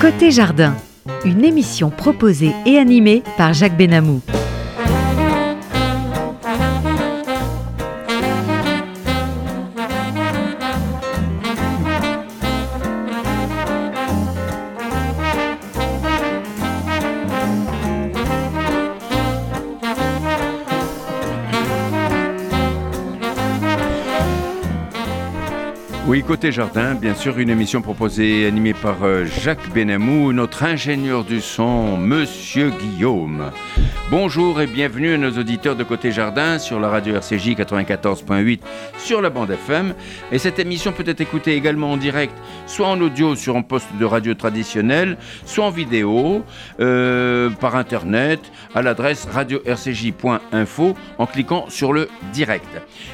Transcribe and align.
Côté 0.00 0.30
Jardin, 0.30 0.74
une 1.24 1.44
émission 1.44 1.90
proposée 1.90 2.52
et 2.66 2.78
animée 2.78 3.22
par 3.36 3.52
Jacques 3.54 3.76
Benamou. 3.76 4.20
Côté 26.26 26.52
jardin, 26.52 26.94
bien 26.94 27.14
sûr, 27.14 27.38
une 27.38 27.50
émission 27.50 27.82
proposée 27.82 28.46
animée 28.46 28.72
par 28.72 29.02
euh, 29.02 29.24
Jacques 29.24 29.68
Benamou, 29.74 30.32
notre 30.32 30.62
ingénieur 30.62 31.24
du 31.24 31.40
son, 31.40 31.98
Monsieur 31.98 32.70
Guillaume. 32.70 33.50
Bonjour 34.10 34.60
et 34.60 34.66
bienvenue 34.66 35.14
à 35.14 35.16
nos 35.16 35.30
auditeurs 35.30 35.76
de 35.76 35.82
Côté 35.82 36.12
Jardin 36.12 36.58
sur 36.58 36.78
la 36.78 36.90
radio 36.90 37.14
RCJ 37.14 37.54
94.8 37.56 38.60
sur 38.98 39.22
la 39.22 39.30
bande 39.30 39.50
FM. 39.50 39.94
Et 40.30 40.38
cette 40.38 40.58
émission 40.58 40.92
peut 40.92 41.04
être 41.06 41.22
écoutée 41.22 41.54
également 41.54 41.92
en 41.92 41.96
direct, 41.96 42.34
soit 42.66 42.86
en 42.86 43.00
audio 43.00 43.34
sur 43.34 43.56
un 43.56 43.62
poste 43.62 43.88
de 43.98 44.04
radio 44.04 44.34
traditionnel, 44.34 45.16
soit 45.46 45.64
en 45.64 45.70
vidéo, 45.70 46.44
euh, 46.80 47.48
par 47.48 47.76
internet, 47.76 48.40
à 48.74 48.82
l'adresse 48.82 49.24
radio-rcj.info 49.24 50.94
en 51.16 51.26
cliquant 51.26 51.64
sur 51.70 51.94
le 51.94 52.08
direct. 52.30 52.68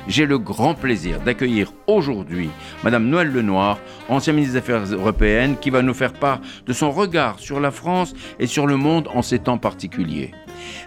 J'ai 0.09 0.27
le 0.27 0.39
grand 0.41 0.75
plaisir 0.75 1.21
d'accueillir 1.21 1.73
aujourd'hui 1.87 2.51
Madame 2.83 3.07
Noël 3.07 3.33
Lenoir, 3.33 3.79
ancienne 4.09 4.35
ministre 4.35 4.55
des 4.55 4.59
Affaires 4.59 4.93
européennes, 4.93 5.57
qui 5.61 5.71
va 5.71 5.83
nous 5.83 5.95
faire 5.95 6.15
part 6.15 6.41
de 6.67 6.73
son 6.73 6.91
regard 6.91 7.39
sur 7.39 7.61
la 7.61 7.71
France 7.71 8.13
et 8.41 8.49
sur 8.49 8.67
le 8.67 8.77
monde 8.77 9.09
en 9.15 9.23
ces 9.23 9.39
temps 9.39 9.59
particuliers. 9.59 10.33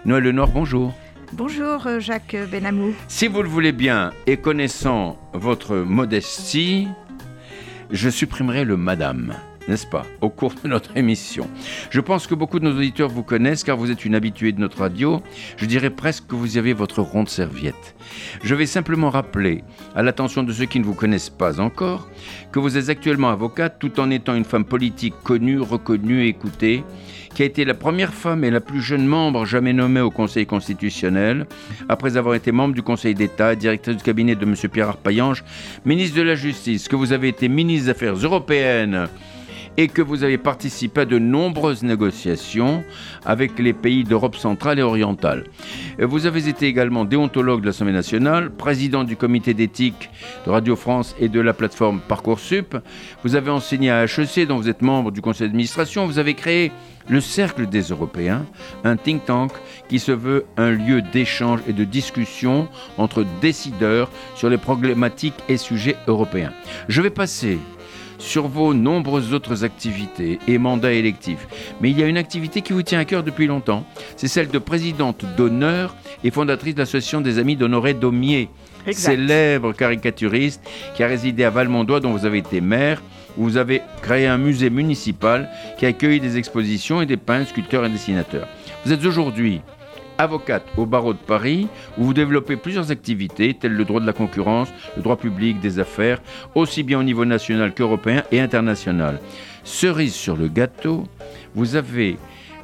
Noël 0.04 0.24
Lenoir, 0.24 0.48
bonjour. 0.48 0.94
Bonjour 1.32 1.86
euh, 1.86 2.00
Jacques 2.00 2.36
Benamou. 2.50 2.94
Si 3.08 3.26
vous 3.26 3.42
le 3.42 3.48
voulez 3.48 3.72
bien, 3.72 4.12
et 4.26 4.36
connaissant 4.36 5.18
votre 5.32 5.76
modestie, 5.76 6.88
je 7.90 8.08
supprimerai 8.08 8.64
le 8.64 8.76
madame 8.76 9.34
n'est-ce 9.68 9.86
pas, 9.86 10.04
au 10.20 10.30
cours 10.30 10.54
de 10.62 10.68
notre 10.68 10.96
émission. 10.96 11.48
Je 11.90 12.00
pense 12.00 12.26
que 12.26 12.34
beaucoup 12.34 12.58
de 12.58 12.64
nos 12.64 12.76
auditeurs 12.76 13.08
vous 13.08 13.22
connaissent 13.22 13.64
car 13.64 13.76
vous 13.76 13.90
êtes 13.90 14.04
une 14.04 14.14
habituée 14.14 14.52
de 14.52 14.60
notre 14.60 14.78
radio. 14.78 15.22
Je 15.56 15.66
dirais 15.66 15.90
presque 15.90 16.26
que 16.26 16.34
vous 16.34 16.56
y 16.56 16.58
avez 16.58 16.72
votre 16.72 17.00
ronde 17.00 17.28
serviette. 17.28 17.94
Je 18.42 18.54
vais 18.54 18.66
simplement 18.66 19.10
rappeler, 19.10 19.64
à 19.94 20.02
l'attention 20.02 20.42
de 20.42 20.52
ceux 20.52 20.66
qui 20.66 20.80
ne 20.80 20.84
vous 20.84 20.94
connaissent 20.94 21.30
pas 21.30 21.60
encore, 21.60 22.08
que 22.52 22.58
vous 22.58 22.76
êtes 22.76 22.88
actuellement 22.88 23.30
avocate 23.30 23.78
tout 23.78 24.00
en 24.00 24.10
étant 24.10 24.34
une 24.34 24.44
femme 24.44 24.64
politique 24.64 25.14
connue, 25.22 25.60
reconnue 25.60 26.24
et 26.24 26.28
écoutée 26.28 26.84
qui 27.34 27.42
a 27.42 27.46
été 27.46 27.64
la 27.64 27.74
première 27.74 28.14
femme 28.14 28.44
et 28.44 28.50
la 28.50 28.60
plus 28.60 28.80
jeune 28.80 29.06
membre 29.06 29.44
jamais 29.44 29.72
nommée 29.72 30.00
au 30.00 30.10
Conseil 30.10 30.46
constitutionnel, 30.46 31.46
après 31.88 32.16
avoir 32.16 32.36
été 32.36 32.52
membre 32.52 32.74
du 32.74 32.82
Conseil 32.82 33.14
d'État, 33.14 33.56
directrice 33.56 33.96
du 33.96 34.02
cabinet 34.02 34.36
de 34.36 34.44
M. 34.44 34.54
Pierre 34.72 34.90
Arpaillange, 34.90 35.42
ministre 35.84 36.16
de 36.16 36.22
la 36.22 36.36
Justice, 36.36 36.86
que 36.86 36.96
vous 36.96 37.12
avez 37.12 37.28
été 37.28 37.48
ministre 37.48 37.86
des 37.86 37.90
Affaires 37.90 38.14
européennes 38.14 39.08
et 39.76 39.88
que 39.88 40.02
vous 40.02 40.24
avez 40.24 40.38
participé 40.38 41.02
à 41.02 41.04
de 41.04 41.18
nombreuses 41.18 41.82
négociations 41.82 42.84
avec 43.24 43.58
les 43.58 43.72
pays 43.72 44.04
d'Europe 44.04 44.36
centrale 44.36 44.78
et 44.78 44.82
orientale. 44.82 45.44
Vous 45.98 46.26
avez 46.26 46.48
été 46.48 46.66
également 46.66 47.04
déontologue 47.04 47.60
de 47.60 47.66
l'Assemblée 47.66 47.92
nationale, 47.92 48.50
président 48.50 49.04
du 49.04 49.16
comité 49.16 49.54
d'éthique 49.54 50.10
de 50.46 50.50
Radio 50.50 50.76
France 50.76 51.14
et 51.20 51.28
de 51.28 51.40
la 51.40 51.52
plateforme 51.52 52.00
Parcoursup. 52.06 52.76
Vous 53.24 53.34
avez 53.34 53.50
enseigné 53.50 53.90
à 53.90 54.04
HEC, 54.04 54.46
dont 54.46 54.56
vous 54.56 54.68
êtes 54.68 54.82
membre 54.82 55.10
du 55.10 55.20
conseil 55.20 55.48
d'administration. 55.48 56.06
Vous 56.06 56.18
avez 56.18 56.34
créé 56.34 56.72
le 57.08 57.20
Cercle 57.20 57.66
des 57.66 57.82
Européens, 57.82 58.46
un 58.82 58.96
think 58.96 59.26
tank 59.26 59.52
qui 59.88 59.98
se 59.98 60.12
veut 60.12 60.46
un 60.56 60.70
lieu 60.70 61.02
d'échange 61.02 61.60
et 61.68 61.72
de 61.72 61.84
discussion 61.84 62.68
entre 62.96 63.26
décideurs 63.40 64.10
sur 64.34 64.48
les 64.48 64.56
problématiques 64.56 65.34
et 65.48 65.56
sujets 65.56 65.96
européens. 66.06 66.52
Je 66.88 67.02
vais 67.02 67.10
passer 67.10 67.58
sur 68.18 68.48
vos 68.48 68.74
nombreuses 68.74 69.32
autres 69.32 69.64
activités 69.64 70.38
et 70.46 70.58
mandats 70.58 70.92
électifs. 70.92 71.46
Mais 71.80 71.90
il 71.90 71.98
y 71.98 72.02
a 72.02 72.06
une 72.06 72.16
activité 72.16 72.62
qui 72.62 72.72
vous 72.72 72.82
tient 72.82 72.98
à 72.98 73.04
cœur 73.04 73.22
depuis 73.22 73.46
longtemps. 73.46 73.84
C'est 74.16 74.28
celle 74.28 74.48
de 74.48 74.58
présidente 74.58 75.24
d'honneur 75.36 75.94
et 76.22 76.30
fondatrice 76.30 76.74
de 76.74 76.80
l'association 76.80 77.20
des 77.20 77.38
amis 77.38 77.56
d'Honoré 77.56 77.94
Daumier, 77.94 78.48
célèbre 78.92 79.72
caricaturiste 79.72 80.62
qui 80.94 81.02
a 81.02 81.06
résidé 81.06 81.44
à 81.44 81.50
Valmondois, 81.50 82.00
dont 82.00 82.12
vous 82.12 82.26
avez 82.26 82.38
été 82.38 82.60
maire 82.60 83.02
où 83.36 83.44
vous 83.44 83.56
avez 83.56 83.82
créé 84.02 84.26
un 84.26 84.38
musée 84.38 84.70
municipal 84.70 85.48
qui 85.78 85.86
accueille 85.86 86.20
des 86.20 86.36
expositions 86.36 87.02
et 87.02 87.06
des 87.06 87.16
peintres, 87.16 87.50
sculpteurs 87.50 87.84
et 87.84 87.88
dessinateurs. 87.88 88.46
Vous 88.84 88.92
êtes 88.92 89.04
aujourd'hui 89.04 89.60
avocate 90.18 90.64
au 90.76 90.86
barreau 90.86 91.12
de 91.12 91.18
Paris, 91.18 91.68
où 91.98 92.04
vous 92.04 92.14
développez 92.14 92.56
plusieurs 92.56 92.90
activités, 92.90 93.54
telles 93.54 93.74
le 93.74 93.84
droit 93.84 94.00
de 94.00 94.06
la 94.06 94.12
concurrence, 94.12 94.68
le 94.96 95.02
droit 95.02 95.16
public, 95.16 95.60
des 95.60 95.78
affaires, 95.78 96.20
aussi 96.54 96.82
bien 96.82 96.98
au 96.98 97.02
niveau 97.02 97.24
national 97.24 97.74
qu'européen 97.74 98.22
et 98.32 98.40
international. 98.40 99.20
Cerise 99.64 100.14
sur 100.14 100.36
le 100.36 100.48
gâteau, 100.48 101.04
vous 101.54 101.76
avez 101.76 102.18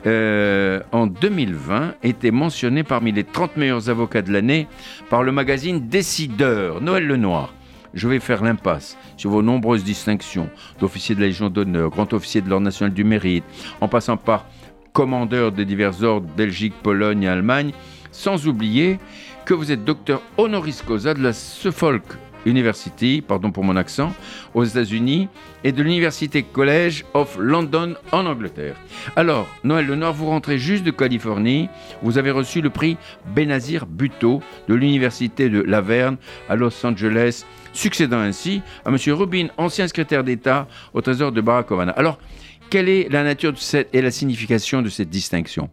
euh, 0.06 0.81
en 0.93 1.06
2020 1.06 1.94
été 2.03 2.31
mentionné 2.31 2.84
parmi 2.84 3.12
les 3.12 3.25
30 3.25 3.56
meilleurs 3.56 3.91
avocats 3.91 4.22
de 4.22 4.33
l'année 4.33 4.66
par 5.10 5.22
le 5.22 5.33
magazine 5.33 5.89
Décideur, 5.89 6.81
Noël 6.81 7.06
Lenoir. 7.06 7.53
Je 7.93 8.09
vais 8.09 8.21
faire 8.21 8.43
l'impasse 8.43 8.97
sur 9.16 9.31
vos 9.31 9.43
nombreuses 9.43 9.84
distinctions 9.84 10.49
d'officier 10.78 11.15
de 11.15 11.21
la 11.21 11.27
Légion 11.27 11.50
d'honneur, 11.50 11.91
grand 11.91 12.12
officier 12.12 12.41
de 12.41 12.49
l'Ordre 12.49 12.65
national 12.65 12.94
du 12.94 13.05
mérite, 13.05 13.44
en 13.81 13.89
passant 13.89 14.16
par 14.16 14.47
commandeur 14.93 15.53
des 15.53 15.65
divers 15.65 16.03
ordres 16.03 16.28
Belgique, 16.37 16.75
Pologne 16.83 17.23
et 17.25 17.28
Allemagne, 17.28 17.73
sans 18.12 18.47
oublier 18.47 18.99
que 19.45 19.55
vous 19.55 19.73
êtes 19.73 19.84
docteur 19.84 20.23
honoris 20.37 20.83
causa 20.83 21.15
de 21.15 21.23
la 21.23 21.33
Suffolk 21.33 22.05
University, 22.47 23.23
pardon 23.27 23.51
pour 23.51 23.65
mon 23.65 23.77
accent, 23.77 24.12
aux 24.55 24.65
États-Unis 24.65 25.28
et 25.65 25.73
de 25.73 25.83
l'Université 25.83 26.43
College 26.43 27.05
of 27.15 27.37
London 27.39 27.95
en 28.12 28.27
Angleterre. 28.27 28.77
Alors, 29.17 29.47
Noël 29.65 29.87
Lenoir, 29.87 30.12
vous 30.12 30.27
rentrez 30.27 30.59
juste 30.59 30.84
de 30.84 30.91
Californie. 30.91 31.69
Vous 32.03 32.19
avez 32.19 32.31
reçu 32.31 32.61
le 32.61 32.71
prix 32.71 32.97
Benazir 33.34 33.87
Buteau 33.87 34.41
de 34.69 34.75
l'Université 34.75 35.49
de 35.49 35.61
Laverne 35.61 36.17
à 36.49 36.57
Los 36.57 36.84
Angeles, 36.84 37.45
succédant 37.72 38.21
ainsi 38.21 38.62
à 38.84 38.89
M. 38.89 38.97
Rubin, 39.12 39.49
ancien 39.59 39.87
secrétaire 39.87 40.25
d'État 40.25 40.67
au 40.95 41.01
Trésor 41.01 41.33
de 41.33 41.41
Barack 41.41 41.71
Obama. 41.71 41.93
Alors, 41.93 42.19
quelle 42.70 42.88
est 42.88 43.08
la 43.10 43.22
nature 43.25 43.53
de 43.53 43.58
cette, 43.58 43.94
et 43.94 44.00
la 44.00 44.10
signification 44.10 44.81
de 44.82 44.88
cette 44.88 45.10
distinction? 45.10 45.69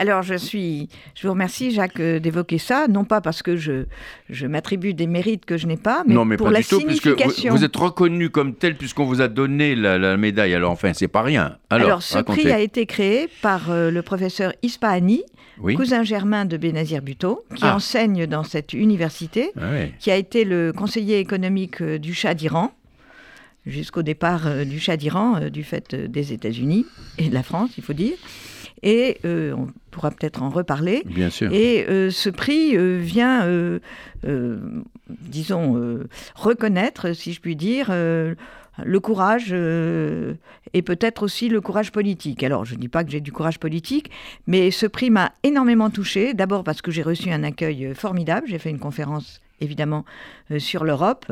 Alors, 0.00 0.22
je 0.22 0.34
suis, 0.34 0.88
je 1.14 1.24
vous 1.24 1.32
remercie, 1.34 1.70
Jacques, 1.70 2.00
euh, 2.00 2.18
d'évoquer 2.18 2.58
ça, 2.58 2.88
non 2.88 3.04
pas 3.04 3.20
parce 3.20 3.42
que 3.44 3.54
je, 3.56 3.84
je 4.28 4.48
m'attribue 4.48 4.92
des 4.92 5.06
mérites 5.06 5.44
que 5.44 5.56
je 5.56 5.68
n'ai 5.68 5.76
pas, 5.76 6.02
mais, 6.04 6.14
non, 6.14 6.24
mais 6.24 6.36
pour 6.36 6.48
pas 6.48 6.52
la 6.54 6.60
du 6.62 6.66
tout, 6.66 6.80
signification. 6.80 7.52
vous, 7.52 7.58
vous 7.58 7.64
êtes 7.64 7.76
reconnu 7.76 8.28
comme 8.28 8.54
tel 8.56 8.74
puisqu'on 8.74 9.04
vous 9.04 9.20
a 9.20 9.28
donné 9.28 9.76
la, 9.76 9.96
la 9.96 10.16
médaille. 10.16 10.52
Alors, 10.52 10.72
enfin, 10.72 10.92
c'est 10.94 11.06
pas 11.06 11.22
rien. 11.22 11.58
Alors, 11.70 11.86
Alors, 11.86 12.02
ce 12.02 12.14
racontez. 12.16 12.40
prix 12.42 12.50
a 12.50 12.58
été 12.58 12.86
créé 12.86 13.28
par 13.40 13.70
euh, 13.70 13.92
le 13.92 14.02
professeur 14.02 14.52
Ispaani, 14.64 15.22
Oui. 15.60 15.76
cousin 15.76 16.02
germain 16.02 16.44
de 16.44 16.56
Benazir 16.56 17.00
Bhutto, 17.00 17.44
qui 17.54 17.62
Ah. 17.64 17.76
enseigne 17.76 18.26
dans 18.26 18.42
cette 18.42 18.72
université, 18.72 19.52
Ah 19.56 19.70
ouais. 19.70 19.92
qui 20.00 20.10
a 20.10 20.16
été 20.16 20.44
le 20.44 20.72
conseiller 20.72 21.20
économique 21.20 21.80
euh, 21.80 21.98
du 22.00 22.14
Shah 22.14 22.34
d'Iran, 22.34 22.72
jusqu'au 23.66 24.02
départ 24.02 24.46
euh, 24.46 24.64
du 24.64 24.78
Shah 24.78 24.96
d'Iran, 24.96 25.36
euh, 25.36 25.50
du 25.50 25.64
fait 25.64 25.94
euh, 25.94 26.08
des 26.08 26.32
États-Unis 26.32 26.86
et 27.18 27.28
de 27.28 27.34
la 27.34 27.42
France, 27.42 27.70
il 27.78 27.84
faut 27.84 27.92
dire. 27.92 28.14
Et 28.82 29.18
euh, 29.24 29.54
on 29.56 29.68
pourra 29.90 30.10
peut-être 30.10 30.42
en 30.42 30.50
reparler. 30.50 31.02
Bien 31.06 31.30
sûr. 31.30 31.50
Et 31.52 31.86
euh, 31.88 32.10
ce 32.10 32.28
prix 32.28 32.76
euh, 32.76 32.98
vient, 33.00 33.48
disons, 35.08 35.98
reconnaître, 36.34 37.14
si 37.14 37.32
je 37.32 37.40
puis 37.40 37.56
dire, 37.56 37.90
le 37.90 39.00
courage 39.00 39.50
euh, 39.52 40.34
et 40.72 40.82
peut-être 40.82 41.22
aussi 41.22 41.48
le 41.48 41.60
courage 41.60 41.92
politique. 41.92 42.42
Alors, 42.42 42.64
je 42.64 42.74
ne 42.74 42.80
dis 42.80 42.88
pas 42.88 43.04
que 43.04 43.10
j'ai 43.10 43.20
du 43.20 43.32
courage 43.32 43.60
politique, 43.60 44.10
mais 44.46 44.70
ce 44.70 44.86
prix 44.86 45.10
m'a 45.10 45.32
énormément 45.44 45.90
touchée. 45.90 46.34
D'abord 46.34 46.64
parce 46.64 46.82
que 46.82 46.90
j'ai 46.90 47.02
reçu 47.02 47.30
un 47.30 47.44
accueil 47.44 47.94
formidable. 47.94 48.48
J'ai 48.48 48.58
fait 48.58 48.70
une 48.70 48.80
conférence 48.80 49.40
évidemment 49.64 50.04
euh, 50.50 50.58
sur 50.60 50.84
l'Europe, 50.84 51.26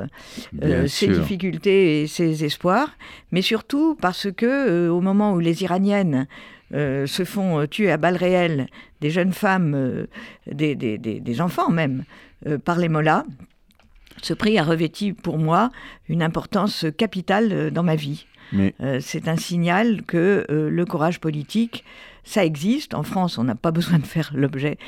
euh, 0.62 0.87
ses 0.88 1.06
difficultés 1.20 2.02
et 2.02 2.06
ses 2.08 2.44
espoirs, 2.44 2.90
mais 3.31 3.43
surtout 3.43 3.94
parce 4.00 4.29
que 4.32 4.46
euh, 4.46 4.88
au 4.90 5.00
moment 5.00 5.32
où 5.34 5.38
les 5.38 5.62
Iraniennes 5.62 6.26
euh, 6.75 7.06
se 7.06 7.25
font 7.25 7.61
euh, 7.61 7.67
tuer 7.67 7.90
à 7.93 7.96
balles 7.99 8.17
réelles 8.17 8.67
des 9.00 9.11
jeunes 9.11 9.32
femmes, 9.32 9.75
euh, 9.75 10.06
des, 10.50 10.75
des- 10.75 10.99
des- 10.99 11.20
des 11.20 11.40
enfants 11.40 11.70
même, 11.70 12.05
par 12.64 12.79
les 12.79 12.88
mollahs, 12.88 13.25
ce 14.20 14.34
prix 14.34 14.58
a 14.58 14.64
revêtu 14.64 15.14
pour 15.14 15.38
moi 15.38 15.70
une 16.08 16.23
importance 16.23 16.87
capitale 16.99 17.70
dans 17.70 17.84
ma 17.84 17.94
vie. 17.94 18.26
Mais 18.52 18.75
c'est 19.00 19.29
un 19.29 19.37
signal 19.37 20.02
que 20.02 20.44
le 20.50 20.84
courage 20.84 21.20
politique 21.20 21.84
ça 22.25 22.45
existe. 22.45 22.95
En 22.95 23.03
France, 23.03 23.39
on 23.39 23.45
n'a 23.45 23.55
pas 23.55 23.71
besoin 23.71 23.99
de 23.99 24.07
faire 24.07 24.31
l'objet, 24.35 24.79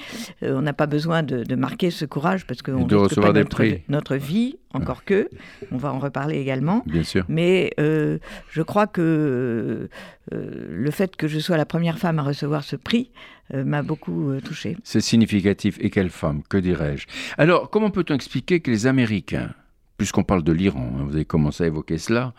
on 0.42 0.62
n'a 0.62 0.72
pas 0.72 0.86
besoin 0.86 1.22
de, 1.22 1.54
marquer 1.54 1.90
ce 1.90 2.04
courage 2.04 2.46
parce 2.46 2.62
qu'on 2.62 2.86
de 2.86 2.96
recevoir 2.96 3.28
pas 3.28 3.32
des 3.32 3.40
notre, 3.40 3.56
prix. 3.56 3.82
notre 3.88 4.16
vie, 4.16 4.58
encore 4.72 5.04
que. 5.04 5.28
On 5.70 5.76
va 5.76 5.92
en 5.92 5.98
reparler 5.98 6.38
également. 6.38 6.82
Bien 6.86 7.04
sûr. 7.04 7.24
Mais 7.28 7.72
je 7.78 8.62
crois 8.62 8.86
que 8.86 9.88
le 10.32 10.90
fait 10.90 11.16
que 11.16 11.28
je 11.28 11.38
sois 11.38 11.56
la 11.56 11.66
première 11.66 11.98
femme 11.98 12.18
à 12.18 12.22
recevoir 12.22 12.64
ce 12.64 12.76
prix 12.76 13.10
m'a 13.52 13.82
beaucoup 13.82 14.32
touchée. 14.44 14.76
C'est 14.84 15.00
significatif. 15.00 15.76
Et 15.80 15.90
quelle 15.90 16.10
femme, 16.10 16.42
que 16.48 16.56
dirais-je? 16.56 17.06
Alors, 17.38 17.70
comment 17.70 17.90
peut-on 17.90 18.14
expliquer 18.14 18.60
que 18.60 18.70
les 18.70 18.86
Américains 18.86 19.50
puisqu'on 19.96 20.24
parle 20.24 20.42
de 20.42 20.52
l'Iran, 20.52 20.92
hein, 20.94 21.04
vous 21.06 21.14
avez 21.14 21.24
commencé 21.24 21.64
à 21.64 21.66
évoquer 21.66 21.98
cela, 21.98 22.34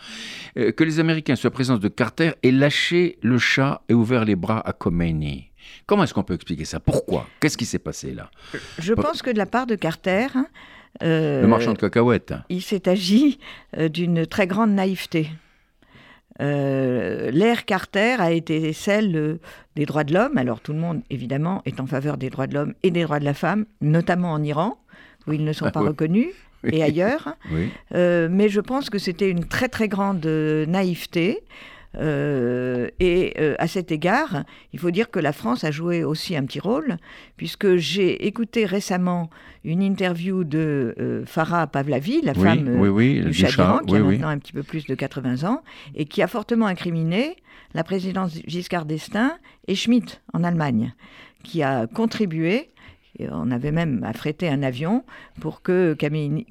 euh, 0.58 0.72
que 0.72 0.84
les 0.84 1.00
Américains, 1.00 1.36
sous 1.36 1.48
la 1.48 1.52
présence 1.52 1.80
de 1.80 1.88
Carter, 1.88 2.32
aient 2.44 2.52
lâché 2.52 3.18
le 3.22 3.38
chat 3.38 3.82
et 3.90 3.94
ouvert 3.94 4.26
les 4.26 4.36
bras 4.36 4.62
à 4.68 4.74
Khomeini. 4.74 5.52
Comment 5.86 6.04
est-ce 6.04 6.14
qu'on 6.14 6.24
peut 6.24 6.34
expliquer 6.34 6.66
ça? 6.66 6.80
Pourquoi? 6.80 7.28
Qu'est-ce 7.40 7.58
qui 7.58 7.66
s'est 7.66 7.80
passé 7.80 8.14
là? 8.14 8.30
Je 8.80 8.94
pense 8.94 9.22
que 9.22 9.32
de 9.32 9.38
la 9.38 9.46
part 9.46 9.68
de 9.68 9.76
Carter... 9.76 10.28
Euh, 11.04 11.42
le 11.42 11.48
marchand 11.48 11.74
de 11.74 11.78
cacahuètes. 11.78 12.34
Il 12.50 12.62
s'est 12.62 12.88
agi 12.88 13.40
euh, 13.78 13.90
d'une 13.90 14.26
très 14.26 14.48
grande 14.48 14.72
naïveté. 14.72 15.30
L'ère 16.40 17.64
Carter 17.66 18.18
a 18.20 18.32
été 18.32 18.74
celle 18.74 19.40
des 19.78 19.86
droits 19.86 20.04
de 20.04 20.14
l'homme. 20.14 20.38
Alors 20.38 20.60
tout 20.60 20.74
le 20.74 20.80
monde, 20.80 21.02
évidemment, 21.10 21.62
est 21.66 21.80
en 21.80 21.88
faveur 21.88 22.18
des 22.18 22.30
droits 22.30 22.48
de 22.48 22.54
l'homme 22.54 22.74
et 22.84 22.92
des 22.92 23.04
droits 23.04 23.20
de 23.20 23.26
la 23.26 23.34
femme, 23.34 23.66
notamment 23.80 24.34
en 24.34 24.44
Iran, 24.44 24.78
où 25.28 25.34
ils 25.34 25.46
ne 25.46 25.54
sont 25.54 25.68
ah 25.68 25.72
pas 25.72 25.80
reconnus 25.80 26.28
et 26.72 26.84
ailleurs. 26.84 27.36
Euh, 27.94 28.28
mais 28.32 28.50
je 28.50 28.62
pense 28.62 28.90
que 28.90 28.98
c'était 28.98 29.30
une 29.30 29.46
très 29.46 29.68
très 29.68 29.88
grande 29.88 30.26
euh, 30.26 30.66
naïveté. 30.66 31.44
Euh, 31.98 32.90
et 33.00 33.34
à 33.58 33.68
cet 33.68 33.90
égard, 33.90 34.44
il 34.74 34.80
faut 34.80 34.92
dire 34.92 35.10
que 35.10 35.20
la 35.20 35.32
France 35.32 35.64
a 35.64 35.72
joué 35.72 36.04
aussi 36.04 36.36
un 36.36 36.44
petit 36.44 36.60
rôle, 36.60 36.98
puisque 37.38 37.78
j'ai 37.78 38.28
écouté 38.28 38.66
récemment 38.66 39.30
une 39.64 39.82
interview 39.82 40.44
de 40.44 41.24
Farah 41.26 41.68
Pavlavi, 41.68 42.20
la 42.22 42.34
femme 42.34 42.82
du 42.82 43.34
Shah 43.34 43.80
qui 43.88 43.96
a 43.96 44.00
maintenant 44.00 44.28
un 44.28 44.40
petit 44.40 44.52
peu 44.52 44.62
plus 44.62 44.86
de 44.88 44.94
80 44.94 45.48
ans, 45.50 45.64
et 45.96 46.04
qui 46.04 46.22
a 46.22 46.28
fortement 46.28 46.66
incriminé 46.66 47.38
la 47.74 47.86
présidence 47.86 48.34
Giscard 48.46 48.84
d'Estaing 48.84 49.32
et 49.70 49.76
Schmitt 49.76 50.22
en 50.34 50.44
Allemagne, 50.44 50.94
qui 51.44 51.64
a 51.64 51.88
contribué 51.88 52.68
on 53.32 53.52
avait 53.52 53.72
même 53.72 54.04
affrété 54.04 54.50
un 54.50 54.64
avion 54.64 55.04
pour 55.40 55.62
que 55.62 55.94
Khamenei, 55.94 56.46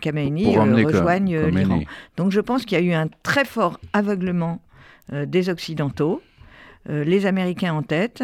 euh, 0.56 0.86
rejoigne 0.86 1.34
euh, 1.34 1.50
l'Iran. 1.50 1.80
Donc 2.16 2.32
je 2.32 2.40
pense 2.40 2.64
qu'il 2.64 2.78
y 2.78 2.80
a 2.80 2.84
eu 2.84 2.92
un 2.92 3.08
très 3.22 3.44
fort 3.44 3.80
aveuglement 3.92 4.60
euh, 5.12 5.26
des 5.26 5.50
Occidentaux 5.50 6.22
euh, 6.22 6.33
les 6.86 7.26
Américains 7.26 7.74
en 7.74 7.82
tête. 7.82 8.22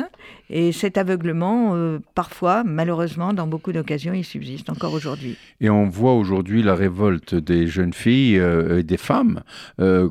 Et 0.53 0.73
cet 0.73 0.99
aveuglement, 0.99 1.75
euh, 1.75 2.01
parfois, 2.15 2.65
malheureusement, 2.65 3.33
dans 3.33 3.47
beaucoup 3.47 3.73
d'occasions, 3.73 4.13
il 4.13 4.25
subsiste 4.25 4.69
encore 4.69 4.93
aujourd'hui. 4.93 5.37
Et 5.61 5.71
on 5.71 5.89
voit 5.89 6.15
aujourd'hui 6.15 6.63
la 6.63 6.75
révolte 6.75 7.35
des 7.35 7.69
jeunes 7.69 7.93
filles 7.93 8.39
euh, 8.39 8.81
et 8.81 8.83
des 8.83 8.97
femmes 8.97 9.43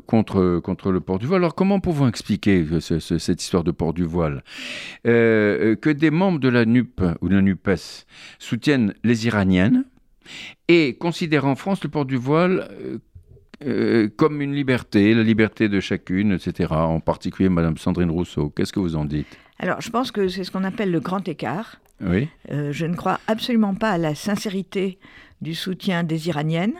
contre, 0.07 0.59
contre 0.59 0.91
le 0.91 0.99
port 1.01 1.19
du 1.19 1.25
voile. 1.25 1.41
Alors 1.41 1.55
comment 1.55 1.79
pouvons 1.79 2.07
expliquer 2.07 2.65
cette 2.79 3.41
histoire 3.41 3.63
de 3.63 3.71
port 3.71 3.93
du 3.93 4.03
voile? 4.03 4.43
Que 5.03 5.91
des 5.91 6.11
membres 6.11 6.39
de 6.39 6.49
la 6.49 6.65
NUP 6.65 7.01
ou 7.21 7.29
de 7.29 7.35
la 7.35 7.41
NUPES 7.41 8.05
soutiennent 8.39 8.93
les 9.03 9.27
Iraniennes 9.27 9.85
et 10.67 10.95
considèrent 10.95 11.45
en 11.45 11.55
France 11.55 11.83
le 11.83 11.89
port 11.89 12.05
du 12.05 12.17
voile 12.17 12.67
euh, 13.65 14.07
comme 14.15 14.41
une 14.41 14.55
liberté, 14.55 15.13
la 15.13 15.23
liberté 15.23 15.67
de 15.67 15.81
chacune, 15.81 16.31
etc. 16.31 16.71
En 16.71 17.01
particulier 17.01 17.49
Madame 17.49 17.77
Sandrine 17.77 18.09
Rousseau. 18.09 18.49
Qu'est-ce 18.55 18.71
que 18.71 18.79
vous 18.79 18.95
en 18.95 19.03
dites? 19.03 19.37
Alors, 19.59 19.81
je 19.81 19.89
pense 19.89 20.11
que 20.11 20.29
c'est 20.29 20.45
ce 20.45 20.51
qu'on 20.51 20.63
appelle 20.63 20.91
le 20.91 21.01
grand 21.01 21.27
écart. 21.27 21.81
Oui. 21.99 22.29
Euh, 22.51 22.71
je 22.71 22.85
ne 22.85 22.95
crois 22.95 23.19
absolument 23.27 23.75
pas 23.75 23.91
à 23.91 23.97
la 23.97 24.15
sincérité 24.15 24.97
du 25.41 25.55
soutien 25.55 26.03
des 26.03 26.29
Iraniennes, 26.29 26.75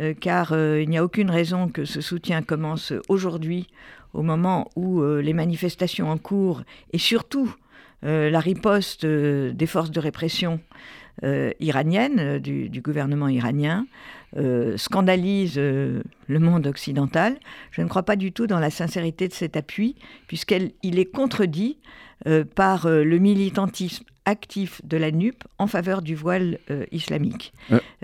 euh, 0.00 0.12
car 0.18 0.52
il 0.52 0.88
n'y 0.88 0.98
a 0.98 1.04
aucune 1.04 1.30
raison 1.30 1.68
que 1.68 1.84
ce 1.84 2.00
soutien 2.00 2.42
commence 2.42 2.92
aujourd'hui, 3.08 3.68
au 4.12 4.22
moment 4.22 4.68
où 4.74 5.04
les 5.04 5.32
manifestations 5.32 6.10
en 6.10 6.18
cours 6.18 6.62
et 6.92 6.98
surtout 6.98 7.54
la 8.02 8.40
riposte 8.40 9.06
des 9.06 9.66
forces 9.66 9.92
de 9.92 10.00
répression 10.00 10.58
iraniennes, 11.60 12.38
du, 12.38 12.80
gouvernement 12.82 13.28
iranien, 13.28 13.86
euh, 14.36 14.76
scandalise 14.76 15.54
euh, 15.56 16.04
le 16.28 16.38
monde 16.38 16.68
occidental. 16.68 17.36
Je 17.72 17.82
ne 17.82 17.88
crois 17.88 18.04
pas 18.04 18.14
du 18.14 18.30
tout 18.30 18.46
dans 18.46 18.60
la 18.60 18.70
sincérité 18.70 19.26
de 19.26 19.32
cet 19.32 19.56
appui, 19.56 19.96
puisqu'il 20.28 20.98
est 21.00 21.10
contredit 21.12 21.78
euh, 22.28 22.44
par 22.44 22.88
le 22.88 23.18
militantisme 23.18 24.04
actif 24.26 24.80
de 24.84 24.96
la 24.96 25.10
NUP 25.10 25.42
en 25.58 25.66
faveur 25.66 26.02
du 26.02 26.14
voile 26.14 26.58
islamique. 26.92 27.52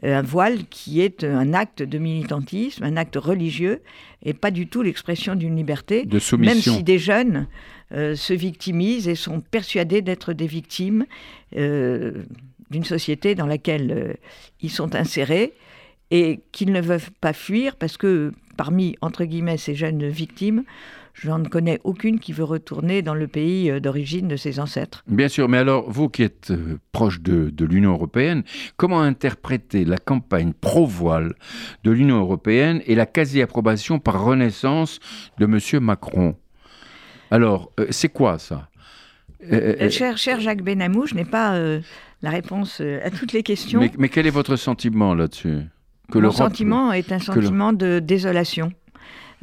un 0.03 0.23
voile 0.23 0.65
qui 0.65 1.01
est 1.01 1.23
un 1.23 1.53
acte 1.55 1.83
de 1.83 1.99
militantisme, 1.99 2.83
un 2.83 2.97
acte 2.97 3.17
religieux, 3.17 3.83
et 4.25 4.35
pas 4.35 4.51
du 4.51 4.67
tout 4.67 4.83
l'expression 4.83 5.37
d'une 5.37 5.55
liberté, 5.55 6.05
de 6.05 6.19
même 6.39 6.59
si 6.59 6.83
des 6.83 6.99
jeunes 6.99 7.47
se 7.93 8.33
victimisent 8.33 9.07
et 9.07 9.15
sont 9.15 9.41
persuadés 9.41 10.01
d'être 10.01 10.33
des 10.33 10.47
victimes 10.49 11.05
d'une 11.53 12.85
société 12.85 13.37
dans 13.37 13.47
laquelle 13.47 14.17
ils 14.63 14.71
sont 14.71 14.97
insérés 14.97 15.53
et 16.11 16.41
qu'ils 16.53 16.73
ne 16.73 16.81
veulent 16.81 17.01
pas 17.21 17.33
fuir 17.33 17.77
parce 17.77 17.97
que 17.97 18.33
parmi, 18.57 18.97
entre 19.01 19.25
guillemets, 19.25 19.57
ces 19.57 19.75
jeunes 19.75 20.07
victimes, 20.09 20.65
je 21.15 21.29
n'en 21.29 21.43
connais 21.45 21.81
aucune 21.85 22.21
qui 22.21 22.33
veut 22.33 22.45
retourner 22.45 23.01
dans 23.01 23.15
le 23.15 23.27
pays 23.27 23.71
euh, 23.71 23.81
d'origine 23.81 24.29
de 24.29 24.37
ses 24.37 24.61
ancêtres. 24.61 25.03
Bien 25.07 25.29
sûr, 25.29 25.49
mais 25.49 25.59
alors 25.59 25.91
vous 25.91 26.09
qui 26.09 26.23
êtes 26.23 26.51
euh, 26.51 26.79
proche 26.93 27.21
de, 27.21 27.49
de 27.49 27.65
l'Union 27.65 27.93
européenne, 27.93 28.43
comment 28.77 29.01
interpréter 29.01 29.85
la 29.85 29.97
campagne 29.97 30.53
pro-voile 30.53 31.35
de 31.85 31.91
l'Union 31.91 32.19
européenne 32.19 32.83
et 32.87 32.95
la 32.95 33.07
quasi-approbation 33.07 33.99
par 33.99 34.23
renaissance 34.23 35.01
de 35.39 35.47
M. 35.47 35.83
Macron? 35.83 36.37
Alors, 37.31 37.73
euh, 37.81 37.87
c'est 37.91 38.11
quoi 38.11 38.39
ça? 38.39 38.69
Cher, 39.91 40.19
cher, 40.19 40.41
Jacques 40.41 40.63
Benamou, 40.63 41.07
je 41.07 41.15
n'ai 41.15 41.25
pas 41.25 41.57
la 42.23 42.31
réponse 42.31 42.81
à 42.81 43.11
toutes 43.11 43.33
les 43.33 43.43
questions. 43.43 43.81
Mais, 43.81 43.93
mais 43.97 44.09
quel 44.09 44.27
est 44.27 44.31
votre 44.31 44.57
sentiment 44.57 45.15
là-dessus? 45.15 45.67
Mon 46.15 46.31
sentiment 46.31 46.93
est 46.93 47.13
un 47.13 47.19
sentiment 47.19 47.73
de 47.73 47.99
désolation. 47.99 48.73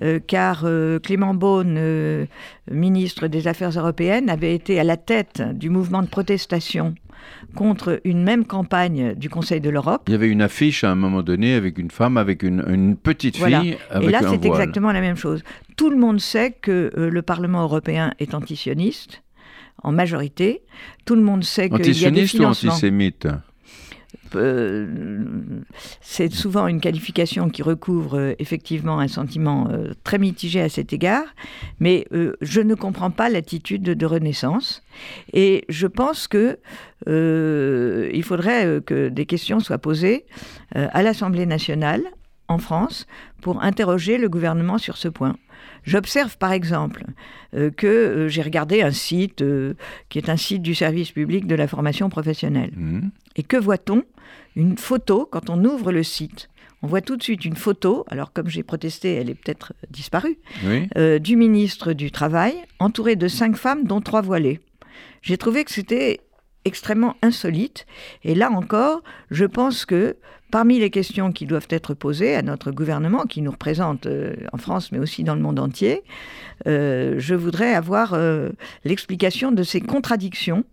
Euh, 0.01 0.19
car 0.25 0.63
euh, 0.63 0.97
Clément 0.99 1.35
Beaune, 1.35 1.75
euh, 1.77 2.25
ministre 2.71 3.27
des 3.27 3.47
Affaires 3.47 3.77
européennes, 3.77 4.27
avait 4.29 4.55
été 4.55 4.79
à 4.79 4.83
la 4.83 4.97
tête 4.97 5.43
du 5.53 5.69
mouvement 5.69 6.01
de 6.01 6.07
protestation 6.07 6.95
contre 7.55 8.01
une 8.03 8.23
même 8.23 8.43
campagne 8.43 9.13
du 9.13 9.29
Conseil 9.29 9.61
de 9.61 9.69
l'Europe. 9.69 10.01
Il 10.07 10.11
y 10.11 10.15
avait 10.15 10.29
une 10.29 10.41
affiche 10.41 10.83
à 10.83 10.91
un 10.91 10.95
moment 10.95 11.21
donné 11.21 11.53
avec 11.53 11.77
une 11.77 11.91
femme, 11.91 12.17
avec 12.17 12.41
une, 12.41 12.97
petite 12.97 13.37
fille. 13.37 13.77
Avec 13.91 14.09
Et 14.09 14.11
là, 14.11 14.21
c'est 14.27 14.43
exactement 14.43 14.91
la 14.91 14.99
même 14.99 15.15
chose. 15.15 15.43
Tout 15.77 15.91
le 15.91 15.95
monde 15.95 16.19
sait 16.19 16.51
que 16.51 16.91
le 16.95 17.21
Parlement 17.21 17.61
européen 17.61 18.13
est 18.19 18.33
antisioniste, 18.33 19.21
en 19.83 19.91
majorité. 19.91 20.63
Tout 21.05 21.15
le 21.15 21.21
monde 21.21 21.43
sait 21.43 21.69
qu'il 21.69 21.97
y 21.97 22.05
a 22.05 22.11
des 22.11 22.25
financements... 22.25 22.71
ou 22.71 22.73
antisémite? 22.73 23.27
C'est 26.01 26.31
souvent 26.31 26.67
une 26.67 26.81
qualification 26.81 27.49
qui 27.49 27.61
recouvre 27.61 28.17
euh, 28.17 28.33
effectivement 28.39 28.99
un 28.99 29.07
sentiment 29.07 29.67
euh, 29.69 29.93
très 30.03 30.17
mitigé 30.17 30.61
à 30.61 30.69
cet 30.69 30.93
égard, 30.93 31.25
mais 31.79 32.07
je 32.41 32.61
ne 32.61 32.75
comprends 32.75 33.11
pas 33.11 33.29
l'attitude 33.29 33.83
de, 33.83 34.05
Renaissance 34.05 34.83
et 35.31 35.63
je 35.69 35.87
pense 35.87 36.27
que 36.27 36.59
il 37.07 38.23
faudrait 38.23 38.81
que 38.85 39.09
des 39.09 39.25
questions 39.25 39.59
soient 39.59 39.77
posées 39.77 40.25
à 40.75 41.01
l'Assemblée 41.03 41.45
nationale 41.45 42.03
en 42.47 42.57
France 42.57 43.07
pour 43.41 43.63
interroger 43.63 44.17
le 44.17 44.29
gouvernement 44.29 44.77
sur 44.77 44.97
ce 44.97 45.07
point. 45.07 45.37
J'observe 45.83 46.37
par 46.37 46.51
exemple 46.51 47.05
que 47.77 48.27
j'ai 48.29 48.41
regardé 48.41 48.81
un 48.81 48.91
site 48.91 49.43
qui 50.09 50.17
est 50.17 50.29
un 50.29 50.37
site 50.37 50.61
du 50.61 50.75
service 50.75 51.11
public 51.11 51.47
de 51.47 51.55
la 51.55 51.67
formation 51.67 52.09
professionnelle. 52.09 52.71
Mmh. 52.75 53.09
Et 53.35 53.43
que 53.43 53.57
voit-on? 53.57 54.03
Une 54.55 54.77
photo, 54.77 55.27
quand 55.29 55.49
on 55.49 55.63
ouvre 55.63 55.91
le 55.91 56.03
site, 56.03 56.49
on 56.83 56.87
voit 56.87 57.01
tout 57.01 57.15
de 57.15 57.23
suite 57.23 57.45
une 57.45 57.55
photo, 57.55 58.03
alors 58.09 58.33
comme 58.33 58.49
j'ai 58.49 58.61
protesté, 58.61 59.15
elle 59.15 59.29
est 59.29 59.35
peut-être 59.35 59.73
disparue, 59.89 60.37
euh, 60.97 61.17
du 61.17 61.37
ministre 61.37 61.93
du 61.93 62.11
Travail, 62.11 62.55
entouré 62.79 63.15
de 63.15 63.29
cinq 63.29 63.55
femmes, 63.55 63.85
dont 63.85 64.01
trois 64.01 64.21
voilées. 64.21 64.59
J'ai 65.21 65.37
trouvé 65.37 65.63
que 65.63 65.71
c'était 65.71 66.19
extrêmement 66.65 67.15
insolite. 67.21 67.85
Et 68.23 68.35
là 68.35 68.51
encore, 68.51 69.01
je 69.31 69.45
pense 69.45 69.85
que 69.85 70.17
parmi 70.51 70.77
les 70.77 70.89
questions 70.89 71.31
qui 71.31 71.45
doivent 71.45 71.67
être 71.69 71.93
posées 71.93 72.35
à 72.35 72.41
notre 72.41 72.71
gouvernement, 72.71 73.23
qui 73.23 73.41
nous 73.41 73.51
représente 73.51 74.05
euh, 74.05 74.35
en 74.51 74.57
France, 74.57 74.91
mais 74.91 74.99
aussi 74.99 75.23
dans 75.23 75.35
le 75.35 75.41
monde 75.41 75.59
entier, 75.59 76.03
euh, 76.67 77.15
je 77.17 77.33
voudrais 77.33 77.73
avoir 77.73 78.17
l'explication 78.83 79.53
de 79.53 79.63
ces 79.63 79.79
contradictions 79.79 80.65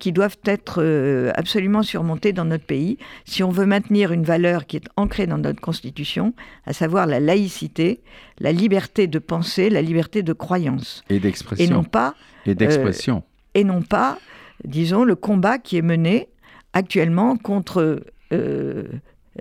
qui 0.00 0.12
doivent 0.12 0.38
être 0.44 0.82
euh, 0.82 1.30
absolument 1.34 1.82
surmontées 1.82 2.32
dans 2.32 2.44
notre 2.44 2.64
pays 2.64 2.98
si 3.24 3.42
on 3.42 3.50
veut 3.50 3.66
maintenir 3.66 4.12
une 4.12 4.24
valeur 4.24 4.66
qui 4.66 4.76
est 4.76 4.88
ancrée 4.96 5.26
dans 5.26 5.38
notre 5.38 5.60
Constitution, 5.60 6.34
à 6.66 6.72
savoir 6.72 7.06
la 7.06 7.20
laïcité, 7.20 8.00
la 8.40 8.52
liberté 8.52 9.06
de 9.06 9.18
penser, 9.18 9.70
la 9.70 9.82
liberté 9.82 10.22
de 10.22 10.32
croyance. 10.32 11.04
Et 11.08 11.20
d'expression. 11.20 11.64
Et 11.64 11.68
non 11.68 11.84
pas... 11.84 12.14
Et 12.46 12.54
d'expression. 12.54 13.24
et 13.54 13.64
non 13.64 13.82
pas, 13.82 14.18
disons, 14.64 15.02
le 15.04 15.16
combat 15.16 15.58
qui 15.58 15.76
est 15.76 15.82
mené 15.82 16.28
actuellement 16.72 17.36
contre 17.36 18.02
euh, 18.32 18.84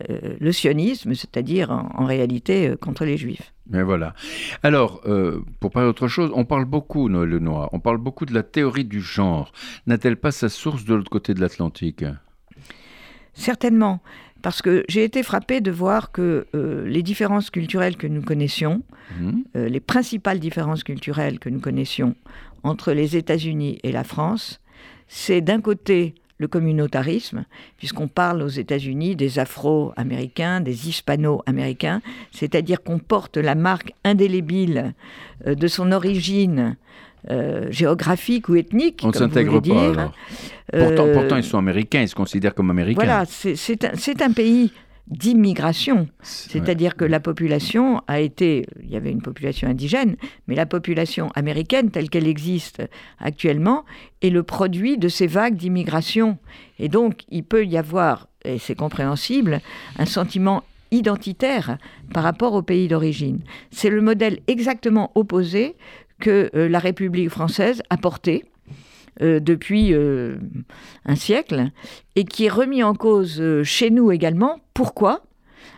euh, 0.10 0.36
le 0.40 0.52
sionisme, 0.52 1.14
c'est-à-dire 1.14 1.72
en, 1.72 2.06
réalité 2.06 2.68
euh, 2.68 2.76
contre 2.76 3.06
les 3.06 3.18
juifs. 3.18 3.54
Mais 3.70 3.84
voilà. 3.84 4.14
Alors, 4.64 5.02
pour 5.60 5.72
parler 5.72 5.90
d'autre 5.90 6.08
chose, 6.08 6.32
on 6.36 6.46
parle 6.46 6.66
beaucoup, 6.66 7.10
Noël 7.10 7.30
Lenoir, 7.30 7.70
on 7.74 7.80
parle 7.80 7.98
beaucoup 7.98 8.26
de 8.26 8.34
la 8.34 8.44
théorie 8.44 8.86
du 8.86 9.02
genre. 9.02 9.52
N'a-t-elle 9.88 10.18
pas 10.18 10.32
sa 10.32 10.50
source 10.50 10.86
de 10.86 10.94
l'autre 10.94 11.10
côté 11.10 11.34
de 11.34 11.42
l'Atlantique? 11.42 12.06
Certainement, 13.34 14.02
parce 14.44 14.62
que 14.62 14.84
j'ai 14.88 15.04
été 15.04 15.24
frappée 15.24 15.62
de 15.62 15.72
voir 15.72 16.12
que 16.12 16.46
les 16.54 17.02
différences 17.02 17.50
culturelles 17.50 17.98
que 17.98 18.08
nous 18.08 18.22
connaissions, 18.22 18.84
mmh. 19.20 19.32
les 19.56 19.80
principales 19.80 20.40
différences 20.40 20.84
culturelles 20.84 21.40
que 21.40 21.50
nous 21.50 21.60
connaissions 21.60 22.16
entre 22.62 22.94
les 22.94 23.18
États-Unis 23.18 23.80
et 23.84 23.92
la 23.92 24.04
France, 24.04 24.62
c'est 25.08 25.42
d'un 25.42 25.62
côté 25.62 26.16
le 26.38 26.48
communautarisme, 26.48 27.46
puisqu'on 27.78 28.08
parle 28.08 28.42
aux 28.42 28.50
États-Unis 28.50 29.16
des 29.16 29.40
Afro-Américains, 29.40 30.60
des 30.60 30.90
Hispano-Américains, 30.90 32.02
c'est-à-dire 32.32 32.84
qu'on 32.84 33.00
porte 33.00 33.38
la 33.38 33.56
marque 33.56 33.94
indélébile 34.04 34.94
euh, 35.48 35.56
de 35.56 35.68
son 35.68 35.92
origine 35.92 36.76
euh, 37.32 37.72
géographique 37.72 38.50
ou 38.50 38.56
ethnique. 38.56 39.02
On 39.04 39.08
ne 39.08 39.14
s'intègre 39.14 39.62
pas. 39.62 40.12
Pourtant, 40.72 41.06
euh, 41.06 41.14
pourtant, 41.14 41.38
ils 41.38 41.44
sont 41.44 41.58
américains, 41.58 42.02
ils 42.02 42.10
se 42.10 42.16
considèrent 42.16 42.54
comme 42.54 42.70
américains. 42.70 43.04
Voilà, 43.04 43.26
c'est 43.26 43.84
un, 43.86 44.26
un, 44.26 44.32
pays 44.32 44.72
d'immigration. 45.08 46.08
C'est-à-dire 46.22 46.96
que 46.96 47.06
la 47.06 47.20
population 47.20 48.02
a 48.08 48.20
été, 48.20 48.66
il 48.84 48.90
y 48.90 48.96
avait 48.96 49.12
une 49.12 49.22
population 49.22 49.68
indigène, 49.68 50.16
mais 50.48 50.56
la 50.56 50.66
population 50.66 51.30
américaine 51.36 51.92
telle 51.92 52.10
qu'elle 52.10 52.28
existe 52.28 52.82
actuellement 53.20 53.86
est 54.22 54.32
le 54.32 54.44
produit 54.44 54.98
de 54.98 55.08
ces 55.08 55.28
vagues 55.28 55.56
d'immigration. 55.56 56.40
Et 56.80 56.90
donc, 56.90 57.22
il 57.30 57.44
peut 57.44 57.66
y 57.66 57.78
avoir, 57.78 58.28
et 58.44 58.58
c'est 58.58 58.76
compréhensible, 58.76 59.62
un 60.00 60.06
sentiment 60.06 60.64
identitaire 60.92 61.78
par 62.14 62.24
rapport 62.24 62.54
au 62.54 62.62
pays 62.62 62.88
d'origine. 62.88 63.42
C'est 63.72 63.90
le 63.90 64.02
modèle 64.02 64.40
exactement 64.48 65.12
opposé 65.16 65.76
que 66.20 66.50
euh, 66.56 66.70
la 66.70 66.80
République 66.80 67.30
française 67.30 67.84
a 67.90 67.98
porté 67.98 68.46
euh, 69.22 69.40
depuis 69.40 69.94
euh, 69.94 70.36
un 71.06 71.16
siècle 71.16 71.72
et 72.18 72.26
qui 72.26 72.46
est 72.46 72.50
remis 72.50 72.84
en 72.84 72.94
cause 72.94 73.40
euh, 73.40 73.64
chez 73.64 73.90
nous 73.90 74.12
également. 74.12 74.60
Pourquoi? 74.74 75.24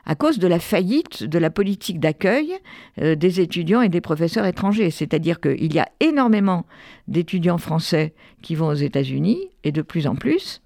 À 0.06 0.15
cause 0.15 0.39
de 0.39 0.48
la 0.48 0.60
faillite 0.60 1.24
de 1.24 1.38
la 1.38 1.50
politique 1.50 2.00
d'accueil 2.00 2.53
des 2.98 3.41
étudiants 3.41 3.82
et 3.82 3.89
des 3.89 4.00
professeurs 4.00 4.46
étrangers. 4.46 4.89
C'est-à-dire 4.89 5.41
qu'il 5.41 5.74
y 5.74 5.79
a 5.79 5.89
énormément 6.00 6.65
d'étudiants 7.10 7.58
français 7.58 8.13
qui 8.41 8.56
vont 8.56 8.67
aux 8.67 8.74
États-Unis, 8.74 9.50
et 9.65 9.74
de 9.74 9.82
plus 9.82 10.08
en 10.08 10.15
plus, 10.15 10.62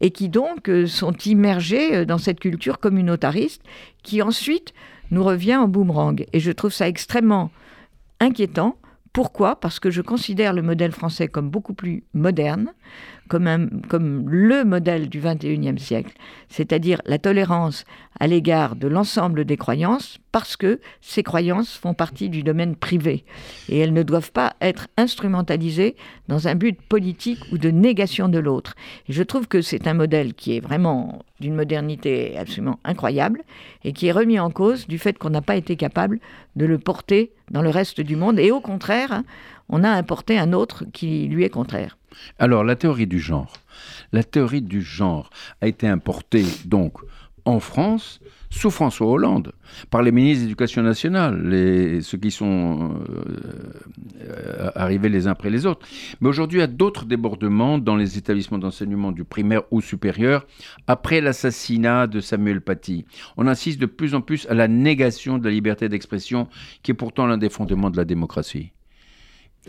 et 0.00 0.10
qui 0.10 0.30
donc 0.30 0.70
sont 0.86 1.12
immergés 1.26 2.06
dans 2.06 2.16
cette 2.16 2.40
culture 2.40 2.78
communautariste 2.78 3.62
qui 4.02 4.22
ensuite 4.22 4.72
nous 5.10 5.24
revient 5.24 5.56
en 5.56 5.68
boomerang. 5.68 6.24
Et 6.32 6.40
je 6.40 6.52
trouve 6.52 6.72
ça 6.72 6.88
extrêmement 6.88 7.50
inquiétant 8.20 8.76
pourquoi? 9.16 9.56
Parce 9.58 9.80
que 9.80 9.90
je 9.90 10.02
considère 10.02 10.52
le 10.52 10.60
modèle 10.60 10.92
français 10.92 11.26
comme 11.26 11.48
beaucoup 11.48 11.72
plus 11.72 12.04
moderne, 12.12 12.74
comme, 13.28 14.26
le 14.28 14.64
modèle 14.64 15.08
du 15.08 15.20
XXIe 15.20 15.78
siècle, 15.78 16.12
c'est-à-dire 16.48 17.00
la 17.06 17.18
tolérance 17.18 17.84
à 18.18 18.26
l'égard 18.26 18.76
de 18.76 18.88
l'ensemble 18.88 19.44
des 19.44 19.56
croyances, 19.56 20.18
parce 20.32 20.56
que 20.56 20.80
ces 21.00 21.22
croyances 21.22 21.76
font 21.76 21.94
partie 21.94 22.28
du 22.28 22.42
domaine 22.42 22.76
privé 22.76 23.24
et 23.68 23.78
elles 23.78 23.92
ne 23.92 24.02
doivent 24.02 24.32
pas 24.32 24.54
être 24.60 24.88
instrumentalisées 24.96 25.96
dans 26.28 26.48
un 26.48 26.54
but 26.54 26.80
politique 26.80 27.40
ou 27.52 27.58
de 27.58 27.70
négation 27.70 28.28
de 28.28 28.38
l'autre. 28.38 28.74
Je 29.08 29.22
trouve 29.22 29.48
que 29.48 29.62
c'est 29.62 29.86
un 29.86 29.94
modèle 29.94 30.34
qui 30.34 30.56
est 30.56 30.60
vraiment 30.60 31.24
d'une 31.40 31.54
modernité 31.54 32.36
absolument 32.38 32.78
incroyable 32.84 33.42
et 33.84 33.92
qui 33.92 34.06
est 34.06 34.12
remis 34.12 34.38
en 34.38 34.50
cause 34.50 34.86
du 34.86 34.98
fait 34.98 35.18
qu'on 35.18 35.30
n'a 35.30 35.42
pas 35.42 35.56
été 35.56 35.76
capable 35.76 36.20
de 36.54 36.66
le 36.66 36.78
porter 36.78 37.32
dans 37.50 37.62
le 37.62 37.70
reste 37.70 38.00
du 38.00 38.16
monde 38.16 38.38
et 38.38 38.50
au 38.50 38.60
contraire, 38.60 39.22
on 39.68 39.84
a 39.84 39.90
importé 39.90 40.38
un 40.38 40.52
autre 40.52 40.84
qui 40.92 41.28
lui 41.28 41.44
est 41.44 41.50
contraire. 41.50 41.96
Alors, 42.38 42.64
la 42.64 42.76
théorie 42.76 43.06
du 43.06 43.20
genre. 43.20 43.52
La 44.12 44.22
théorie 44.22 44.62
du 44.62 44.82
genre 44.82 45.30
a 45.60 45.66
été 45.66 45.86
importée 45.86 46.44
donc 46.64 46.94
en 47.44 47.60
France 47.60 48.20
sous 48.50 48.70
François 48.70 49.06
Hollande 49.06 49.52
par 49.90 50.02
les 50.02 50.12
ministres 50.12 50.46
de 50.46 50.80
nationale, 50.80 52.02
ceux 52.02 52.18
qui 52.18 52.30
sont 52.30 53.00
euh, 53.08 54.70
arrivés 54.74 55.08
les 55.08 55.26
uns 55.26 55.32
après 55.32 55.50
les 55.50 55.66
autres. 55.66 55.86
Mais 56.20 56.28
aujourd'hui, 56.28 56.58
il 56.58 56.60
y 56.60 56.64
a 56.64 56.68
d'autres 56.68 57.04
débordements 57.04 57.78
dans 57.78 57.96
les 57.96 58.18
établissements 58.18 58.58
d'enseignement 58.58 59.12
du 59.12 59.24
primaire 59.24 59.62
ou 59.70 59.80
supérieur 59.80 60.46
après 60.86 61.20
l'assassinat 61.20 62.06
de 62.06 62.20
Samuel 62.20 62.60
Paty. 62.60 63.04
On 63.36 63.46
insiste 63.46 63.80
de 63.80 63.86
plus 63.86 64.14
en 64.14 64.20
plus 64.20 64.46
à 64.48 64.54
la 64.54 64.68
négation 64.68 65.38
de 65.38 65.44
la 65.44 65.50
liberté 65.50 65.88
d'expression, 65.88 66.48
qui 66.82 66.92
est 66.92 66.94
pourtant 66.94 67.26
l'un 67.26 67.38
des 67.38 67.50
fondements 67.50 67.90
de 67.90 67.96
la 67.96 68.04
démocratie. 68.04 68.72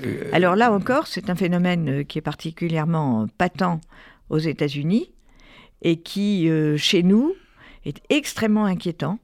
Euh, 0.04 0.30
Alors 0.32 0.56
là 0.56 0.72
encore, 0.72 1.08
c'est 1.08 1.30
un 1.30 1.36
phénomène 1.36 1.90
euh, 1.90 2.04
qui 2.04 2.18
est 2.18 2.22
particulièrement 2.22 3.28
patent 3.38 3.80
aux 4.30 4.38
États-Unis 4.38 5.12
et 5.82 5.98
qui, 5.98 6.50
euh, 6.50 6.78
chez 6.78 7.04
nous, 7.04 7.34
est 7.86 8.02
extrêmement 8.10 8.66
inquiétant, 8.66 9.20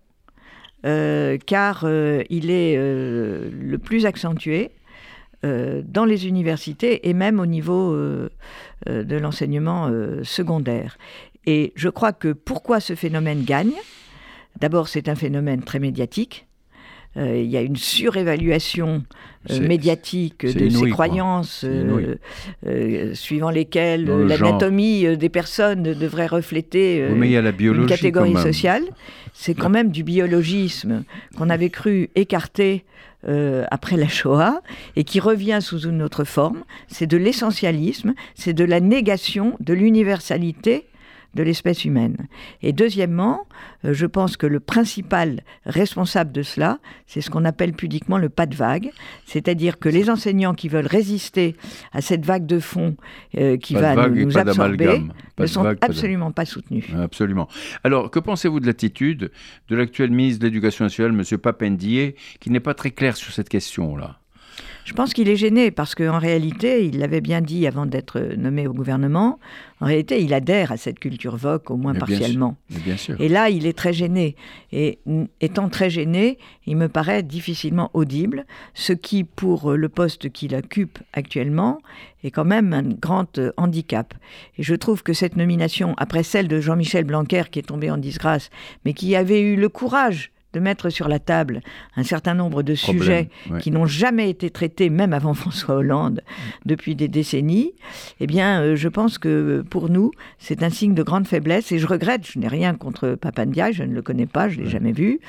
car 0.83 1.85
il 2.29 2.49
est 2.49 2.75
le 2.77 3.77
plus 3.77 4.05
accentué 4.05 4.71
dans 5.43 6.05
les 6.05 6.27
universités 6.27 7.09
et 7.09 7.13
même 7.13 7.39
au 7.39 7.45
niveau 7.45 7.93
de 7.95 9.17
l'enseignement 9.17 9.89
secondaire. 10.23 10.97
Et 11.45 11.73
je 11.75 11.89
crois 11.89 12.13
que 12.13 12.31
pourquoi 12.31 12.79
ce 12.79 12.95
phénomène 12.95 13.43
gagne? 13.43 13.73
D'abord, 14.59 14.87
c'est 14.87 15.09
un 15.09 15.15
phénomène 15.15 15.63
très 15.63 15.79
médiatique. 15.79 16.47
Euh, 17.15 17.41
il 17.43 17.49
y 17.49 17.57
a 17.57 17.61
une 17.61 17.75
surévaluation 17.75 19.03
euh, 19.51 19.59
médiatique 19.59 20.45
de 20.45 20.69
ces 20.69 20.89
croyances 20.89 21.63
euh, 21.63 23.13
suivant 23.13 23.51
lesquelles 23.51 24.05
l'anatomie 24.05 25.17
des 25.17 25.29
personnes 25.29 25.83
devrait 25.83 26.27
refléter 26.27 27.07
une 27.07 27.85
catégorie 27.85 28.35
sociale. 28.35 28.83
C'est 29.33 29.53
quand 29.53 29.69
même 29.69 29.91
du 29.91 30.03
biologisme 30.03 31.03
qu'on 31.37 31.49
avait 31.49 31.69
cru 31.69 32.09
écarter 32.15 32.85
après 33.71 33.95
la 33.95 34.07
Shoah 34.07 34.61
et 34.95 35.03
qui 35.03 35.19
revient 35.19 35.59
sous 35.61 35.87
une 35.87 36.01
autre 36.01 36.23
forme. 36.23 36.63
C'est 36.87 37.07
de 37.07 37.17
l'essentialisme, 37.17 38.13
c'est 38.35 38.53
de 38.53 38.65
la 38.65 38.79
négation 38.79 39.55
de 39.59 39.73
l'universalité 39.73 40.87
de 41.33 41.43
l'espèce 41.43 41.85
humaine. 41.85 42.27
Et 42.61 42.73
deuxièmement, 42.73 43.47
euh, 43.85 43.93
je 43.93 44.05
pense 44.05 44.37
que 44.37 44.45
le 44.45 44.59
principal 44.59 45.41
responsable 45.65 46.31
de 46.31 46.43
cela, 46.43 46.79
c'est 47.07 47.21
ce 47.21 47.29
qu'on 47.29 47.45
appelle 47.45 47.73
pudiquement 47.73 48.17
le 48.17 48.29
pas 48.29 48.45
de 48.45 48.55
vague, 48.55 48.91
c'est-à-dire 49.25 49.79
que 49.79 49.89
les 49.89 50.09
enseignants 50.09 50.53
qui 50.53 50.69
veulent 50.69 50.87
résister 50.87 51.55
à 51.91 52.01
cette 52.01 52.25
vague 52.25 52.45
de 52.45 52.59
fond 52.59 52.95
euh, 53.37 53.57
qui 53.57 53.73
va 53.73 54.07
nous, 54.09 54.37
absorber 54.37 55.01
ne 55.37 55.45
sont 55.45 55.65
absolument 55.81 56.31
pas 56.31 56.45
soutenus. 56.45 56.85
Absolument. 56.95 57.47
Alors, 57.83 58.11
que 58.11 58.19
pensez-vous 58.19 58.59
de 58.59 58.67
l'attitude 58.67 59.31
de 59.69 59.75
l'actuel 59.75 60.11
ministre 60.11 60.41
de 60.41 60.47
l'Éducation 60.47 60.85
nationale, 60.85 61.11
M. 61.11 61.37
Papendier, 61.37 62.15
qui 62.39 62.49
n'est 62.49 62.59
pas 62.59 62.73
très 62.73 62.91
clair 62.91 63.15
sur 63.15 63.33
cette 63.33 63.49
question-là? 63.49 64.19
Je 64.85 64.93
pense 64.93 65.13
qu'il 65.13 65.29
est 65.29 65.35
gêné 65.35 65.71
parce 65.71 65.95
qu'en 65.95 66.19
réalité, 66.19 66.85
il 66.85 66.99
l'avait 66.99 67.21
bien 67.21 67.41
dit 67.41 67.67
avant 67.67 67.85
d'être 67.85 68.19
nommé 68.37 68.67
au 68.67 68.73
gouvernement, 68.73 69.39
en 69.79 69.85
réalité, 69.85 70.21
il 70.21 70.33
adhère 70.33 70.71
à 70.71 70.77
cette 70.77 70.99
culture 70.99 71.35
VOC, 71.35 71.71
au 71.71 71.77
moins 71.77 71.93
partiellement. 71.93 72.55
bien 72.69 72.97
sûr. 72.97 73.19
Et 73.19 73.27
là, 73.27 73.49
il 73.49 73.65
est 73.65 73.77
très 73.77 73.93
gêné. 73.93 74.35
Et 74.71 74.99
étant 75.41 75.69
très 75.69 75.89
gêné, 75.89 76.37
il 76.65 76.77
me 76.77 76.87
paraît 76.87 77.23
difficilement 77.23 77.91
audible, 77.93 78.45
ce 78.73 78.93
qui, 78.93 79.23
pour 79.23 79.73
le 79.73 79.89
poste 79.89 80.31
qu'il 80.31 80.55
occupe 80.55 80.99
actuellement, 81.13 81.79
est 82.23 82.31
quand 82.31 82.45
même 82.45 82.73
un 82.73 82.83
grand 82.83 83.39
handicap. 83.57 84.13
Et 84.57 84.63
je 84.63 84.75
trouve 84.75 85.03
que 85.03 85.13
cette 85.13 85.35
nomination, 85.35 85.95
après 85.97 86.23
celle 86.23 86.47
de 86.47 86.61
Jean-Michel 86.61 87.03
Blanquer, 87.03 87.43
qui 87.51 87.59
est 87.59 87.63
tombé 87.63 87.91
en 87.91 87.97
disgrâce, 87.97 88.49
mais 88.85 88.93
qui 88.93 89.15
avait 89.15 89.41
eu 89.41 89.55
le 89.55 89.69
courage 89.69 90.31
de 90.53 90.59
mettre 90.59 90.89
sur 90.89 91.07
la 91.07 91.19
table 91.19 91.61
un 91.95 92.03
certain 92.03 92.33
nombre 92.33 92.63
de 92.63 92.75
sujets 92.75 93.29
qui 93.59 93.71
n'ont 93.71 93.85
jamais 93.85 94.29
été 94.29 94.49
traités, 94.49 94.89
même 94.89 95.13
avant 95.13 95.33
François 95.33 95.75
Hollande, 95.75 96.21
depuis 96.65 96.95
des 96.95 97.07
décennies, 97.07 97.73
eh 98.19 98.27
bien, 98.27 98.61
euh, 98.61 98.75
je 98.75 98.87
pense 98.87 99.17
que 99.17 99.63
pour 99.69 99.89
nous, 99.89 100.11
c'est 100.37 100.63
un 100.63 100.69
signe 100.69 100.93
de 100.93 101.03
grande 101.03 101.27
faiblesse. 101.27 101.71
Et 101.71 101.79
je 101.79 101.87
regrette, 101.87 102.25
je 102.25 102.39
n'ai 102.39 102.47
rien 102.47 102.73
contre 102.75 103.15
Papandia, 103.15 103.71
je 103.71 103.83
ne 103.83 103.93
le 103.93 104.01
connais 104.01 104.25
pas, 104.25 104.49
je 104.49 104.59
ne 104.59 104.65
l'ai 104.65 104.69
jamais 104.69 104.91
vu 104.91 105.19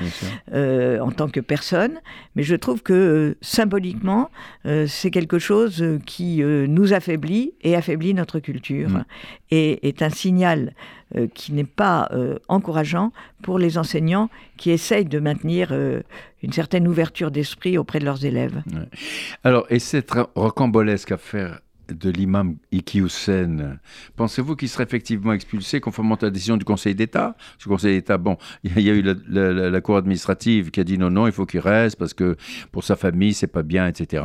euh, 0.53 0.99
en 1.01 1.11
tant 1.11 1.29
que 1.29 1.41
personne, 1.41 2.01
mais 2.37 2.43
je 2.43 2.55
trouve 2.55 2.83
que 2.83 2.93
euh, 2.93 3.37
symboliquement, 3.41 4.31
c'est 4.87 5.11
quelque 5.11 5.39
chose 5.39 5.85
qui 6.07 6.43
nous 6.43 6.93
affaiblit 6.93 7.55
et 7.63 7.77
affaiblit 7.77 8.15
notre 8.15 8.39
culture. 8.39 9.05
Et 9.51 9.87
est 9.87 10.03
un 10.03 10.11
signal 10.11 10.73
euh, 11.17 11.27
qui 11.33 11.53
n'est 11.53 11.65
pas 11.65 12.09
euh, 12.13 12.39
encourageant 12.49 13.13
pour 13.43 13.59
les 13.59 13.79
enseignants 13.79 14.31
qui 14.57 14.71
essayent 14.71 15.05
de 15.05 15.21
maintenir 15.21 15.69
euh, 15.71 16.01
une 16.43 16.53
certaine 16.53 16.89
ouverture 16.89 17.31
d'esprit 17.31 17.77
auprès 17.79 17.99
de 17.99 18.05
leurs 18.05 18.25
élèves. 18.25 18.63
Alors, 19.45 19.67
et 19.71 19.79
cette 19.79 20.11
rocambolesque 20.35 21.13
affaire 21.13 21.61
de 21.89 22.11
l'imam 22.11 22.57
Iki 22.73 23.01
Hussein, 23.01 23.79
pensez-vous 24.17 24.57
qu'il 24.57 24.69
serait 24.69 24.85
effectivement 24.85 25.33
expulsé 25.33 25.81
conformément 25.81 26.15
à 26.17 26.27
la 26.27 26.31
décision 26.31 26.57
du 26.57 26.65
Conseil 26.65 26.95
d'État? 26.95 27.37
Le 27.65 27.69
Conseil 27.69 27.95
d'État, 27.97 28.19
bon, 28.19 28.37
il 28.63 28.81
y 28.81 28.91
a 28.91 28.95
eu 28.95 29.03
la, 29.03 29.81
Cour 29.81 29.97
administrative 29.97 30.71
qui 30.71 30.81
a 30.81 30.85
dit 30.85 30.97
non, 30.97 31.11
non, 31.11 31.27
il 31.27 31.33
faut 31.33 31.47
qu'il 31.47 31.61
reste 31.61 31.97
parce 31.99 32.15
que 32.15 32.37
pour 32.73 32.85
sa 32.85 32.97
famille, 32.97 33.35
c'est 33.35 33.47
pas 33.47 33.63
bien, 33.63 33.87
etc. 33.87 34.25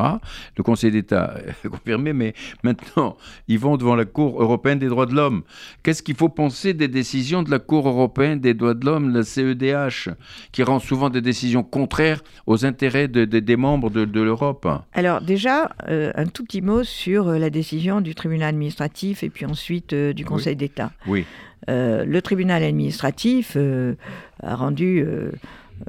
Le 0.57 0.63
Conseil 0.63 0.91
d'État 0.91 1.35
a 1.65 1.67
confirmé, 1.67 2.13
mais 2.13 2.33
maintenant, 2.63 3.17
ils 3.47 3.59
vont 3.59 3.77
devant 3.77 3.95
la 3.95 4.05
Cour 4.05 4.41
européenne 4.41 4.79
des 4.79 4.87
droits 4.87 5.05
de 5.05 5.13
l'homme. 5.13 5.43
Qu'est-ce 5.83 6.03
qu'il 6.03 6.15
faut 6.15 6.29
penser 6.29 6.73
des 6.73 6.87
décisions 6.87 7.43
de 7.43 7.51
la 7.51 7.59
Cour 7.59 7.87
européenne 7.87 8.39
des 8.39 8.53
droits 8.53 8.73
de 8.73 8.85
l'homme, 8.85 9.13
la 9.13 9.23
CEDH, 9.23 10.09
qui 10.51 10.63
rend 10.63 10.79
souvent 10.79 11.09
des 11.09 11.21
décisions 11.21 11.63
contraires 11.63 12.21
aux 12.45 12.65
intérêts 12.65 13.07
des 13.07 13.55
membres 13.55 13.89
de, 13.89 14.21
l'Europe? 14.21 14.67
Alors 14.93 15.21
déjà, 15.21 15.69
euh, 15.87 16.11
un 16.15 16.25
tout 16.25 16.43
petit 16.43 16.61
mot 16.61 16.83
sur 16.83 17.27
euh, 17.27 17.39
la 17.49 17.51
décision 17.51 17.99
du 17.99 18.13
tribunal 18.13 18.49
administratif 18.49 19.23
et 19.23 19.29
puis 19.29 19.45
ensuite 19.45 19.93
euh, 19.93 20.13
du 20.13 20.23
Conseil 20.23 20.55
d'État. 20.55 20.91
Oui. 21.07 21.25
Euh, 21.67 22.05
le 22.05 22.21
tribunal 22.21 22.63
administratif 22.63 23.53
euh, 23.55 23.95
a 24.43 24.55
rendu 24.55 25.03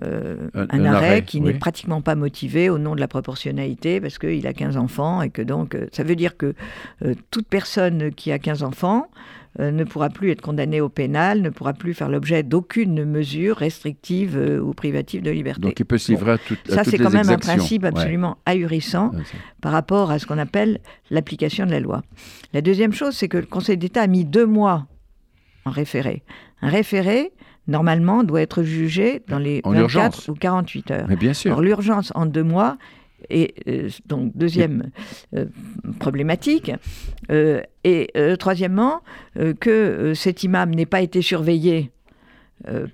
un, 0.01 0.85
arrêt, 0.85 1.23
qui 1.23 1.41
n'est 1.41 1.53
pratiquement 1.53 2.01
pas 2.01 2.15
motivé 2.15 2.71
au 2.71 2.79
nom 2.79 2.95
de 2.95 3.01
la 3.01 3.09
proportionnalité 3.09 4.01
parce 4.01 4.19
qu'il 4.19 4.47
a 4.47 4.53
15 4.55 4.79
enfants 4.79 5.21
et 5.21 5.29
que 5.29 5.43
donc 5.43 5.77
ça 5.93 6.03
veut 6.03 6.17
dire 6.17 6.37
que 6.37 6.55
toute 7.31 7.47
personne 7.47 8.13
qui 8.13 8.33
a 8.33 8.39
15 8.39 8.63
enfants 8.63 9.09
ne 9.59 9.85
pourra 9.85 10.11
plus 10.11 10.31
être 10.31 10.41
condamné 10.41 10.81
au 10.81 10.89
pénal, 10.89 11.43
ne 11.43 11.51
pourra 11.51 11.73
plus 11.73 11.93
faire 11.93 12.09
l'objet 12.09 12.43
d'aucune 12.43 13.05
mesure 13.05 13.57
restrictive 13.57 14.37
euh, 14.37 14.61
ou 14.61 14.75
privative 14.75 15.23
de 15.23 15.31
liberté. 15.31 15.61
Donc 15.61 15.79
il 15.81 15.85
peut 15.85 15.99
se 15.99 16.13
livrer 16.13 16.33
à, 16.33 16.39
tout, 16.39 16.57
Ça, 16.69 16.85
c'est 16.85 16.99
quand 16.99 17.11
même 17.11 17.29
un 17.29 17.39
principe 17.39 17.85
absolument 17.85 18.39
ahurissant 18.47 19.11
par 19.61 19.73
rapport 19.73 20.11
à 20.11 20.19
ce 20.19 20.27
qu'on 20.27 20.39
appelle 20.39 20.79
l'application 21.11 21.67
de 21.67 21.73
la 21.73 21.81
loi. 21.81 22.03
La 22.53 22.61
deuxième 22.61 22.93
chose, 22.93 23.15
c'est 23.15 23.29
que 23.29 23.39
le 23.39 23.47
Conseil 23.47 23.77
d'État 23.77 24.03
a 24.03 24.07
mis 24.07 24.25
deux 24.25 24.47
mois 24.47 24.87
en 25.65 25.71
référé. 25.71 26.23
Un 26.63 26.69
référé, 26.69 27.33
normalement, 27.67 28.23
doit 28.23 28.43
être 28.43 28.63
jugé 28.63 29.23
dans 29.29 29.39
les 29.39 29.63
24 29.65 30.29
ou 30.31 30.35
48 30.35 30.91
heures. 30.91 31.07
Mais 31.09 31.17
bien 31.17 31.35
sûr. 31.35 31.61
l'urgence 31.61 32.13
en 32.15 32.27
deux 32.27 32.45
mois, 32.45 32.79
et 33.29 33.55
euh, 33.69 33.89
donc, 34.07 34.37
deuxième 34.37 34.91
euh, 35.37 35.47
problématique. 35.99 36.73
Euh, 37.31 37.63
et 37.85 38.11
troisièmement, 38.39 39.01
que 39.59 40.13
cet 40.15 40.43
imam 40.43 40.75
n'ait 40.75 40.85
pas 40.85 41.01
été 41.01 41.23
surveillé 41.23 41.91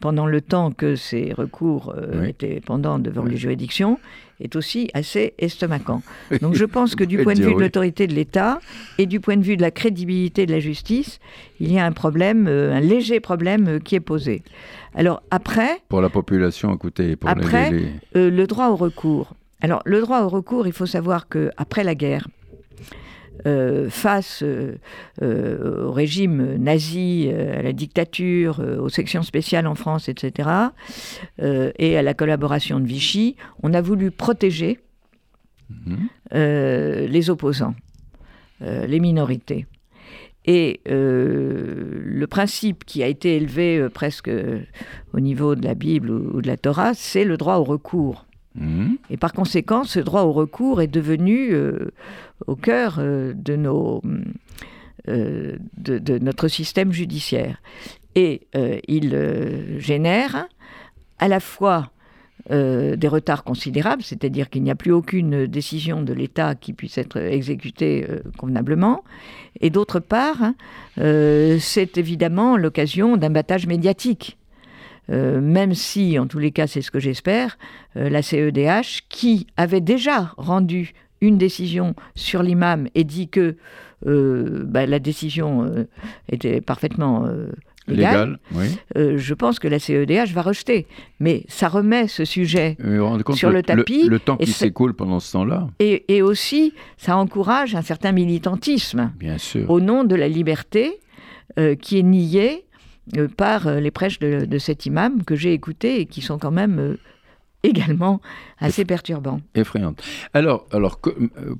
pendant 0.00 0.26
le 0.26 0.40
temps 0.40 0.70
que 0.70 0.94
ces 0.94 1.32
recours 1.32 1.92
étaient 2.24 2.60
pendants 2.60 3.00
devant 3.00 3.24
les 3.24 3.36
juridictions 3.36 3.98
est 4.38 4.54
aussi 4.54 4.88
assez 4.94 5.34
estomacant. 5.38 6.02
Donc 6.40 6.54
je 6.54 6.64
pense 6.64 6.94
que 6.94 7.02
du 7.02 7.18
point 7.18 7.34
de 7.34 7.42
vue 7.42 7.54
de 7.54 7.58
l'autorité 7.58 8.06
de 8.06 8.14
l'État 8.14 8.60
et 8.98 9.06
du 9.06 9.18
point 9.18 9.36
de 9.36 9.42
vue 9.42 9.56
de 9.56 9.62
la 9.62 9.72
crédibilité 9.72 10.46
de 10.46 10.52
la 10.52 10.60
justice, 10.60 11.18
il 11.58 11.72
y 11.72 11.80
a 11.80 11.84
un 11.84 11.90
problème, 11.92 12.46
un 12.46 12.80
léger 12.80 13.18
problème 13.18 13.80
qui 13.80 13.96
est 13.96 14.00
posé. 14.00 14.44
Alors 14.94 15.20
après... 15.32 15.80
Pour 15.88 16.00
la 16.00 16.10
population, 16.10 16.72
écoutez, 16.72 17.16
pour 17.16 17.28
après, 17.28 17.72
le 18.14 18.44
droit 18.44 18.68
au 18.68 18.76
recours. 18.76 19.34
Alors, 19.60 19.82
le 19.84 20.00
droit 20.00 20.22
au 20.22 20.28
recours, 20.28 20.66
il 20.66 20.72
faut 20.72 20.86
savoir 20.86 21.28
qu'après 21.28 21.84
la 21.84 21.94
guerre, 21.94 22.28
euh, 23.46 23.90
face 23.90 24.42
euh, 24.42 24.78
euh, 25.22 25.86
au 25.86 25.92
régime 25.92 26.56
nazi, 26.56 27.30
à 27.30 27.62
la 27.62 27.72
dictature, 27.72 28.60
aux 28.60 28.88
sections 28.88 29.22
spéciales 29.22 29.66
en 29.66 29.74
France, 29.74 30.08
etc., 30.08 30.48
et 31.38 31.96
à 31.96 32.02
la 32.02 32.14
collaboration 32.14 32.80
de 32.80 32.86
Vichy, 32.86 33.36
on 33.62 33.74
a 33.74 33.80
voulu 33.80 34.10
protéger 34.10 34.80
mhm. 35.68 36.08
les 36.32 37.30
opposants, 37.30 37.74
les 38.60 39.00
minorités. 39.00 39.66
Et 40.44 40.80
le 40.86 42.26
principe 42.26 42.84
qui 42.84 43.02
a 43.02 43.06
été 43.06 43.36
élevé 43.36 43.88
presque 43.92 44.30
au 45.12 45.20
niveau 45.20 45.54
de 45.54 45.64
la 45.64 45.74
Bible 45.74 46.10
ou 46.10 46.40
de 46.40 46.46
la 46.46 46.56
Torah, 46.56 46.94
c'est 46.94 47.24
le 47.24 47.36
droit 47.36 47.56
au 47.56 47.64
recours. 47.64 48.25
Mhm. 48.56 48.98
Et 49.10 49.16
par 49.16 49.32
conséquent, 49.32 49.84
ce 49.84 50.00
droit 50.00 50.22
au 50.22 50.32
recours 50.32 50.80
est 50.80 50.86
devenu 50.86 51.52
euh, 51.52 51.92
au 52.46 52.56
cœur 52.56 52.96
euh, 52.98 53.34
euh, 55.08 55.56
de, 55.76 56.18
notre 56.18 56.48
système 56.48 56.92
judiciaire. 56.92 57.60
Et 58.14 58.46
il 58.88 59.14
génère 59.78 60.48
à 61.18 61.28
la 61.28 61.38
fois 61.38 61.90
des 62.48 63.08
retards 63.08 63.44
considérables, 63.44 64.02
c'est-à-dire 64.02 64.48
qu'il 64.48 64.62
n'y 64.62 64.70
a 64.70 64.74
plus 64.74 64.92
aucune 64.92 65.46
décision 65.46 66.00
de 66.00 66.14
l'État 66.14 66.54
qui 66.54 66.72
puisse 66.72 66.96
être 66.96 67.18
exécutée 67.18 68.06
convenablement, 68.38 69.04
et 69.60 69.68
d'autre 69.68 70.00
part, 70.00 70.54
c'est 70.96 71.98
évidemment 71.98 72.56
l'occasion 72.56 73.18
d'un 73.18 73.28
battage 73.28 73.66
médiatique. 73.66 74.38
Euh, 75.10 75.40
même 75.40 75.74
si, 75.74 76.18
en 76.18 76.26
tous 76.26 76.38
les 76.38 76.50
cas, 76.50 76.66
c'est 76.66 76.82
ce 76.82 76.90
que 76.90 76.98
j'espère, 76.98 77.58
euh, 77.96 78.08
la 78.08 78.22
CEDH, 78.22 79.02
qui 79.08 79.46
avait 79.56 79.80
déjà 79.80 80.32
rendu 80.36 80.92
une 81.20 81.38
décision 81.38 81.94
sur 82.14 82.42
l'imam 82.42 82.88
et 82.94 83.04
dit 83.04 83.28
que 83.28 83.56
euh, 84.06 84.64
bah, 84.66 84.86
la 84.86 84.98
décision 84.98 85.86
était 86.30 86.60
parfaitement 86.60 87.26
légale, 87.88 88.38
je 88.94 89.34
pense 89.34 89.58
que 89.58 89.68
la 89.68 89.78
CEDH 89.78 90.32
va 90.34 90.42
rejeter. 90.42 90.86
Mais 91.18 91.44
ça 91.48 91.68
remet 91.68 92.06
ce 92.08 92.26
sujet 92.26 92.76
sur 93.34 93.50
le, 93.50 93.62
tapis. 93.62 94.08
Le, 94.08 94.18
temps 94.18 94.36
qui 94.36 94.52
s'écoule 94.52 94.92
pendant 94.92 95.20
ce 95.20 95.32
temps-là. 95.32 95.68
Et, 95.78 96.20
aussi, 96.20 96.74
ça 96.98 97.16
encourage 97.16 97.74
un 97.74 97.82
certain 97.82 98.12
militantisme. 98.12 99.12
Bien 99.18 99.38
sûr. 99.38 99.70
Au 99.70 99.80
nom 99.80 100.04
de 100.04 100.14
la 100.14 100.28
liberté 100.28 101.00
qui 101.80 101.98
est 101.98 102.02
niée 102.02 102.65
par 103.36 103.66
euh, 103.66 103.80
les 103.80 103.90
prêches 103.90 104.18
de, 104.18 104.58
cet 104.58 104.86
imam 104.86 105.22
que 105.24 105.36
j'ai 105.36 105.52
écouté 105.52 106.00
et 106.00 106.06
qui 106.06 106.22
sont 106.22 106.38
quand 106.38 106.50
même 106.50 106.78
euh, 106.78 106.96
également 107.62 108.20
assez 108.58 108.84
perturbants. 108.84 109.40
Effrayantes. 109.54 110.02
Alors, 110.32 110.66
alors 110.72 111.00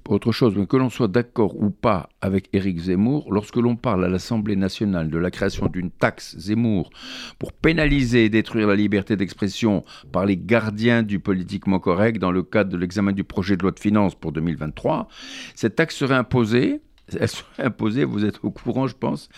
autre 0.08 0.32
chose, 0.32 0.54
mais 0.56 0.66
que 0.66 0.76
l'on 0.76 0.90
soit 0.90 1.08
d'accord 1.08 1.56
ou 1.56 1.70
pas 1.70 2.08
avec 2.20 2.48
Éric 2.52 2.78
Zemmour, 2.78 3.32
lorsque 3.32 3.56
l'on 3.56 3.76
parle 3.76 4.04
à 4.04 4.08
l'Assemblée 4.08 4.56
nationale 4.56 5.10
de 5.10 5.18
la 5.18 5.30
création 5.30 5.66
d'une 5.66 5.90
taxe 5.90 6.36
Zemmour 6.38 6.90
pour 7.38 7.52
pénaliser 7.52 8.24
et 8.24 8.28
détruire 8.28 8.68
la 8.68 8.76
liberté 8.76 9.16
d'expression 9.16 9.84
par 10.12 10.26
les 10.26 10.36
gardiens 10.36 11.02
du 11.02 11.18
politiquement 11.18 11.78
correct 11.78 12.18
dans 12.18 12.32
le 12.32 12.42
cadre 12.42 12.70
de 12.70 12.76
l'examen 12.76 13.12
du 13.12 13.24
projet 13.24 13.56
de 13.56 13.62
loi 13.62 13.72
de 13.72 13.80
finances 13.80 14.14
pour 14.14 14.32
2023, 14.32 15.08
cette 15.54 15.76
taxe 15.76 15.96
serait 15.96 16.14
imposée 16.14 16.80
elle 17.20 17.28
serait 17.28 17.64
imposée, 17.64 18.04
vous 18.04 18.24
êtes 18.24 18.40
au 18.42 18.50
courant, 18.50 18.86
je 18.86 18.94
pense, 18.94 19.28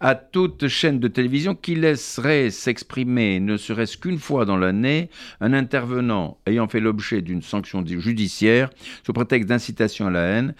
à 0.00 0.14
toute 0.14 0.66
chaîne 0.68 0.98
de 0.98 1.08
télévision 1.08 1.54
qui 1.54 1.74
laisserait 1.74 2.50
s'exprimer, 2.50 3.38
ne 3.40 3.56
serait-ce 3.56 3.96
qu'une 3.96 4.18
fois 4.18 4.44
dans 4.44 4.56
l'année, 4.56 5.08
un 5.40 5.52
intervenant 5.52 6.38
ayant 6.46 6.66
fait 6.66 6.80
l'objet 6.80 7.22
d'une 7.22 7.42
sanction 7.42 7.84
judiciaire 7.86 8.70
sous 9.04 9.12
prétexte 9.12 9.48
d'incitation 9.48 10.08
à 10.08 10.10
la 10.10 10.20
haine, 10.20 10.54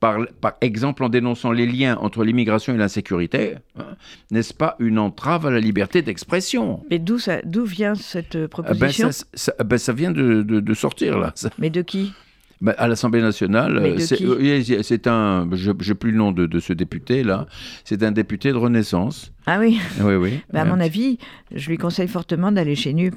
par, 0.00 0.18
par, 0.40 0.54
exemple 0.60 1.02
en 1.02 1.08
dénonçant 1.08 1.50
les 1.50 1.66
liens 1.66 1.96
entre 1.96 2.24
l'immigration 2.24 2.74
et 2.74 2.76
l'insécurité, 2.76 3.56
hein, 3.76 3.96
n'est-ce 4.30 4.54
pas 4.54 4.76
une 4.78 4.98
entrave 4.98 5.46
à 5.46 5.50
la 5.50 5.60
liberté 5.60 6.02
d'expression? 6.02 6.84
Mais 6.90 6.98
d'où 6.98 7.18
vient 7.64 7.94
cette 7.94 8.36
ah 8.36 8.38
ben, 8.38 8.48
proposition? 8.48 9.10
ça, 9.34 9.52
ben 9.64 9.78
ça, 9.78 9.92
vient 9.92 10.12
de, 10.12 10.42
de, 10.42 10.74
sortir 10.74 11.18
là. 11.18 11.34
Mais 11.58 11.70
de 11.70 11.82
qui? 11.82 12.12
Bah, 12.60 12.74
à 12.76 12.88
l'Assemblée 12.88 13.20
nationale, 13.20 13.78
euh, 13.78 13.98
c'est 13.98 15.06
un, 15.06 15.48
je 15.52 15.70
n'ai 15.70 15.94
plus 15.94 16.10
le 16.10 16.18
nom 16.18 16.32
de, 16.32 16.58
ce 16.58 16.72
député 16.72 17.22
là, 17.22 17.46
c'est 17.84 18.02
un 18.02 18.10
député 18.10 18.50
de 18.50 18.56
Renaissance. 18.56 19.32
Ah 19.46 19.58
oui. 19.60 19.78
Oui 20.00 20.14
oui. 20.16 20.40
à 20.54 20.64
mon 20.64 20.80
avis, 20.80 21.18
je 21.54 21.68
lui 21.70 21.78
conseille 21.78 22.08
fortement 22.08 22.50
d'aller 22.50 22.74
chez 22.74 22.94
NUP. 22.94 23.14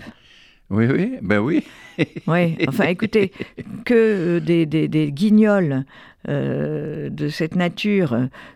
Oui 0.70 0.86
oui, 0.86 1.18
ben 1.22 1.40
oui. 1.40 1.64
oui. 2.28 2.56
Enfin, 2.68 2.86
écoutez, 2.86 3.32
que 3.84 3.94
euh, 4.38 4.40
des, 4.40 4.66
des, 4.66 5.12
guignols 5.12 5.86
euh, 6.30 7.10
de 7.10 7.28
cette 7.28 7.56
nature 7.56 8.16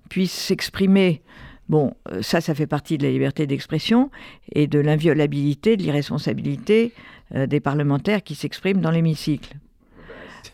puissent 0.09 0.31
s'exprimer. 0.31 1.23
Bon, 1.67 1.95
ça, 2.21 2.41
ça 2.41 2.53
fait 2.53 2.67
partie 2.67 2.99
de 2.99 3.03
la 3.03 3.09
liberté 3.09 3.47
d'expression 3.47 4.11
et 4.53 4.67
de 4.67 4.77
l'inviolabilité, 4.77 5.77
de 5.77 5.81
l'irresponsabilité 5.81 6.93
des 7.33 7.59
parlementaires 7.59 8.21
qui 8.21 8.35
s'expriment 8.35 8.81
dans 8.81 8.91
l'hémicycle. 8.91 9.55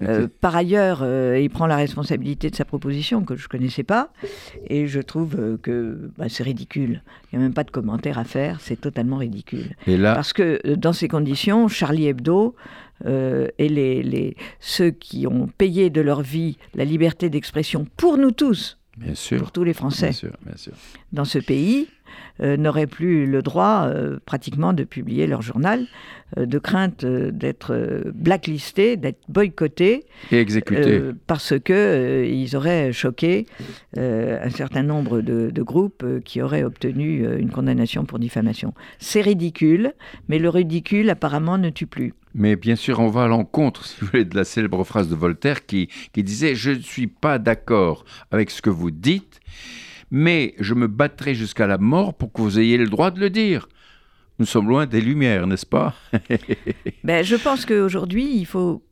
Euh, 0.02 0.28
par 0.42 0.56
ailleurs, 0.56 1.00
euh, 1.02 1.40
il 1.40 1.50
prend 1.50 1.68
la 1.68 1.76
responsabilité 1.76 2.50
de 2.50 2.56
sa 2.56 2.66
proposition 2.66 3.24
que 3.24 3.36
je 3.36 3.44
ne 3.44 3.48
connaissais 3.48 3.84
pas. 3.84 4.12
Et 4.68 4.88
je 4.88 5.00
trouve 5.00 5.36
euh, 5.38 5.58
que 5.58 6.12
bah, 6.18 6.26
c'est 6.30 6.44
ridicule. 6.44 7.04
Il 7.32 7.38
n'y 7.38 7.44
a 7.44 7.48
même 7.48 7.54
pas 7.54 7.64
de 7.64 7.72
commentaire 7.72 8.18
à 8.18 8.24
faire. 8.24 8.60
C'est 8.62 8.80
totalement 8.80 9.18
ridicule. 9.18 9.76
Parce 10.04 10.34
que 10.34 10.76
dans 10.76 10.94
ces 10.94 11.08
conditions, 11.08 11.68
Charlie 11.68 12.08
Hebdo 12.08 12.56
et 13.04 13.68
les, 13.68 14.04
les, 14.04 14.36
ceux 14.60 14.92
qui 14.92 15.26
ont 15.26 15.48
payé 15.48 15.90
de 15.90 16.02
leur 16.02 16.22
vie 16.22 16.58
la 16.76 16.86
liberté 16.86 17.32
d'expression 17.32 17.88
pour 17.98 18.20
nous 18.20 18.30
tous, 18.30 18.78
bien 18.96 19.16
sûr, 19.16 19.40
pour 19.40 19.52
tous 19.52 19.64
les 19.64 19.74
Français, 19.74 20.10
bien 20.10 20.14
sûr, 20.14 20.34
bien 20.46 20.56
sûr. 20.56 20.74
dans 21.12 21.26
ce 21.26 21.40
pays, 21.40 21.88
euh, 22.42 22.58
n'auraient 22.58 22.88
plus 22.88 23.26
le 23.26 23.42
droit 23.42 23.86
euh, 23.86 24.20
pratiquement 24.26 24.74
de 24.74 24.84
publier 24.84 25.28
leur 25.28 25.42
journal, 25.42 25.86
euh, 26.38 26.46
de 26.46 26.60
crainte 26.60 27.06
d'être 27.06 28.04
blacklistés, 28.14 28.98
d'être 28.98 29.20
boycottés. 29.30 30.06
Et 30.32 30.40
exécutés. 30.40 31.02
parce 31.28 31.54
qu'ils 31.60 32.56
auraient 32.56 32.94
choqué 32.94 33.46
un 33.98 34.50
certain 34.50 34.84
nombre 34.84 35.22
de, 35.22 35.50
de 35.50 35.62
groupes 35.62 36.06
qui 36.24 36.42
auraient 36.42 36.64
obtenu 36.64 37.26
une 37.38 37.50
condamnation 37.50 38.06
pour 38.06 38.20
diffamation. 38.20 38.74
C'est 39.00 39.22
ridicule, 39.22 39.94
mais 40.30 40.40
le 40.40 40.50
ridicule 40.50 41.10
apparemment 41.10 41.58
ne 41.58 41.70
tue 41.70 41.88
plus. 41.88 42.14
Mais 42.34 42.56
bien 42.56 42.76
sûr, 42.76 43.00
on 43.00 43.10
va 43.10 43.24
à 43.24 43.28
l'encontre, 43.28 43.86
si 43.86 44.00
vous 44.00 44.08
voulez, 44.08 44.26
de 44.26 44.36
la 44.36 44.44
célèbre 44.44 44.84
phrase 44.84 45.10
de 45.10 45.16
Voltaire 45.16 45.66
qui, 45.66 45.90
qui 46.14 46.24
disait 46.24 46.56
Je 46.56 46.72
ne 46.72 46.80
suis 46.80 47.08
pas 47.08 47.40
d'accord 47.40 48.06
avec 48.32 48.50
ce 48.52 48.62
que 48.62 48.70
vous 48.70 48.92
dites, 48.92 49.42
mais 50.12 50.54
je 50.60 50.74
me 50.74 50.88
battrai 50.88 51.34
jusqu'à 51.34 51.66
la 51.68 51.78
mort 51.78 52.14
pour 52.14 52.32
que 52.32 52.42
vous 52.42 52.60
ayez 52.60 52.78
le 52.78 52.88
droit 52.88 53.10
de 53.12 53.20
le 53.20 53.30
dire. 53.30 53.68
Nous 54.40 54.46
sommes 54.46 54.68
loin 54.68 54.86
des 54.86 55.02
Lumières, 55.02 55.48
n'est-ce 55.48 55.66
pas? 55.66 55.96
Ben, 57.04 57.24
Je 57.24 57.36
pense 57.36 57.66
qu'aujourd'hui, 57.66 58.36
il 58.36 58.46
faut 58.46 58.84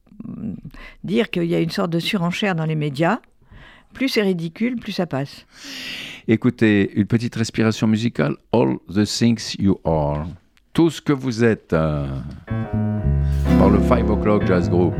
dire 1.03 1.29
qu'il 1.29 1.45
y 1.45 1.55
a 1.55 1.59
une 1.59 1.69
sorte 1.69 1.91
de 1.91 1.99
surenchère 1.99 2.55
dans 2.55 2.65
les 2.65 2.75
médias. 2.75 3.19
Plus 3.93 4.09
c'est 4.09 4.21
ridicule, 4.21 4.75
plus 4.77 4.91
ça 4.91 5.07
passe. 5.07 5.45
Écoutez, 6.27 6.91
une 6.95 7.05
petite 7.07 7.35
respiration 7.35 7.87
musicale. 7.87 8.35
All 8.53 8.77
the 8.93 9.05
things 9.05 9.55
you 9.57 9.79
are. 9.83 10.27
Tout 10.73 10.91
ce 10.91 11.01
que 11.01 11.13
vous 11.13 11.43
êtes. 11.43 11.73
Euh, 11.73 12.07
par 13.57 13.69
le 13.69 13.81
5 13.81 14.07
O'Clock 14.09 14.45
Jazz 14.45 14.69
Group. 14.69 14.93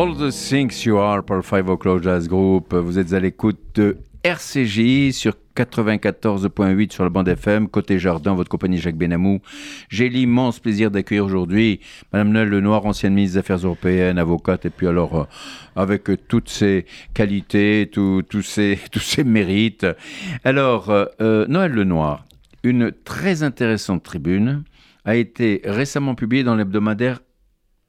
All 0.00 0.16
the 0.16 0.30
Things 0.30 0.86
You 0.86 0.96
Are 0.96 1.22
pour 1.22 1.36
le 1.36 1.42
5 1.42 1.68
O'Clock 1.68 2.02
Jazz 2.02 2.26
Group. 2.26 2.72
Vous 2.72 2.98
êtes 2.98 3.12
à 3.12 3.20
l'écoute 3.20 3.58
de 3.74 3.98
RCJ 4.24 5.12
sur 5.12 5.34
94.8 5.54 6.90
sur 6.90 7.04
la 7.04 7.10
bande 7.10 7.28
FM, 7.28 7.68
côté 7.68 7.98
jardin, 7.98 8.32
votre 8.32 8.48
compagnie 8.48 8.78
Jacques 8.78 8.96
Benamou. 8.96 9.42
J'ai 9.90 10.08
l'immense 10.08 10.58
plaisir 10.58 10.90
d'accueillir 10.90 11.26
aujourd'hui 11.26 11.80
Madame 12.14 12.30
Noël 12.30 12.48
Lenoir, 12.48 12.86
ancienne 12.86 13.12
ministre 13.12 13.34
des 13.34 13.38
Affaires 13.40 13.58
européennes, 13.58 14.16
avocate, 14.16 14.64
et 14.64 14.70
puis 14.70 14.86
alors 14.86 15.20
euh, 15.20 15.24
avec 15.76 16.08
toutes 16.28 16.48
ses 16.48 16.86
qualités, 17.12 17.90
tous 17.92 18.24
ses, 18.42 18.78
tous 18.90 19.00
ses 19.00 19.22
mérites. 19.22 19.86
Alors, 20.44 20.88
euh, 20.88 21.04
euh, 21.20 21.46
Noël 21.46 21.72
Lenoir, 21.72 22.24
une 22.64 22.90
très 23.04 23.42
intéressante 23.42 24.02
tribune 24.02 24.64
a 25.04 25.16
été 25.16 25.60
récemment 25.66 26.14
publiée 26.14 26.42
dans 26.42 26.54
l'hebdomadaire 26.54 27.20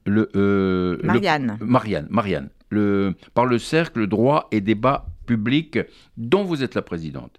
le, 0.06 1.00
Marianne. 1.04 1.58
Marianne, 1.62 2.08
Marianne. 2.10 2.50
Le, 2.70 3.16
par 3.34 3.46
le 3.46 3.58
cercle 3.60 4.08
droit 4.08 4.48
et 4.52 4.62
débat 4.62 5.06
public 5.26 5.80
dont 6.18 6.44
vous 6.44 6.64
êtes 6.64 6.76
la 6.76 6.82
présidente. 6.82 7.38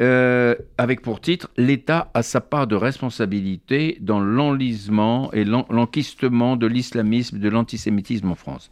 Euh, 0.00 0.56
avec 0.76 1.02
pour 1.02 1.20
titre 1.20 1.50
L'État 1.56 2.10
a 2.14 2.22
sa 2.22 2.40
part 2.40 2.66
de 2.66 2.74
responsabilité 2.74 3.96
dans 4.00 4.18
l'enlisement 4.18 5.32
et 5.32 5.44
l'enquistement 5.44 6.56
de 6.56 6.66
l'islamisme 6.66 7.36
et 7.36 7.40
de 7.40 7.48
l'antisémitisme 7.48 8.30
en 8.30 8.34
France. 8.34 8.70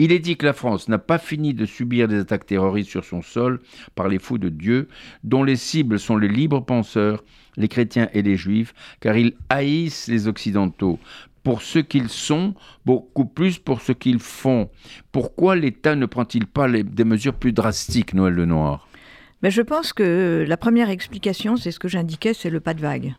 Il 0.00 0.12
est 0.12 0.18
dit 0.18 0.36
que 0.36 0.46
la 0.46 0.52
France 0.52 0.88
n'a 0.88 0.98
pas 0.98 1.18
fini 1.18 1.54
de 1.54 1.66
subir 1.66 2.06
des 2.06 2.20
attaques 2.20 2.46
terroristes 2.46 2.90
sur 2.90 3.04
son 3.04 3.22
sol 3.22 3.60
par 3.94 4.08
les 4.08 4.18
fous 4.18 4.38
de 4.38 4.48
Dieu, 4.48 4.88
dont 5.24 5.42
les 5.42 5.56
cibles 5.56 5.98
sont 5.98 6.16
les 6.16 6.28
libres 6.28 6.64
penseurs, 6.64 7.24
les 7.56 7.66
chrétiens 7.66 8.08
et 8.12 8.22
les 8.22 8.36
juifs, 8.36 8.74
car 9.00 9.16
ils 9.16 9.34
haïssent 9.48 10.06
les 10.06 10.28
Occidentaux 10.28 11.00
pour 11.48 11.62
ce 11.62 11.78
qu'ils 11.78 12.10
sont, 12.10 12.52
beaucoup 12.84 13.24
plus 13.24 13.58
pour 13.58 13.80
ce 13.80 13.92
qu'ils 13.92 14.18
font. 14.18 14.68
Pourquoi 15.12 15.56
l'État 15.56 15.94
ne 15.94 16.04
prend-il 16.04 16.44
pas 16.44 16.68
des 16.68 17.04
mesures 17.04 17.32
plus 17.32 17.52
drastiques, 17.52 18.12
Noël 18.12 18.34
Lenoir? 18.34 18.86
Mais 19.42 19.50
Je 19.50 19.62
pense 19.62 19.94
que 19.94 20.44
la 20.46 20.58
première 20.58 20.90
explication, 20.90 21.56
c'est 21.56 21.70
ce 21.70 21.78
que 21.78 21.88
j'indiquais, 21.88 22.34
c'est 22.34 22.50
le 22.50 22.60
pas 22.60 22.74
de 22.74 22.82
vague. 22.82 23.14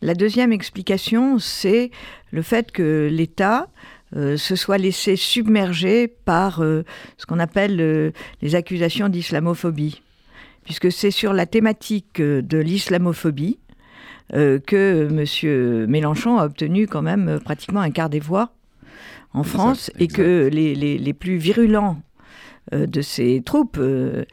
La 0.00 0.14
deuxième 0.14 0.50
explication, 0.50 1.38
c'est 1.38 1.90
le 2.30 2.40
fait 2.40 2.72
que 2.72 3.10
l'État 3.12 3.68
euh, 4.16 4.38
se 4.38 4.56
soit 4.56 4.78
laissé 4.78 5.14
submerger 5.14 6.08
par 6.08 6.62
euh, 6.62 6.86
ce 7.18 7.26
qu'on 7.26 7.38
appelle 7.38 7.82
euh, 7.82 8.12
les 8.40 8.54
accusations 8.54 9.10
d'islamophobie. 9.10 10.00
Puisque 10.64 10.90
c'est 10.90 11.10
sur 11.10 11.34
la 11.34 11.44
thématique 11.44 12.22
de 12.22 12.58
l'islamophobie 12.58 13.58
que 14.32 15.08
M. 15.10 15.86
Mélenchon 15.86 16.38
a 16.38 16.46
obtenu 16.46 16.86
quand 16.86 17.02
même 17.02 17.40
pratiquement 17.44 17.80
un 17.80 17.90
quart 17.90 18.10
des 18.10 18.20
voix 18.20 18.52
en 19.32 19.42
France 19.42 19.90
et 19.98 20.08
que 20.08 20.48
les, 20.52 20.74
les, 20.74 21.12
plus 21.12 21.36
virulents 21.36 22.00
euh, 22.72 22.86
de 22.86 23.00
ces 23.00 23.42
troupes, 23.44 23.78
euh, 23.78 24.24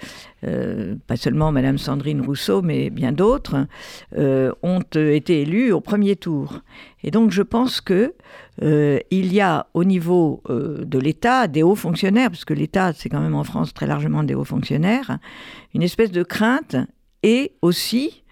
euh, 0.46 0.96
pas 1.08 1.18
seulement 1.18 1.52
Madame 1.52 1.78
Sandrine 1.78 2.22
Rousseau, 2.22 2.62
mais 2.62 2.90
bien 2.90 3.12
d'autres, 3.12 3.68
ont 4.16 4.82
été 4.94 5.42
élus 5.42 5.72
au 5.72 5.82
premier 5.82 6.16
tour. 6.16 6.62
Et 7.04 7.12
donc 7.12 7.32
je 7.32 7.42
pense 7.42 7.82
que 7.82 8.14
il 8.60 9.34
y 9.34 9.40
a 9.40 9.68
au 9.76 9.84
niveau 9.84 10.42
de 10.50 11.00
l'État 11.00 11.48
des 11.48 11.62
hauts 11.62 11.76
fonctionnaires, 11.76 12.32
parce 12.32 12.46
que 12.46 12.54
l'État 12.54 12.94
c'est 12.94 13.10
quand 13.10 13.22
même 13.22 13.36
en 13.36 13.44
France 13.44 13.74
très 13.74 13.86
largement 13.86 14.24
des 14.24 14.34
hauts 14.34 14.44
fonctionnaires, 14.44 15.20
une 15.74 15.84
espèce 15.84 16.12
de 16.12 16.24
crainte 16.24 16.76
et 17.24 17.54
aussi 17.62 18.24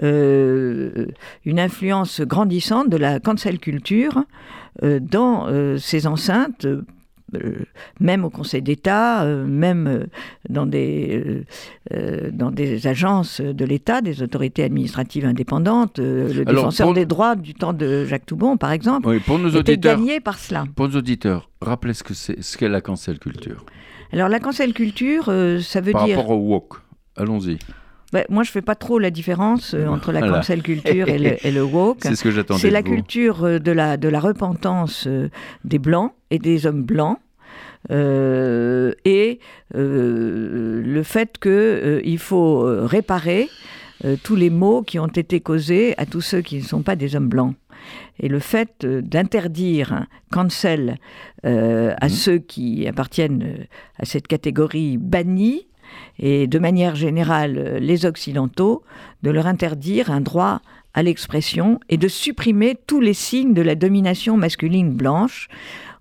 une 0.00 1.60
influence 1.60 2.20
grandissante 2.20 2.88
de 2.88 2.96
la 2.96 3.20
cancel 3.20 3.58
culture 3.58 4.24
dans 4.82 5.48
ces 5.78 6.06
enceintes 6.06 6.66
euh, 7.34 7.64
même 8.00 8.24
au 8.24 8.30
Conseil 8.30 8.62
d'État, 8.62 9.22
euh, 9.22 9.46
même 9.46 9.86
euh, 9.86 10.06
dans 10.48 10.66
des, 10.66 11.42
dans 12.32 12.50
des 12.50 12.86
agences 12.86 13.40
de 13.40 13.64
l'État, 13.64 14.00
des 14.00 14.22
autorités 14.22 14.62
administratives 14.62 15.24
indépendantes, 15.24 15.98
le 15.98 16.44
défenseur 16.44 16.92
des 16.92 17.06
droits 17.06 17.36
du 17.36 17.54
temps 17.54 17.72
de 17.72 18.04
Jacques 18.04 18.26
Toubon, 18.26 18.56
par 18.56 18.72
exemple, 18.72 19.20
pour 19.20 19.38
nos 19.38 19.50
était 19.50 19.78
gagné 19.78 20.20
par 20.20 20.38
cela. 20.38 20.64
Pour 20.74 20.88
nos 20.88 20.98
auditeurs, 20.98 21.50
rappelez 21.60 21.94
ce 21.94 22.02
que 22.02 22.14
c'est 22.14 22.42
ce 22.42 22.56
qu'est 22.56 22.68
la 22.68 22.80
cancel 22.80 23.18
culture. 23.18 23.64
Alors 24.12 24.28
la 24.28 24.40
cancel 24.40 24.72
culture, 24.72 25.24
ça 25.60 25.80
veut 25.80 25.92
dire... 25.92 26.00
Par 26.00 26.08
rapport 26.08 26.30
au 26.30 26.36
woke, 26.36 26.74
allons-y. 27.16 27.58
Ben, 28.14 28.24
moi, 28.30 28.44
je 28.44 28.48
ne 28.48 28.52
fais 28.52 28.62
pas 28.62 28.74
trop 28.74 28.98
la 28.98 29.10
différence 29.10 29.74
entre 29.74 30.10
la 30.10 30.20
cancel 30.22 30.62
culture 30.62 31.08
et 31.08 31.18
le, 31.18 31.46
et 31.46 31.50
le 31.50 31.62
woke. 31.62 31.98
C'est 32.02 32.16
ce 32.16 32.24
que 32.24 32.30
j'attendais. 32.30 32.60
C'est 32.60 32.70
la 32.70 32.82
culture 32.82 33.60
de 33.60 33.72
la, 33.72 33.98
de 33.98 34.08
la 34.08 34.20
repentance 34.20 35.06
des 35.64 35.78
Blancs 35.78 36.12
et 36.30 36.38
des 36.38 36.66
hommes 36.66 36.84
blancs 36.84 37.18
euh, 37.90 38.92
et 39.04 39.40
euh, 39.74 40.82
le 40.82 41.02
fait 41.02 41.38
qu'il 41.38 41.52
euh, 41.52 42.16
faut 42.18 42.60
réparer 42.86 43.48
tous 44.22 44.36
les 44.36 44.50
maux 44.50 44.82
qui 44.82 44.98
ont 44.98 45.06
été 45.06 45.40
causés 45.40 45.94
à 45.96 46.04
tous 46.04 46.20
ceux 46.20 46.42
qui 46.42 46.58
ne 46.58 46.62
sont 46.62 46.82
pas 46.82 46.94
des 46.94 47.16
hommes 47.16 47.28
blancs. 47.28 47.54
Et 48.18 48.28
le 48.28 48.38
fait 48.38 48.84
d'interdire 48.84 50.06
cancel 50.30 50.98
à 51.42 51.48
mmh. 52.06 52.08
ceux 52.10 52.38
qui 52.38 52.86
appartiennent 52.86 53.66
à 53.98 54.04
cette 54.04 54.26
catégorie 54.26 54.98
bannie, 54.98 55.68
et 56.18 56.46
de 56.46 56.58
manière 56.58 56.94
générale 56.96 57.78
les 57.80 58.06
Occidentaux, 58.06 58.82
de 59.22 59.30
leur 59.30 59.46
interdire 59.46 60.10
un 60.10 60.20
droit 60.20 60.60
à 60.94 61.02
l'expression 61.02 61.80
et 61.88 61.96
de 61.96 62.08
supprimer 62.08 62.76
tous 62.86 63.00
les 63.00 63.14
signes 63.14 63.52
de 63.52 63.62
la 63.62 63.74
domination 63.74 64.36
masculine 64.36 64.92
blanche 64.92 65.48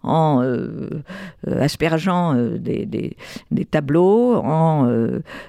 en 0.03 0.41
euh, 0.43 1.01
euh, 1.47 1.61
aspergeant 1.61 2.35
euh, 2.35 2.57
des, 2.57 3.15
tableaux, 3.71 4.35
en 4.35 4.87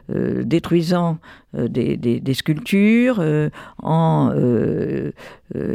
détruisant 0.09 1.19
des, 1.53 2.35
sculptures, 2.35 3.23
en 3.83 4.33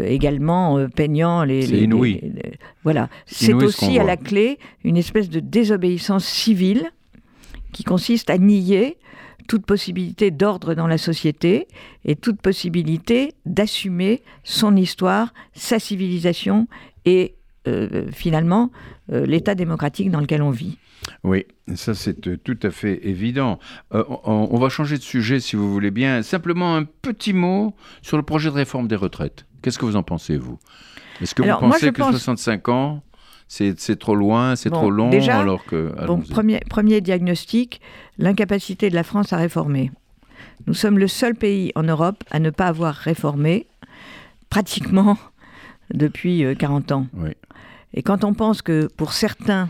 également 0.05 0.87
peignant 0.95 1.43
les... 1.43 1.63
C'est 1.63 1.77
inouï. 1.77 2.33
voilà. 2.83 3.09
C'est 3.25 3.53
aussi 3.53 3.99
à 3.99 4.03
la 4.03 4.17
clé 4.17 4.57
une 4.83 4.97
espèce 4.97 5.29
de 5.29 5.39
désobéissance 5.39 6.25
civile 6.25 6.91
qui 7.71 7.83
consiste 7.83 8.29
à 8.29 8.37
nier 8.37 8.97
toute 9.47 9.65
possibilité 9.65 10.31
d'ordre 10.31 10.75
dans 10.75 10.87
la 10.87 10.97
société 10.97 11.67
et 12.05 12.15
toute 12.15 12.41
possibilité 12.41 13.33
d'assumer 13.45 14.21
son 14.43 14.75
histoire, 14.75 15.33
sa 15.53 15.79
civilisation 15.79 16.67
et 17.05 17.35
euh, 17.67 18.09
finalement 18.11 18.71
euh, 19.11 19.25
l'état 19.25 19.55
démocratique 19.55 20.11
dans 20.11 20.21
lequel 20.21 20.41
on 20.41 20.51
vit. 20.51 20.77
Oui, 21.23 21.45
ça 21.75 21.93
c'est 21.93 22.27
euh, 22.27 22.37
tout 22.37 22.57
à 22.63 22.71
fait 22.71 23.07
évident. 23.07 23.59
on, 23.91 24.57
va 24.57 24.69
changer 24.69 24.97
de 24.97 25.03
sujet 25.03 25.39
si 25.39 25.55
vous 25.55 25.71
voulez 25.71 25.91
bien. 25.91 26.21
Simplement 26.21 26.75
un 26.75 26.83
petit 26.83 27.33
mot 27.33 27.75
sur 28.01 28.17
le 28.17 28.23
projet 28.23 28.49
de 28.49 28.55
réforme 28.55 28.87
des 28.87 28.95
retraites. 28.95 29.45
Qu'est-ce 29.61 29.79
que 29.79 29.85
vous 29.85 29.95
en 29.95 30.03
pensez, 30.03 30.37
vous? 30.37 30.59
Est-ce 31.21 31.35
que 31.35 31.41
vous 31.41 31.59
pensez 31.59 31.91
que 31.91 32.01
65 32.01 32.69
ans, 32.69 33.03
c'est 33.49 33.99
trop 33.99 34.15
loin, 34.15 34.55
c'est 34.55 34.69
trop 34.69 34.91
long 34.91 35.09
alors 35.29 35.65
que... 35.65 35.93
Bon, 36.05 36.19
premier, 36.19 36.59
premier 36.69 37.01
diagnostic, 37.01 37.81
l'incapacité 38.19 38.89
de 38.89 38.95
la 38.95 39.03
France 39.03 39.33
à 39.33 39.37
réformer. 39.37 39.91
Nous 40.67 40.75
sommes 40.75 40.99
le 40.99 41.07
seul 41.07 41.33
pays 41.33 41.71
en 41.75 41.83
Europe 41.83 42.23
à 42.29 42.39
ne 42.39 42.51
pas 42.51 42.67
avoir 42.67 42.93
réformé 42.93 43.65
pratiquement 44.51 45.17
depuis 45.93 46.45
40 46.57 46.91
ans. 46.91 47.07
Oui. 47.15 47.31
Et 47.95 48.03
quand 48.03 48.23
on 48.23 48.35
pense 48.35 48.61
que 48.61 48.87
pour 48.95 49.13
certains, 49.13 49.69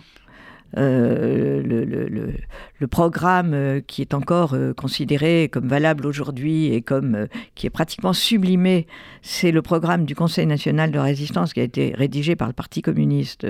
euh, 0.77 1.61
le, 2.79 2.87
programme 2.87 3.53
euh, 3.53 3.81
qui 3.85 4.01
est 4.01 4.13
encore 4.13 4.53
euh, 4.53 4.73
considéré 4.73 5.49
comme 5.51 5.67
valable 5.67 6.05
aujourd'hui 6.05 6.73
et 6.73 6.81
comme 6.81 7.27
qui 7.55 7.67
est 7.67 7.71
pratiquement 7.71 8.13
sublimé, 8.13 8.87
c'est 9.21 9.51
le 9.51 9.61
programme 9.61 10.05
du 10.05 10.15
Conseil 10.15 10.45
national 10.45 10.91
de 10.91 10.99
résistance 10.99 11.53
qui 11.53 11.59
a 11.59 11.63
été 11.63 11.93
rédigé 11.95 12.35
par 12.35 12.47
le 12.47 12.53
Parti 12.53 12.81
communiste 12.81 13.47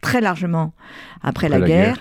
très 0.00 0.22
largement 0.22 0.72
après, 1.20 1.50
la, 1.50 1.60
guerre, 1.60 1.98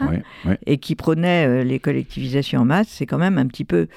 et 0.65 0.77
qui 0.77 0.95
prônait 0.95 1.65
les 1.65 1.79
collectivisations 1.79 2.61
en 2.61 2.65
masse, 2.65 2.87
c'est 2.87 3.05
quand 3.05 3.17
même 3.17 3.37
un 3.37 3.45
petit 3.45 3.65
peu 3.65 3.87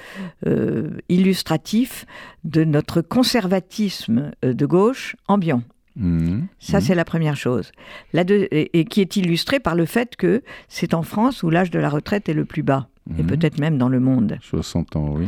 illustratif 1.07 2.05
de 2.43 2.65
notre 2.65 3.01
conservatisme 3.01 4.31
de 4.43 4.65
gauche 4.65 5.15
ambiant. 5.29 5.63
Mmh. 5.95 6.41
Ça, 6.59 6.77
mmh. 6.77 6.81
c'est 6.81 6.95
la 6.95 7.05
première 7.05 7.37
chose. 7.37 7.71
La 8.13 8.23
et, 8.27 8.85
qui 8.85 9.01
est 9.01 9.15
illustrée 9.15 9.59
par 9.59 9.75
le 9.75 9.85
fait 9.85 10.15
que 10.15 10.43
c'est 10.67 10.93
en 10.93 11.03
France 11.03 11.43
où 11.43 11.49
l'âge 11.49 11.71
de 11.71 11.79
la 11.79 11.89
retraite 11.89 12.27
est 12.27 12.33
le 12.33 12.45
plus 12.45 12.63
bas, 12.63 12.87
et 13.17 13.23
mmh. 13.23 13.27
peut-être 13.27 13.59
même 13.59 13.77
dans 13.77 13.89
le 13.89 13.99
monde. 13.99 14.37
60 14.41 14.95
ans, 14.95 15.13
oui. 15.15 15.27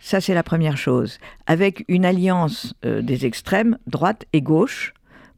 Ça, 0.00 0.20
c'est 0.20 0.34
la 0.34 0.42
première 0.42 0.76
chose. 0.76 1.18
Avec 1.46 1.84
une 1.86 2.04
alliance 2.04 2.74
euh, 2.84 3.02
des 3.02 3.24
extrêmes, 3.24 3.78
droite 3.86 4.24
et 4.32 4.42
gauche, 4.42 4.94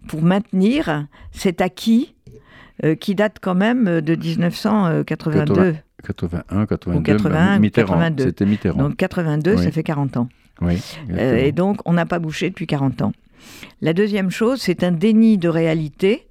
pour 0.09 0.23
maintenir 0.23 1.07
cet 1.33 1.61
acquis 1.61 2.15
euh, 2.83 2.95
qui 2.95 3.15
date 3.15 3.39
quand 3.41 3.55
même 3.55 4.01
de 4.01 4.15
1982. 4.15 5.77
81, 6.03 6.67
82, 6.67 7.03
81, 7.03 7.59
Mitterrand. 7.59 7.95
82. 7.95 8.25
C'était 8.25 8.47
Mitterrand. 8.47 8.83
Donc 8.83 8.97
82, 8.97 9.57
ça 9.57 9.71
fait 9.71 9.83
40 9.83 10.17
ans. 10.17 10.29
Oui, 10.61 10.81
euh, 11.11 11.37
et 11.37 11.53
donc, 11.53 11.79
on 11.85 11.93
n'a 11.93 12.07
pas 12.07 12.19
bouché 12.19 12.49
depuis 12.49 12.67
40 12.67 13.03
ans. 13.03 13.13
La 13.81 13.93
deuxième 13.93 14.31
chose, 14.31 14.61
c'est 14.61 14.83
un 14.83 14.93
déni 14.93 15.39
de 15.39 15.49
réalité 15.49 16.27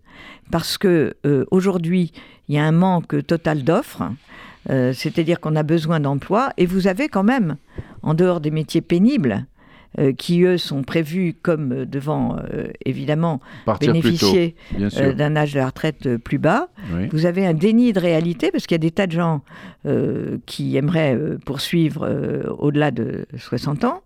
parce 0.51 0.77
que 0.77 1.15
euh, 1.25 1.45
aujourd'hui, 1.51 2.11
il 2.47 2.55
y 2.55 2.57
a 2.57 2.63
un 2.63 2.71
manque 2.71 3.25
total 3.25 3.63
d'offres. 3.63 4.03
Euh, 4.69 4.93
c'est-à-dire 4.93 5.39
qu'on 5.41 5.55
a 5.57 5.63
besoin 5.63 5.99
d'emplois, 5.99 6.51
et 6.55 6.65
vous 6.65 6.87
avez 6.87 7.09
quand 7.09 7.23
même, 7.23 7.57
en 8.01 8.13
dehors 8.13 8.39
des 8.39 8.51
métiers 8.51 8.81
pénibles, 8.81 9.45
euh, 9.99 10.13
qui 10.13 10.43
eux 10.43 10.57
sont 10.57 10.83
prévus 10.83 11.35
comme 11.41 11.85
devant 11.85 12.37
évidemment 12.85 13.41
Partir 13.65 13.91
bénéficier 13.91 14.55
d'un 14.79 15.35
âge 15.35 15.53
de 15.53 15.59
la 15.59 15.65
retraite 15.65 16.17
plus 16.17 16.37
bas. 16.37 16.69
Oui. 16.93 17.09
Vous 17.11 17.25
avez 17.25 17.45
un 17.45 17.53
déni 17.53 17.93
de 17.93 17.99
réalité 17.99 18.51
parce 18.51 18.65
qu'il 18.65 18.75
y 18.75 18.79
a 18.79 18.85
des 18.87 18.91
tas 18.91 19.05
de 19.05 19.11
gens 19.11 19.41
qui 20.45 20.77
aimeraient 20.77 21.19
poursuivre 21.45 22.09
au-delà 22.57 22.91
de 22.91 23.25
60 23.37 23.83
ans 23.83 24.01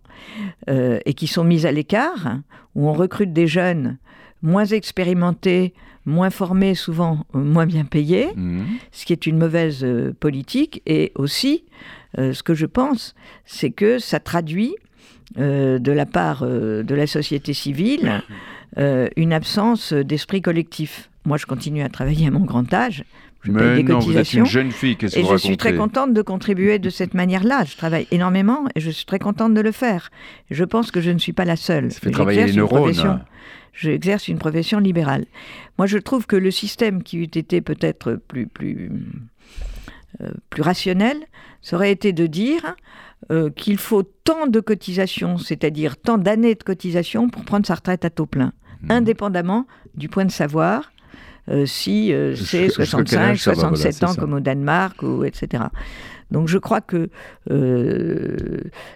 euh, 0.69 0.99
et 1.05 1.13
qui 1.13 1.27
sont 1.27 1.43
mis 1.43 1.65
à 1.65 1.71
l'écart, 1.71 2.37
où 2.75 2.87
on 2.87 2.93
recrute 2.93 3.33
des 3.33 3.47
jeunes 3.47 3.97
moins 4.41 4.65
expérimentés, 4.65 5.73
moins 6.05 6.29
formés, 6.29 6.75
souvent 6.75 7.25
euh, 7.35 7.39
moins 7.39 7.65
bien 7.65 7.83
payés, 7.85 8.29
Mhm. 8.35 8.65
ce 8.91 9.05
qui 9.05 9.13
est 9.13 9.25
une 9.27 9.37
mauvaise 9.37 9.83
euh, 9.83 10.13
politique. 10.19 10.81
Et 10.85 11.11
aussi, 11.15 11.63
euh, 12.17 12.33
ce 12.33 12.43
que 12.43 12.53
je 12.53 12.65
pense, 12.65 13.15
c'est 13.45 13.71
que 13.71 13.99
ça 13.99 14.19
traduit 14.19 14.75
euh, 15.37 15.77
de 15.79 15.91
la 15.91 16.05
part 16.05 16.45
de 16.45 16.95
la 16.95 17.07
société 17.07 17.53
civile 17.53 18.21
une 19.15 19.33
absence 19.33 19.91
d'esprit 19.93 20.41
collectif. 20.41 21.09
Moi, 21.25 21.37
je 21.37 21.45
continue 21.45 21.81
à 21.81 21.89
travailler 21.89 22.27
à 22.27 22.31
mon 22.31 22.45
grand 22.45 22.71
âge. 22.73 23.03
Paye 23.53 23.83
des 23.83 23.91
non, 23.91 23.99
vous 23.99 24.11
êtes 24.11 24.15
cotisations. 24.17 24.39
une 24.39 24.45
jeune 24.49 24.71
fille, 24.71 24.95
qu'est-ce 24.97 25.15
que 25.15 25.19
Et 25.19 25.21
vous 25.23 25.27
je 25.29 25.33
racontez 25.33 25.47
suis 25.47 25.57
très 25.57 25.75
contente 25.75 26.13
de 26.13 26.21
contribuer 26.21 26.79
de 26.79 26.89
cette 26.89 27.13
manière-là. 27.13 27.63
Je 27.65 27.75
travaille 27.77 28.07
énormément 28.11 28.65
et 28.75 28.79
je 28.79 28.89
suis 28.89 29.05
très 29.05 29.19
contente 29.19 29.53
de 29.53 29.61
le 29.61 29.71
faire. 29.71 30.09
Je 30.51 30.63
pense 30.63 30.91
que 30.91 31.01
je 31.01 31.11
ne 31.11 31.17
suis 31.19 31.33
pas 31.33 31.45
la 31.45 31.55
seule. 31.55 31.91
Ça 31.91 31.99
fait 31.99 32.11
travailler 32.11 32.45
les 32.45 32.53
neurones. 32.53 32.81
profession- 32.81 33.19
J'exerce 33.73 34.27
une 34.27 34.39
profession 34.39 34.79
libérale. 34.79 35.25
Moi, 35.77 35.85
je 35.85 35.99
trouve 35.99 36.25
que 36.25 36.35
le 36.35 36.49
système 36.49 37.03
qui 37.03 37.17
eût 37.17 37.23
été 37.25 37.61
peut-être 37.61 38.13
plus, 38.27 38.47
plus, 38.47 38.89
euh, 40.21 40.31
plus 40.49 40.63
rationnel, 40.63 41.17
ça 41.61 41.75
aurait 41.75 41.91
été 41.91 42.11
de 42.11 42.25
dire 42.27 42.75
euh, 43.31 43.49
qu'il 43.49 43.77
faut 43.77 44.03
tant 44.03 44.47
de 44.47 44.59
cotisations, 44.59 45.37
c'est-à-dire 45.37 45.97
tant 45.97 46.17
d'années 46.17 46.55
de 46.55 46.63
cotisations 46.63 47.29
pour 47.29 47.43
prendre 47.45 47.65
sa 47.65 47.75
retraite 47.75 48.05
à 48.05 48.09
taux 48.11 48.25
plein, 48.27 48.51
Mhm. 48.83 48.91
indépendamment 48.91 49.65
du 49.95 50.07
point 50.07 50.25
de 50.25 50.31
savoir 50.31 50.91
si 51.65 52.13
euh, 52.13 52.35
c'est 52.35 52.65
Jusqu'à- 52.65 52.83
jusqu'à 52.83 52.97
quel 52.97 53.07
65, 53.07 53.19
âge 53.19 53.39
ça 53.41 53.51
va, 53.51 53.55
voilà, 53.55 53.75
67 53.75 53.93
c'est 53.93 54.05
ans 54.05 54.15
comme 54.15 54.33
au 54.33 54.39
Danemark, 54.39 55.01
ou, 55.03 55.23
etc. 55.23 55.63
Donc 56.31 56.47
je 56.47 56.57
crois 56.57 56.81
que 56.81 57.09
euh, 57.51 58.35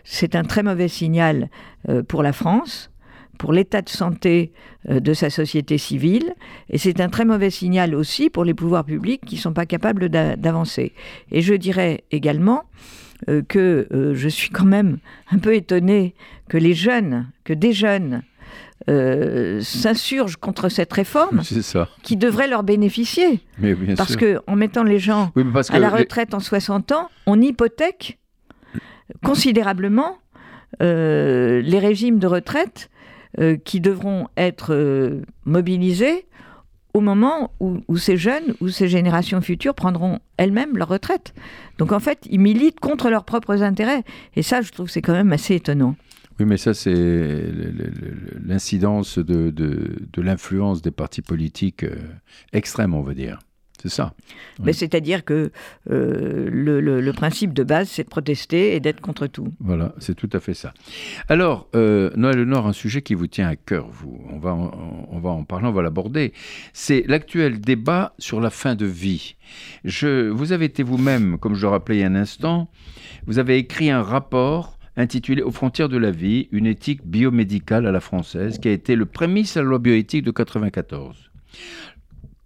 c'est 0.03 0.35
un 0.35 0.43
très 0.43 0.63
mauvais 0.63 0.87
signal 0.87 1.49
euh, 1.89 2.03
pour 2.03 2.23
la 2.23 2.33
France, 2.33 2.89
pour 3.37 3.53
l'état 3.53 3.81
de 3.81 3.89
santé 3.89 4.51
euh, 4.89 4.99
de 4.99 5.13
sa 5.13 5.29
société 5.29 5.77
civile, 5.77 6.33
et 6.69 6.77
c'est 6.77 6.99
un 6.99 7.09
très 7.09 7.25
mauvais 7.25 7.49
signal 7.49 7.95
aussi 7.95 8.29
pour 8.29 8.43
les 8.43 8.53
pouvoirs 8.53 8.85
publics 8.85 9.21
qui 9.25 9.35
ne 9.35 9.39
sont 9.41 9.53
pas 9.53 9.65
capables 9.65 10.09
d'a- 10.09 10.35
d'avancer. 10.35 10.93
Et 11.31 11.41
je 11.41 11.53
dirais 11.53 12.03
également 12.11 12.63
euh, 13.29 13.41
que 13.47 13.87
euh, 13.93 14.13
je 14.13 14.27
suis 14.27 14.49
quand 14.49 14.65
même 14.65 14.97
un 15.31 15.37
peu 15.37 15.55
étonnée 15.55 16.15
que 16.49 16.57
les 16.57 16.73
jeunes, 16.73 17.27
que 17.45 17.53
des 17.53 17.71
jeunes, 17.71 18.23
euh, 18.89 19.61
s'insurgent 19.61 20.37
contre 20.37 20.69
cette 20.69 20.91
réforme 20.93 21.41
ça. 21.43 21.87
qui 22.03 22.17
devrait 22.17 22.47
leur 22.47 22.63
bénéficier. 22.63 23.39
Mais 23.59 23.75
Parce 23.95 24.11
sûr. 24.11 24.19
que 24.19 24.39
en 24.47 24.55
mettant 24.55 24.83
les 24.83 24.99
gens 24.99 25.31
Oui, 25.35 25.43
à 25.69 25.79
la 25.79 25.89
les- 25.89 25.97
retraite 25.97 26.33
en 26.33 26.39
60 26.39 26.91
ans, 26.91 27.09
on 27.27 27.39
hypothèque 27.41 28.17
considérablement 29.23 30.17
euh, 30.81 31.61
les 31.61 31.79
régimes 31.79 32.17
de 32.19 32.27
retraite 32.27 32.89
euh, 33.39 33.57
qui 33.57 33.79
devront 33.81 34.27
être 34.37 35.21
mobilisés 35.45 36.25
au 36.93 36.99
moment 36.99 37.51
où, 37.61 37.77
où 37.87 37.97
ces 37.97 38.17
jeunes 38.17 38.53
ou 38.59 38.67
ces 38.67 38.87
générations 38.89 39.39
futures 39.41 39.73
prendront 39.75 40.19
elles-mêmes 40.37 40.75
leur 40.77 40.89
retraite. 40.89 41.33
Donc 41.77 41.91
en 41.93 41.99
fait, 41.99 42.19
ils 42.29 42.39
militent 42.39 42.79
contre 42.81 43.09
leurs 43.09 43.23
propres 43.23 43.61
intérêts. 43.63 44.03
Et 44.35 44.43
ça, 44.43 44.61
je 44.61 44.71
trouve 44.71 44.87
que 44.87 44.91
c'est 44.91 45.01
quand 45.01 45.13
même 45.13 45.31
assez 45.31 45.55
étonnant. 45.55 45.95
Oui, 46.39 46.45
mais 46.45 46.57
ça, 46.57 46.73
c'est 46.73 47.51
l'incidence 48.43 49.17
de, 49.19 49.49
de, 49.51 49.95
de 50.11 50.21
l'influence 50.21 50.81
des 50.81 50.91
partis 50.91 51.21
politiques 51.21 51.83
euh, 51.83 51.95
extrêmes, 52.53 52.93
on 52.93 53.01
va 53.01 53.13
dire. 53.13 53.39
C'est 53.81 53.89
ça. 53.89 54.13
Mais 54.63 54.73
c'est-à-dire 54.73 55.25
que 55.25 55.49
euh, 55.89 56.47
le, 56.51 56.79
le- 56.81 57.01
le 57.01 57.13
principe 57.13 57.51
de 57.51 57.63
base, 57.63 57.89
c'est 57.89 58.03
de 58.03 58.09
protester 58.09 58.75
et 58.75 58.79
d'être 58.79 59.01
contre 59.01 59.25
tout. 59.25 59.47
Voilà, 59.59 59.95
c'est 59.97 60.13
tout 60.13 60.29
à 60.33 60.39
fait 60.39 60.53
ça. 60.53 60.71
Alors, 61.29 61.67
euh, 61.75 62.11
Noël 62.15 62.37
Lenoir, 62.37 62.67
un 62.67 62.73
sujet 62.73 63.01
qui 63.01 63.15
vous 63.15 63.25
tient 63.25 63.47
à 63.47 63.55
cœur, 63.55 63.87
vous, 63.91 64.21
on 64.29 64.37
va 64.37 64.53
en, 64.53 65.07
on 65.09 65.17
va 65.19 65.31
en 65.31 65.43
parler, 65.45 65.65
on 65.65 65.71
va 65.71 65.81
l'aborder, 65.81 66.31
c'est 66.73 67.03
l'actuel 67.07 67.59
débat 67.59 68.13
sur 68.19 68.39
la 68.39 68.51
fin 68.51 68.75
de 68.75 68.85
vie. 68.85 69.35
Je, 69.83 70.29
vous 70.29 70.51
avez 70.51 70.65
été 70.65 70.83
vous-même, 70.83 71.39
comme 71.39 71.55
je 71.55 71.63
le 71.63 71.69
rappelais 71.69 71.97
il 71.97 72.01
y 72.01 72.03
a 72.03 72.07
un 72.07 72.13
instant, 72.15 72.69
vous 73.25 73.39
avez 73.39 73.57
écrit 73.57 73.89
un 73.89 74.03
rapport 74.03 74.77
intitulé 75.01 75.41
Aux 75.41 75.51
frontières 75.51 75.89
de 75.89 75.97
la 75.97 76.11
vie, 76.11 76.47
une 76.51 76.65
éthique 76.65 77.05
biomédicale 77.05 77.85
à 77.85 77.91
la 77.91 77.99
française, 77.99 78.59
qui 78.59 78.67
a 78.67 78.71
été 78.71 78.95
le 78.95 79.05
prémisse 79.05 79.57
à 79.57 79.61
la 79.61 79.69
loi 79.69 79.79
bioéthique 79.79 80.23
de 80.23 80.31
94. 80.31 81.31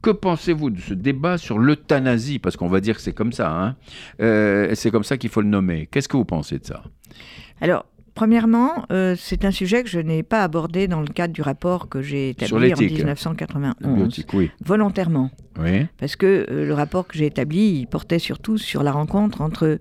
Que 0.02 0.12
pensez-vous 0.12 0.70
de 0.70 0.80
ce 0.80 0.94
débat 0.94 1.38
sur 1.38 1.58
l'euthanasie? 1.58 2.40
Parce 2.40 2.58
qu'on 2.58 2.68
va 2.68 2.80
dire 2.80 2.96
que 2.96 3.02
c'est 3.02 3.14
comme 3.14 3.34
ça, 3.34 3.52
hein 3.52 3.76
Euh, 4.22 4.72
c'est 4.76 4.92
comme 4.92 5.04
ça 5.04 5.18
qu'il 5.18 5.30
faut 5.30 5.42
le 5.42 5.48
nommer. 5.48 5.88
Qu'est-ce 5.92 6.08
que 6.08 6.18
vous 6.18 6.26
pensez 6.26 6.60
de 6.60 6.66
ça? 6.66 6.84
Alors, 7.60 7.86
premièrement, 8.16 8.86
euh, 8.92 9.16
c'est 9.18 9.46
un 9.46 9.52
sujet 9.52 9.84
que 9.84 9.90
je 9.90 10.00
n'ai 10.00 10.24
pas 10.24 10.42
abordé 10.44 10.88
dans 10.88 11.02
le 11.02 11.08
cadre 11.08 11.34
du 11.34 11.42
rapport 11.42 11.90
que 11.90 12.02
j'ai 12.02 12.30
établi 12.32 12.56
en 12.56 12.58
l'éthique. 12.60 12.98
1991, 12.98 13.96
Biotique, 13.96 14.34
oui. 14.34 14.50
volontairement. 14.64 15.30
Oui. 15.60 15.86
Parce 16.00 16.16
que 16.16 16.48
euh, 16.50 16.66
le 16.66 16.74
rapport 16.74 17.06
que 17.08 17.18
j'ai 17.18 17.28
établi, 17.28 17.80
il 17.82 17.88
portait 17.88 18.18
surtout 18.20 18.58
sur 18.58 18.82
la 18.84 18.92
rencontre 18.92 19.42
entre 19.42 19.80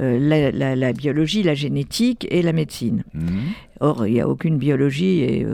euh, 0.00 0.18
la, 0.18 0.50
la- 0.50 0.74
la 0.76 0.92
biologie, 0.92 1.42
la 1.42 1.54
génétique 1.54 2.26
et 2.30 2.42
la 2.42 2.52
médecine. 2.52 3.04
Mhm. 3.14 3.40
Or, 3.80 4.06
il 4.06 4.14
n'y 4.14 4.20
a 4.20 4.28
aucune 4.28 4.58
biologie 4.58 5.20
et 5.20 5.46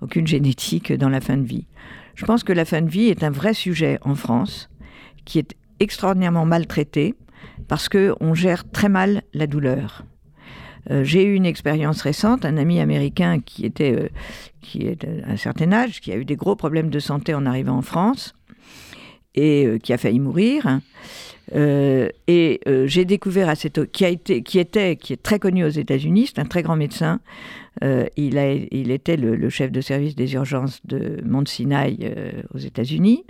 aucune 0.00 0.26
génétique 0.26 0.92
dans 0.92 1.08
la 1.08 1.20
fin 1.20 1.36
de 1.36 1.46
vie. 1.46 1.66
Je 2.14 2.24
pense 2.24 2.44
que 2.44 2.52
la 2.52 2.64
fin 2.64 2.80
de 2.80 2.88
vie 2.88 3.08
est 3.08 3.24
un 3.24 3.30
vrai 3.30 3.54
sujet 3.54 3.98
en 4.02 4.14
France, 4.14 4.68
qui 5.24 5.38
est 5.38 5.54
extraordinairement 5.80 6.46
maltraité, 6.46 7.14
parce 7.68 7.88
qu'on 7.88 8.34
gère 8.34 8.70
très 8.70 8.88
mal 8.88 9.22
la 9.34 9.46
douleur. 9.46 10.04
Euh, 10.90 11.04
J'ai 11.04 11.24
eu 11.24 11.34
une 11.34 11.46
expérience 11.46 12.02
récente, 12.02 12.44
un 12.44 12.56
ami 12.56 12.80
américain 12.80 13.40
qui 13.40 13.66
était, 13.66 13.92
euh, 13.92 14.08
qui 14.62 14.86
est 14.86 15.04
à 15.04 15.32
un 15.32 15.36
certain 15.36 15.72
âge, 15.72 16.00
qui 16.00 16.12
a 16.12 16.16
eu 16.16 16.24
des 16.24 16.36
gros 16.36 16.56
problèmes 16.56 16.90
de 16.90 16.98
santé 16.98 17.34
en 17.34 17.46
arrivant 17.46 17.76
en 17.76 17.82
France, 17.82 18.34
et 19.34 19.66
euh, 19.66 19.78
qui 19.78 19.92
a 19.92 19.98
failli 19.98 20.20
mourir. 20.20 20.80
Euh, 21.54 22.08
et 22.26 22.60
euh, 22.66 22.86
j'ai 22.88 23.04
découvert 23.04 23.48
à 23.48 23.54
cette 23.54 23.92
qui 23.92 24.04
a 24.04 24.08
été 24.08 24.42
qui 24.42 24.58
était 24.58 24.96
qui 24.96 25.12
est 25.12 25.22
très 25.22 25.38
connu 25.38 25.64
aux 25.64 25.68
États-Unis, 25.68 26.26
c'est 26.26 26.40
un 26.40 26.44
très 26.44 26.62
grand 26.62 26.74
médecin. 26.74 27.20
Euh, 27.84 28.06
il 28.16 28.36
a 28.38 28.52
il 28.52 28.90
était 28.90 29.16
le, 29.16 29.36
le 29.36 29.48
chef 29.48 29.70
de 29.70 29.80
service 29.80 30.16
des 30.16 30.34
urgences 30.34 30.80
de 30.84 31.20
Mount 31.24 31.46
Sinai 31.46 31.98
euh, 32.02 32.42
aux 32.52 32.58
États-Unis 32.58 33.24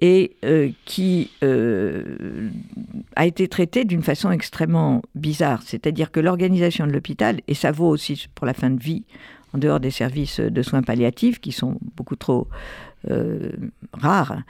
et 0.00 0.36
euh, 0.44 0.70
qui 0.84 1.30
euh, 1.42 2.50
a 3.16 3.26
été 3.26 3.46
traité 3.48 3.84
d'une 3.84 4.02
façon 4.02 4.30
extrêmement 4.30 5.02
bizarre. 5.14 5.62
C'est-à-dire 5.62 6.10
que 6.10 6.20
l'organisation 6.20 6.86
de 6.86 6.92
l'hôpital, 6.92 7.40
et 7.46 7.54
ça 7.54 7.70
vaut 7.70 7.88
aussi 7.88 8.26
pour 8.34 8.46
la 8.46 8.54
fin 8.54 8.70
de 8.70 8.82
vie, 8.82 9.04
en 9.52 9.58
dehors 9.58 9.78
des 9.78 9.92
services 9.92 10.40
de 10.40 10.62
soins 10.62 10.82
palliatifs 10.82 11.40
qui 11.40 11.52
sont 11.52 11.78
beaucoup 11.96 12.16
trop 12.16 12.48
euh, 13.08 13.52
rares, 13.92 14.42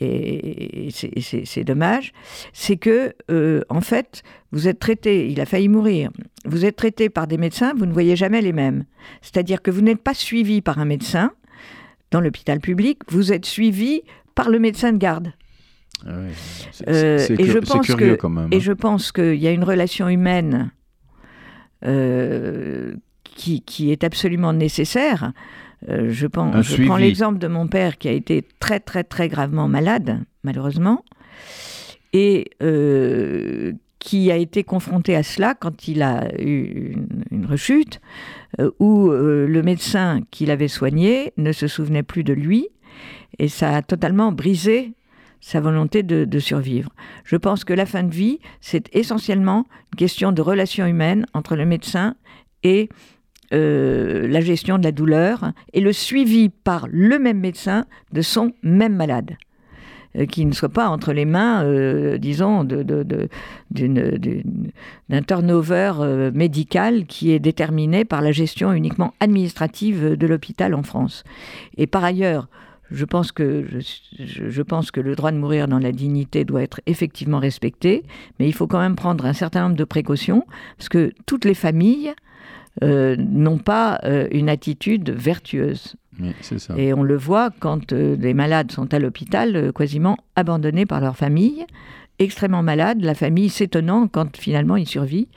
et, 0.00 0.88
et 0.88 0.90
c'est- 0.90 1.64
dommage, 1.64 2.12
c'est 2.52 2.76
que, 2.76 3.14
en 3.70 3.80
fait, 3.80 4.22
vous 4.52 4.68
êtes 4.68 4.78
traité, 4.78 5.30
il 5.30 5.40
a 5.40 5.46
failli 5.46 5.68
mourir, 5.68 6.10
vous 6.44 6.66
êtes 6.66 6.76
traité 6.76 7.08
par 7.08 7.26
des 7.26 7.38
médecins, 7.38 7.72
vous 7.74 7.86
ne 7.86 7.92
voyez 7.92 8.16
jamais 8.16 8.42
les 8.42 8.52
mêmes. 8.52 8.84
C'est-à-dire 9.22 9.62
que 9.62 9.70
vous 9.70 9.80
n'êtes 9.80 10.02
pas 10.02 10.14
suivi 10.14 10.60
par 10.60 10.78
un 10.78 10.84
médecin 10.84 11.32
dans 12.10 12.20
l'hôpital 12.20 12.60
public, 12.60 12.98
vous 13.08 13.32
êtes 13.32 13.46
suivi 13.46 14.02
par 14.40 14.50
le 14.50 14.58
médecin 14.58 14.92
de 14.92 14.98
garde. 14.98 15.32
Ah. 16.06 16.10
C'est 16.72 16.88
Euh, 16.88 17.18
c'est 17.18 17.38
et 17.38 17.44
je 17.44 17.58
pense 17.58 17.86
curieux 17.86 18.16
que- 18.16 18.20
quand 18.20 18.30
même. 18.30 18.48
Et 18.52 18.56
hein. 18.56 18.60
je 18.60 18.72
pense 18.72 19.12
qu'il 19.12 19.34
y 19.34 19.46
a 19.46 19.50
une 19.50 19.64
relation 19.64 20.08
humaine 20.08 20.70
euh, 21.84 22.94
qui, 23.24 23.60
qui 23.62 23.90
est 23.92 24.02
absolument 24.04 24.52
nécessaire. 24.52 25.32
Euh, 25.88 26.08
je 26.10 26.26
pense, 26.26 26.74
prends 26.86 26.96
l'exemple 26.96 27.38
de 27.38 27.48
mon 27.48 27.66
père 27.66 27.96
qui 27.98 28.08
a 28.08 28.12
été 28.12 28.46
très 28.60 28.80
très 28.80 29.02
très 29.04 29.28
gravement 29.28 29.66
malade, 29.68 30.20
malheureusement, 30.44 31.04
et 32.12 32.50
qui 33.98 34.30
a 34.30 34.36
été 34.36 34.64
confronté 34.64 35.14
à 35.16 35.22
cela 35.22 35.54
quand 35.54 35.86
il 35.88 36.02
a 36.02 36.28
eu 36.38 36.92
une, 36.92 37.24
une 37.30 37.46
rechute, 37.46 38.00
où 38.78 39.10
le 39.10 39.62
médecin 39.62 40.20
qui 40.30 40.44
l'avait 40.44 40.68
soigné 40.68 41.32
ne 41.38 41.52
se 41.52 41.66
souvenait 41.66 42.02
plus 42.02 42.24
de 42.24 42.34
lui, 42.34 42.68
et 43.38 43.48
ça 43.48 43.76
a 43.76 43.82
totalement 43.82 44.32
brisé 44.32 44.92
sa 45.40 45.60
volonté 45.60 46.02
de, 46.02 46.38
survivre. 46.38 46.90
Je 47.24 47.36
pense 47.36 47.64
que 47.64 47.72
la 47.72 47.86
fin 47.86 48.02
de 48.02 48.14
vie, 48.14 48.40
c'est 48.60 48.94
essentiellement 48.94 49.66
une 49.92 49.96
question 49.96 50.32
de 50.32 50.42
relation 50.42 50.84
humaine 50.86 51.26
entre 51.32 51.56
le 51.56 51.64
médecin 51.64 52.14
et 52.62 52.90
la 53.52 54.40
gestion 54.42 54.78
de 54.78 54.84
la 54.84 54.92
douleur 54.92 55.52
et 55.72 55.80
le 55.80 55.92
suivi 55.92 56.50
par 56.50 56.86
le 56.90 57.18
même 57.18 57.40
médecin 57.40 57.86
de 58.12 58.20
son 58.20 58.52
même 58.62 58.94
malade. 58.94 59.36
Euh, 60.16 60.26
qui 60.26 60.44
ne 60.44 60.52
soit 60.52 60.68
pas 60.68 60.88
entre 60.88 61.12
les 61.12 61.24
mains, 61.24 61.62
euh, 61.62 62.18
disons, 62.18 62.64
d'un 62.64 63.28
turnover 65.22 65.92
euh, 66.00 66.32
médical 66.34 67.06
qui 67.06 67.30
est 67.30 67.38
déterminé 67.38 68.04
par 68.04 68.20
la 68.20 68.32
gestion 68.32 68.72
uniquement 68.72 69.14
administrative 69.20 70.16
de 70.16 70.26
l'hôpital 70.26 70.74
en 70.74 70.82
France. 70.82 71.22
Et 71.76 71.86
par 71.86 72.02
ailleurs, 72.02 72.48
je 72.90 73.04
pense, 73.04 73.32
que, 73.32 73.66
je, 74.18 74.62
pense 74.62 74.90
que 74.90 75.00
le 75.00 75.14
droit 75.14 75.32
de 75.32 75.38
mourir 75.38 75.68
dans 75.68 75.78
la 75.78 75.92
dignité 75.92 76.44
doit 76.44 76.62
être 76.62 76.80
effectivement 76.86 77.38
respecté, 77.38 78.04
mais 78.38 78.48
il 78.48 78.52
faut 78.52 78.66
quand 78.66 78.80
même 78.80 78.96
prendre 78.96 79.24
un 79.26 79.32
certain 79.32 79.62
nombre 79.64 79.76
de 79.76 79.84
précautions, 79.84 80.44
parce 80.76 80.88
que 80.88 81.12
toutes 81.26 81.44
les 81.44 81.54
familles 81.54 82.12
n'ont 82.82 83.58
pas 83.58 84.00
une 84.30 84.48
attitude 84.48 85.10
vertueuse. 85.10 85.96
Et 86.76 86.92
on 86.92 87.02
le 87.02 87.16
voit 87.16 87.50
quand 87.50 87.92
euh, 87.92 88.16
les 88.16 88.34
malades 88.34 88.72
sont 88.72 88.92
à 88.92 88.98
l'hôpital, 88.98 89.56
euh, 89.56 89.72
quasiment 89.72 90.16
abandonnés 90.36 90.86
par 90.86 91.00
leur 91.00 91.16
famille, 91.16 91.66
extrêmement 92.18 92.62
malades, 92.62 93.02
la 93.02 93.14
famille 93.14 93.48
s'étonnant 93.48 94.08
quand 94.08 94.36
finalement 94.36 94.76
il 94.76 94.86
survit 94.86 95.28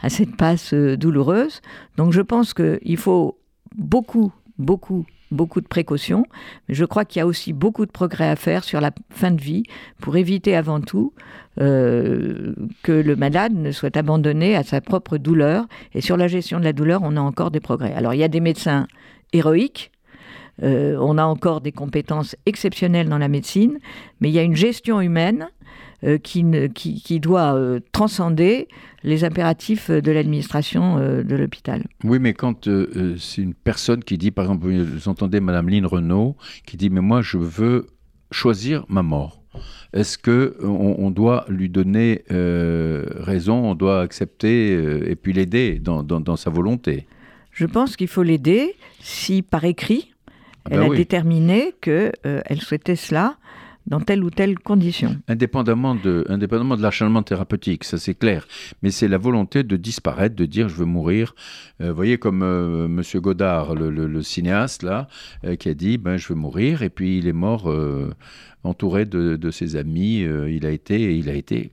à 0.00 0.08
cette 0.08 0.36
passe 0.36 0.74
euh, 0.74 0.96
douloureuse. 0.96 1.60
Donc 1.96 2.12
je 2.12 2.20
pense 2.20 2.54
qu'il 2.54 2.96
faut 2.96 3.38
beaucoup, 3.76 4.32
beaucoup, 4.58 5.06
beaucoup 5.30 5.60
de 5.60 5.66
précautions. 5.66 6.24
Mais 6.68 6.74
je 6.74 6.84
crois 6.84 7.04
qu'il 7.04 7.20
y 7.20 7.22
a 7.22 7.26
aussi 7.26 7.52
beaucoup 7.52 7.86
de 7.86 7.90
progrès 7.90 8.28
à 8.28 8.36
faire 8.36 8.64
sur 8.64 8.80
la 8.80 8.90
fin 9.10 9.30
de 9.30 9.40
vie 9.40 9.64
pour 10.00 10.16
éviter 10.16 10.56
avant 10.56 10.80
tout 10.80 11.12
que 11.56 12.54
le 12.86 13.16
malade 13.16 13.52
ne 13.52 13.72
soit 13.72 13.96
abandonné 13.96 14.54
à 14.54 14.62
sa 14.62 14.80
propre 14.80 15.18
douleur. 15.18 15.66
Et 15.92 16.00
sur 16.00 16.16
la 16.16 16.28
gestion 16.28 16.60
de 16.60 16.64
la 16.64 16.72
douleur, 16.72 17.00
on 17.02 17.16
a 17.16 17.20
encore 17.20 17.50
des 17.50 17.58
progrès. 17.58 17.92
Alors 17.94 18.14
il 18.14 18.18
y 18.18 18.22
a 18.22 18.28
des 18.28 18.38
médecins 18.38 18.86
héroïques 19.32 19.90
euh, 20.62 20.96
on 21.00 21.18
a 21.18 21.24
encore 21.24 21.60
des 21.60 21.72
compétences 21.72 22.36
exceptionnelles 22.46 23.08
dans 23.08 23.18
la 23.18 23.28
médecine, 23.28 23.78
mais 24.20 24.28
il 24.28 24.34
y 24.34 24.38
a 24.38 24.42
une 24.42 24.56
gestion 24.56 25.00
humaine 25.00 25.48
euh, 26.04 26.18
qui, 26.18 26.44
qui, 26.74 27.20
doit 27.20 27.54
euh, 27.54 27.80
transcender 27.92 28.68
les 29.02 29.24
impératifs 29.24 29.90
de 29.90 30.12
l'administration 30.12 30.98
de 30.98 31.36
l'hôpital. 31.36 31.84
Oui, 32.04 32.18
mais 32.18 32.34
quand 32.34 32.68
c'est 33.16 33.42
une 33.42 33.54
personne 33.54 34.02
qui 34.02 34.18
dit, 34.18 34.30
par 34.30 34.46
exemple, 34.46 34.68
vous 34.68 35.08
entendez 35.08 35.40
Madame 35.40 35.68
Lynn 35.68 35.86
Renault, 35.86 36.36
qui 36.66 36.76
dit, 36.76 36.90
mais 36.90 37.00
moi 37.00 37.22
je 37.22 37.38
veux 37.38 37.86
choisir 38.32 38.84
ma 38.88 39.02
mort. 39.02 39.42
Est-ce 39.92 40.18
que 40.18 40.56
on, 40.62 41.10
doit 41.10 41.46
lui 41.48 41.68
donner 41.68 42.24
raison, 42.28 43.70
on 43.70 43.74
doit 43.74 44.02
accepter 44.02 44.72
et 45.08 45.14
puis 45.14 45.32
l'aider 45.32 45.78
dans, 45.78 46.02
dans, 46.02 46.36
sa 46.36 46.50
volonté? 46.50 47.06
Je 47.52 47.66
pense 47.66 47.96
qu'il 47.96 48.08
faut 48.08 48.24
l'aider 48.24 48.74
si 49.00 49.42
par 49.42 49.64
écrit 49.64 50.12
ah 50.70 50.74
elle 50.74 50.88
bah 50.88 50.94
a 50.94 50.96
déterminé 50.96 51.72
qu'elle 51.80 52.12
euh, 52.26 52.56
souhaitait 52.60 52.96
cela 52.96 53.36
dans 53.88 54.00
telle 54.00 54.22
ou 54.22 54.30
telle 54.30 54.58
condition. 54.58 55.16
Indépendamment 55.28 55.94
de, 55.94 56.24
indépendamment 56.28 56.76
de 56.76 56.82
l'acharnement 56.82 57.22
thérapeutique, 57.22 57.84
ça 57.84 57.98
c'est 57.98 58.14
clair. 58.14 58.46
Mais 58.82 58.90
c'est 58.90 59.08
la 59.08 59.18
volonté 59.18 59.62
de 59.62 59.76
disparaître, 59.76 60.36
de 60.36 60.44
dire 60.44 60.68
je 60.68 60.76
veux 60.76 60.84
mourir. 60.84 61.34
Euh, 61.80 61.90
vous 61.90 61.96
voyez 61.96 62.18
comme 62.18 62.42
euh, 62.42 62.88
Monsieur 62.88 63.20
Godard, 63.20 63.74
le, 63.74 64.22
cinéaste 64.22 64.82
là, 64.82 65.08
qui 65.58 65.68
a 65.68 65.74
dit 65.74 65.98
ben 65.98 66.16
je 66.16 66.28
veux 66.28 66.34
mourir 66.34 66.82
et 66.82 66.90
puis 66.90 67.18
il 67.18 67.28
est 67.28 67.32
mort 67.32 67.72
entouré 68.64 69.04
de, 69.06 69.50
ses 69.50 69.76
amis. 69.76 70.18
il 70.20 70.66
a 70.66 70.70
été, 70.70 71.16
il 71.16 71.28
a 71.30 71.34
été 71.34 71.72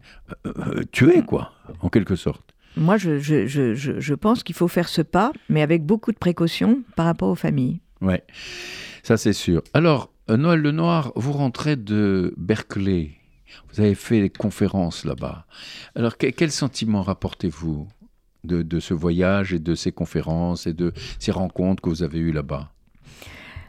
tué 0.91 1.23
quoi, 1.23 1.51
en 1.81 1.89
quelque 1.89 2.15
sorte. 2.15 2.55
Moi, 2.77 2.97
je, 2.97 3.19
je, 3.19 3.47
je, 3.47 3.73
je 3.99 4.13
pense 4.13 4.43
qu'il 4.43 4.55
faut 4.55 4.67
faire 4.67 4.89
ce 4.89 5.01
pas, 5.01 5.31
mais 5.49 5.61
avec 5.61 5.85
beaucoup 5.85 6.11
de 6.11 6.17
précautions 6.17 6.81
par 6.95 7.05
rapport 7.05 7.29
aux 7.29 7.35
familles. 7.35 7.79
Ouais, 8.01 8.23
ça 9.03 9.17
c'est 9.17 9.33
sûr. 9.33 9.63
Alors, 9.73 10.03
euh, 10.03 10.14
Noël 10.29 10.61
Lenoir, 10.61 11.11
vous 11.15 11.33
rentrez 11.33 11.75
de 11.75 12.33
Berkeley. 12.37 13.11
Vous 13.71 13.81
avez 13.81 13.95
fait 13.95 14.21
des 14.21 14.29
conférences 14.29 15.05
là-bas. 15.05 15.45
Alors, 15.95 16.17
quel 16.17 16.51
sentiment 16.51 17.03
rapportez-vous 17.03 17.87
de, 18.43 18.79
ce 18.79 18.93
voyage 18.93 19.53
et 19.53 19.59
de 19.59 19.75
ces 19.75 19.91
conférences 19.91 20.67
et 20.67 20.73
de 20.73 20.93
ces 21.19 21.31
rencontres 21.31 21.81
que 21.81 21.89
vous 21.89 22.03
avez 22.03 22.19
eues 22.19 22.31
là-bas? 22.31 22.71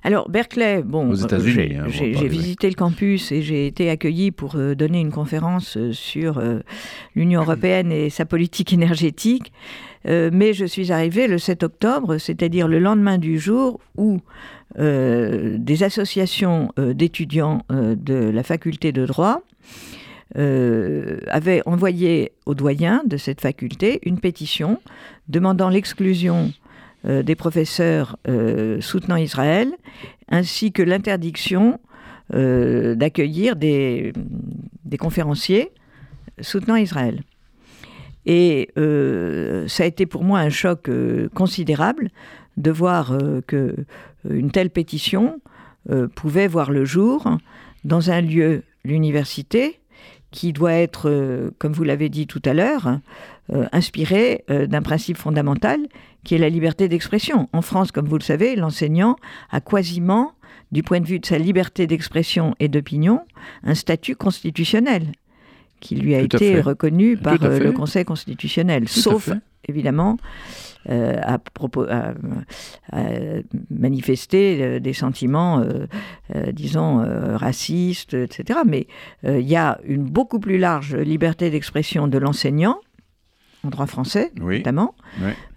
Alors, 0.02 0.30
Berkeley, 0.30 0.82
bon, 0.82 1.10
aux 1.10 1.14
États-Unis, 1.14 1.76
hein, 1.76 1.86
j'ai 1.88 2.28
visité 2.28 2.68
le 2.68 2.76
campus 2.76 3.32
et 3.32 3.42
j'ai 3.42 3.66
été 3.66 3.90
accueilli 3.90 4.30
pour 4.30 4.54
euh, 4.54 4.76
donner 4.76 5.00
une 5.00 5.10
conférence 5.10 5.76
euh, 5.76 5.92
sur 5.92 6.40
l'Union 7.16 7.40
européenne 7.42 7.90
et 7.90 8.08
sa 8.08 8.24
politique 8.24 8.72
énergétique. 8.72 9.52
Euh, 10.08 10.30
mais 10.32 10.52
je 10.52 10.64
suis 10.64 10.92
arrivée 10.92 11.26
le 11.26 11.38
7 11.38 11.62
octobre, 11.62 12.18
c'est-à-dire 12.18 12.68
le 12.68 12.78
lendemain 12.78 13.18
du 13.18 13.38
jour 13.38 13.80
où 13.96 14.20
euh, 14.78 15.56
des 15.58 15.82
associations 15.82 16.72
euh, 16.78 16.94
d'étudiants 16.94 17.62
de 17.70 18.14
la 18.14 18.42
faculté 18.42 18.92
de 18.92 19.06
droit 19.06 19.42
avaient 20.34 21.62
envoyé 21.66 22.32
aux 22.44 22.54
doyens 22.54 23.02
de 23.06 23.16
cette 23.16 23.40
faculté 23.40 24.00
une 24.02 24.20
pétition 24.20 24.80
demandant 25.28 25.70
l'exclusion 25.70 26.52
des 27.04 27.34
professeurs 27.36 28.18
soutenant 28.80 29.16
Israël, 29.16 29.72
ainsi 30.28 30.72
que 30.72 30.82
l'interdiction 30.82 31.80
d'accueillir 32.30 33.56
des, 33.56 34.12
conférenciers 34.98 35.70
soutenant 36.40 36.76
Israël. 36.76 37.22
Et 38.26 38.70
euh, 38.76 39.68
ça 39.68 39.84
a 39.84 39.86
été 39.86 40.04
pour 40.04 40.24
moi 40.24 40.40
un 40.40 40.50
choc 40.50 40.88
euh, 40.88 41.28
considérable 41.34 42.10
de 42.56 42.70
voir 42.72 43.12
euh, 43.12 43.40
que 43.46 43.74
une 44.28 44.50
telle 44.50 44.70
pétition 44.70 45.40
pouvait 46.16 46.48
voir 46.48 46.72
le 46.72 46.84
jour 46.84 47.38
dans 47.84 48.10
un 48.10 48.20
lieu, 48.20 48.64
l'université, 48.84 49.78
qui 50.32 50.52
doit 50.52 50.72
être, 50.72 51.52
comme 51.60 51.72
vous 51.72 51.84
l'avez 51.84 52.08
dit 52.08 52.26
tout 52.26 52.42
à 52.44 52.54
l'heure, 52.54 52.98
inspiré 53.70 54.44
d'un 54.48 54.82
principe 54.82 55.16
fondamental 55.16 55.78
qui 56.24 56.34
est 56.34 56.38
la 56.38 56.48
liberté 56.48 56.88
d'expression. 56.88 57.48
En 57.52 57.62
France, 57.62 57.92
comme 57.92 58.08
vous 58.08 58.18
le 58.18 58.24
savez, 58.24 58.56
l'enseignant 58.56 59.14
a 59.50 59.60
quasiment, 59.60 60.32
du 60.72 60.82
point 60.82 60.98
de 60.98 61.06
vue 61.06 61.20
de 61.20 61.26
sa 61.26 61.38
liberté 61.38 61.86
d'expression 61.86 62.56
et 62.58 62.66
d'opinion, 62.66 63.20
un 63.62 63.76
statut 63.76 64.16
constitutionnel 64.16 65.12
qui 65.80 65.96
lui 65.96 66.14
a 66.14 66.20
été 66.20 66.60
reconnu 66.60 67.16
par 67.16 67.42
euh, 67.42 67.58
le 67.58 67.72
Conseil 67.72 68.04
constitutionnel, 68.04 68.88
sauf 68.88 69.30
évidemment 69.68 70.16
euh, 70.88 71.18
à, 71.22 71.38
propos, 71.38 71.84
à, 71.88 72.14
manifester 73.70 74.62
euh, 74.62 74.80
des 74.80 74.92
sentiments, 74.92 75.64
disons, 76.52 76.98
racistes, 77.36 78.14
etc. 78.14 78.60
Mais 78.66 78.86
il 79.24 79.48
y 79.48 79.56
a 79.56 79.78
une 79.84 80.04
beaucoup 80.04 80.40
plus 80.40 80.58
large 80.58 80.94
liberté 80.94 81.50
d'expression 81.50 82.08
de 82.08 82.18
l'enseignant 82.18 82.78
en 83.66 83.70
droit 83.70 83.86
français 83.86 84.32
notamment, 84.36 84.94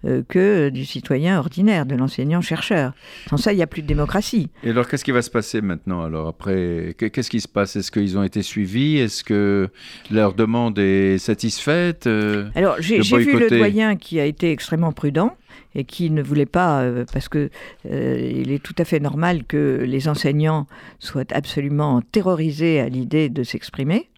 euh, 0.04 0.22
que 0.28 0.68
du 0.70 0.84
citoyen 0.84 1.38
ordinaire, 1.38 1.86
de 1.86 1.94
l'enseignant-chercheur. 1.94 2.92
Sans 3.28 3.36
ça, 3.36 3.52
il 3.52 3.56
n'y 3.56 3.62
a 3.62 3.66
plus 3.66 3.82
de 3.82 3.86
démocratie. 3.86 4.48
Et 4.64 4.70
alors, 4.70 4.88
qu'est-ce 4.88 5.04
qui 5.04 5.12
va 5.12 5.22
se 5.22 5.30
passer 5.30 5.60
maintenant 5.60 6.02
Alors, 6.02 6.28
après, 6.28 6.94
qu'est-ce 6.98 7.30
qui 7.30 7.40
se 7.40 7.48
passe? 7.48 7.76
Est-ce 7.76 7.90
qu'ils 7.90 8.18
ont 8.18 8.22
été 8.22 8.42
suivis? 8.42 8.98
Est-ce 8.98 9.24
que 9.24 9.68
leur 10.10 10.34
demande 10.34 10.78
est 10.78 11.18
satisfaite 11.18 12.06
euh, 12.06 12.48
Alors, 12.54 12.76
j'ai 12.80 13.00
vu 13.00 13.38
le 13.38 13.48
doyen 13.48 13.96
qui 13.96 14.20
a 14.20 14.24
été 14.24 14.50
extrêmement 14.50 14.92
prudent 14.92 15.36
et 15.74 15.84
qui 15.84 16.10
ne 16.10 16.22
voulait 16.22 16.46
pas, 16.46 16.82
euh, 16.82 17.04
parce 17.12 17.28
que 17.28 17.50
il 17.84 18.50
est 18.50 18.62
tout 18.62 18.74
à 18.78 18.84
fait 18.84 19.00
normal 19.00 19.44
que 19.44 19.84
les 19.86 20.08
enseignants 20.08 20.66
soient 20.98 21.32
absolument 21.32 22.02
terrorisés 22.12 22.80
à 22.80 22.88
l'idée 22.88 23.28
de 23.28 23.42
s'exprimer, 23.42 24.10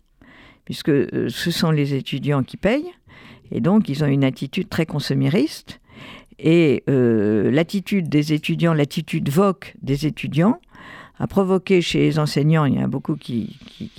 puisque 0.64 0.90
ce 0.90 1.50
sont 1.50 1.70
les 1.70 1.94
étudiants 1.94 2.42
qui 2.42 2.56
payent. 2.56 2.90
Et 3.52 3.60
donc, 3.60 3.88
ils 3.88 4.02
ont 4.02 4.06
une 4.06 4.24
attitude 4.24 4.68
très 4.68 4.86
consumériste. 4.86 5.80
Et 6.38 6.82
euh, 6.88 7.50
l'attitude 7.50 8.08
des 8.08 8.32
étudiants, 8.32 8.74
l'attitude 8.74 9.28
voque 9.28 9.74
des 9.82 10.06
étudiants, 10.06 10.58
a 11.18 11.26
provoqué 11.26 11.82
chez 11.82 12.00
les 12.00 12.18
enseignants, 12.18 12.64
il 12.64 12.74
y 12.74 12.78
en 12.80 12.84
a 12.84 12.88
beaucoup 12.88 13.14
qui, 13.14 13.56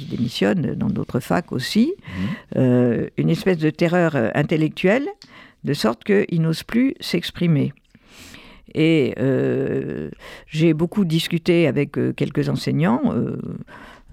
démissionnent, 0.10 0.74
dans 0.76 0.88
d'autres 0.88 1.22
facs 1.22 1.54
aussi, 1.54 1.94
mmh. 1.96 2.22
euh, 2.58 3.08
une 3.18 3.30
espèce 3.30 3.60
de 3.60 3.70
terreur 3.70 4.16
euh, 4.16 4.30
intellectuelle, 4.34 5.08
de 5.64 5.74
sorte 5.74 6.04
qu'ils 6.04 6.42
n'osent 6.42 6.64
plus 6.64 6.96
s'exprimer. 7.00 7.72
Et 8.76 9.14
j'ai 10.48 10.74
beaucoup 10.74 11.06
discuté 11.06 11.68
avec 11.68 11.92
quelques 12.16 12.50
enseignants 12.50 13.14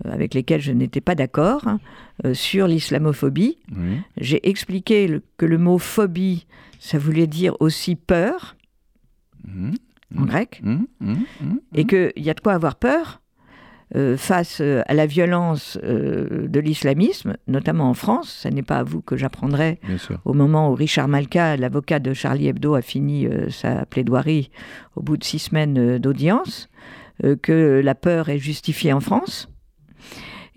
avec 0.05 0.34
lesquels 0.34 0.61
je 0.61 0.72
n'étais 0.72 1.01
pas 1.01 1.14
d'accord, 1.14 1.66
hein, 1.66 1.80
euh, 2.24 2.34
sur 2.34 2.66
l'islamophobie. 2.66 3.59
J'ai 4.16 4.48
expliqué 4.48 5.20
que 5.36 5.46
le 5.46 5.59
mot 5.59 5.78
phobie, 5.78 6.46
ça 6.78 6.98
voulait 6.98 7.26
dire 7.26 7.55
aussi 7.61 7.96
peur, 7.96 8.57
mmh. 9.46 9.72
en 10.18 10.24
grec, 10.24 10.61
mmh. 10.62 10.76
Mmh. 11.01 11.14
et 11.74 11.84
qu'il 11.84 12.12
y 12.16 12.30
a 12.30 12.34
de 12.34 12.40
quoi 12.40 12.55
avoir 12.55 12.76
peur, 12.76 13.20
euh, 13.96 14.16
face 14.16 14.61
euh, 14.61 14.82
à 14.86 14.94
la 14.94 15.05
violence 15.05 15.76
euh, 15.82 16.46
de 16.46 16.61
l'islamisme, 16.61 17.36
notamment 17.48 17.90
en 17.90 17.94
France. 17.94 18.30
Ce 18.42 18.48
n'est 18.48 18.62
pas 18.62 18.78
à 18.78 18.82
vous 18.84 19.03
que 19.03 19.16
j'apprendrai 19.16 19.80
au 20.24 20.32
moment 20.32 20.70
où 20.70 20.74
Richard 20.76 21.09
Malka, 21.09 21.57
l'avocat 21.57 21.98
de 21.98 22.14
Charlie 22.14 22.46
Hebdo, 22.46 22.74
a 22.74 22.82
fini 22.82 23.26
sa 23.48 23.86
plaidoirie 23.86 24.53
au 24.94 25.03
bout 25.03 25.16
de 25.16 25.24
six 25.24 25.40
semaines 25.40 25.98
d'audience, 25.98 26.68
que 27.42 27.80
la 27.82 27.94
peur 27.96 28.28
est 28.28 28.38
justifiée 28.38 28.92
en 28.92 29.01
France. 29.01 29.49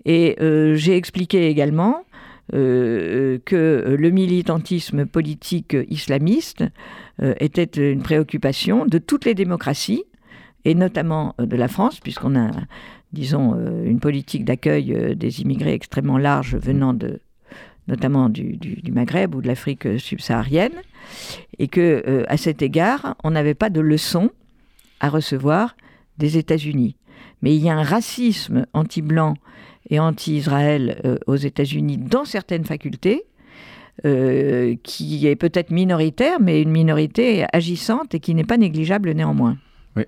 Et 0.06 0.36
j'ai 0.74 0.96
expliqué 0.96 1.48
également 1.48 2.04
que 2.52 3.96
le 3.98 4.10
militantisme 4.10 5.06
politique 5.06 5.76
islamiste 5.88 6.64
était 7.22 7.92
une 7.92 8.02
préoccupation 8.02 8.84
de 8.84 8.98
toutes 8.98 9.24
les 9.24 9.34
démocraties, 9.34 10.04
et 10.66 10.74
notamment 10.74 11.34
de 11.38 11.56
la 11.56 11.68
France, 11.68 12.00
puisqu'on 12.00 12.36
a 12.36 12.50
disons, 13.14 13.54
euh, 13.54 13.84
une 13.84 14.00
politique 14.00 14.44
d'accueil 14.44 14.92
euh, 14.92 15.14
des 15.14 15.40
immigrés 15.40 15.72
extrêmement 15.72 16.18
large 16.18 16.56
venant 16.56 16.92
de, 16.92 17.20
notamment 17.88 18.28
du, 18.28 18.58
Maghreb 18.92 19.34
ou 19.34 19.40
de 19.40 19.46
l'Afrique 19.46 19.98
subsaharienne, 19.98 20.82
et 21.58 21.68
que 21.68 22.02
euh, 22.06 22.24
à 22.28 22.36
cet 22.36 22.60
égard, 22.60 23.16
on 23.24 23.30
n'avait 23.30 23.54
pas 23.54 23.70
de 23.70 23.80
leçons 23.80 24.30
à 25.00 25.08
recevoir 25.08 25.76
des 26.18 26.36
États-Unis. 26.36 26.96
Mais 27.40 27.56
il 27.56 27.62
y 27.62 27.70
a 27.70 27.76
un 27.76 27.82
racisme 27.82 28.66
anti-blanc 28.74 29.34
et 29.90 29.98
anti-Israël 29.98 31.18
aux 31.26 31.36
États-Unis 31.36 31.98
dans 31.98 32.24
certaines 32.24 32.64
facultés, 32.64 33.24
qui 34.02 35.26
est 35.26 35.36
peut-être 35.36 35.70
minoritaire, 35.70 36.40
mais 36.40 36.62
une 36.62 36.70
minorité 36.70 37.44
agissante 37.52 38.14
et 38.14 38.20
qui 38.20 38.34
n'est 38.34 38.44
pas 38.44 38.56
négligeable 38.56 39.10
néanmoins. 39.12 39.56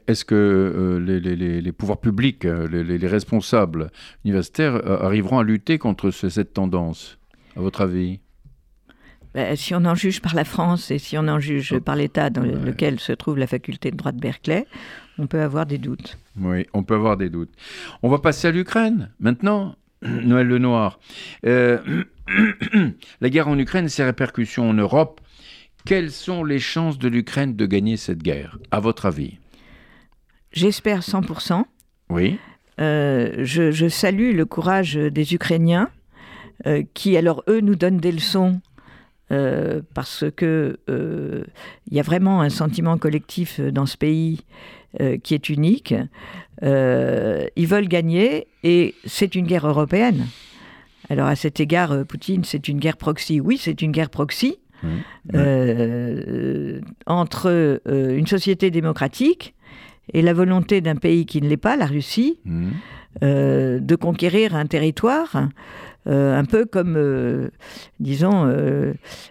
Est-ce 0.09 0.25
que 0.25 0.35
euh, 0.35 0.99
les, 0.99 1.73
pouvoirs 1.73 2.01
publics, 2.01 2.45
euh, 2.45 2.67
les, 2.69 3.07
responsables 3.07 3.91
universitaires 4.25 4.75
euh, 4.75 5.05
arriveront 5.05 5.39
à 5.39 5.45
lutter 5.45 5.79
contre 5.79 6.11
cette 6.11 6.53
tendance, 6.53 7.19
à 7.57 7.61
votre 7.61 7.83
avis? 7.83 8.19
Ben, 9.33 9.55
si 9.55 9.75
on 9.75 9.85
en 9.85 9.95
juge 9.95 10.21
par 10.21 10.35
la 10.35 10.45
France 10.45 10.91
et 10.91 10.99
si 10.99 11.17
on 11.17 11.29
en 11.29 11.39
juge 11.39 11.75
oh. 11.77 11.81
par 11.81 11.95
l'État 11.95 12.31
dans 12.31 12.43
lequel 12.43 12.99
se 12.99 13.13
trouve 13.13 13.39
la 13.39 13.47
faculté 13.47 13.91
de 13.93 13.97
droit 13.97 14.13
de 14.13 14.19
Berkeley, 14.19 14.67
on 15.19 15.27
peut 15.27 15.41
avoir 15.41 15.67
des 15.67 15.79
doutes. 15.79 16.19
Oui, 16.39 16.67
on 16.73 16.83
peut 16.83 16.95
avoir 16.95 17.17
des 17.17 17.31
doutes. 17.31 17.53
On 18.03 18.09
va 18.09 18.19
passer 18.19 18.49
à 18.49 18.51
l'Ukraine 18.51 19.11
maintenant. 19.21 19.77
Noël 20.03 20.47
Lenoir. 20.47 20.99
la 21.43 23.31
guerre 23.31 23.49
en 23.49 23.59
Ukraine, 23.59 23.89
ses 23.89 24.05
répercussions 24.05 24.69
en 24.69 24.75
Europe. 24.75 25.21
Quelles 25.85 26.11
sont 26.11 26.45
les 26.45 26.59
chances 26.59 26.99
de 26.99 27.09
l'Ukraine 27.09 27.55
de 27.57 27.65
gagner 27.67 27.97
cette 27.97 28.23
guerre, 28.23 28.59
à 28.71 28.81
votre 28.81 29.07
avis? 29.07 29.39
J'espère 30.53 31.01
100%. 31.01 31.65
Oui. 32.11 32.39
Euh, 32.81 33.45
je, 33.45 33.89
salue 33.89 34.35
le 34.35 34.45
courage 34.45 34.97
des 34.97 35.35
Ukrainiens 35.35 35.89
euh, 36.67 36.83
qui, 36.95 37.17
alors, 37.17 37.43
eux, 37.49 37.61
nous 37.61 37.75
donnent 37.75 37.99
des 37.99 38.13
leçons 38.13 38.61
euh, 39.33 39.81
parce 39.95 40.25
que 40.37 40.79
il 40.89 41.97
y 41.97 42.01
a 42.01 42.03
vraiment 42.03 42.41
un 42.41 42.51
sentiment 42.51 42.99
collectif 42.99 43.61
dans 43.61 43.87
ce 43.87 43.97
pays 43.97 44.45
qui 45.23 45.35
est 45.35 45.49
unique. 45.49 45.95
ils 46.63 47.67
veulent 47.67 47.89
gagner 47.89 48.47
et 48.63 48.95
c'est 49.05 49.35
une 49.35 49.47
guerre 49.47 49.67
européenne. 49.67 50.27
Alors, 51.09 51.27
à 51.27 51.37
cet 51.37 51.61
égard, 51.61 52.05
Poutine, 52.07 52.45
c'est 52.45 52.69
une 52.69 52.79
guerre 52.79 52.97
proxy. 52.97 53.41
Oui, 53.41 53.59
c'est 53.59 53.83
une 53.83 53.93
guerre 53.93 54.11
proxy. 54.11 54.59
entre 57.07 57.81
une 57.87 58.27
société 58.27 58.71
démocratique 58.71 59.55
et 60.13 60.23
la 60.23 60.33
volonté 60.33 60.81
d'un 60.81 60.97
pays 60.97 61.27
qui 61.27 61.41
ne 61.43 61.49
l'est 61.49 61.57
pas, 61.57 61.77
la 61.77 61.87
Russie, 61.87 62.39
mmh. 62.45 62.69
euh, 63.23 63.81
de 63.81 63.97
conquérir 63.97 64.55
un 64.55 64.67
territoire, 64.67 65.37
euh, 65.37 65.47
un 66.07 66.45
peu 66.45 66.65
comme, 66.65 66.95
euh, 66.97 67.49
disons, 68.01 68.53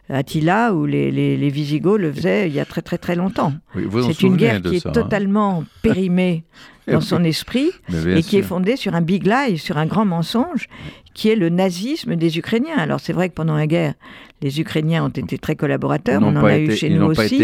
Attila 0.10 0.74
ou 0.74 0.86
les, 0.86 1.12
les, 1.12 1.50
Visigoths 1.50 2.00
le 2.00 2.12
faisaient 2.12 2.48
il 2.48 2.54
y 2.54 2.60
a 2.60 2.66
très 2.66 2.82
très 2.82 2.98
très 2.98 3.16
longtemps. 3.16 3.54
C'est 3.74 4.22
une 4.24 4.36
guerre 4.36 4.62
qui 4.62 4.78
est 4.78 4.86
hein. 4.86 4.92
totalement 4.92 5.64
périmée 5.82 6.44
dans 6.88 7.02
son 7.02 7.24
esprit 7.24 7.72
et 8.08 8.22
qui 8.22 8.38
est 8.38 8.44
fondée 8.44 8.76
sur 8.76 8.96
un 8.96 9.02
big 9.02 9.26
lie, 9.26 9.58
sur 9.58 9.78
un 9.78 9.86
grand 9.86 10.06
mensonge, 10.06 10.68
qui 11.14 11.30
est 11.30 11.36
le 11.36 11.50
nazisme 11.50 12.16
des 12.16 12.38
Ukrainiens. 12.38 12.78
Alors 12.78 13.00
c'est 13.00 13.14
vrai 13.14 13.30
que 13.30 13.34
pendant 13.34 13.56
la 13.56 13.68
guerre, 13.68 13.94
les 14.42 14.60
Ukrainiens 14.60 15.06
ont 15.06 15.10
été 15.10 15.38
très 15.38 15.56
collaborateurs, 15.56 16.22
on 16.22 16.36
en 16.36 16.44
a 16.44 16.60
eu 16.60 16.76
chez 16.76 16.90
nous 16.90 17.06
aussi. 17.06 17.38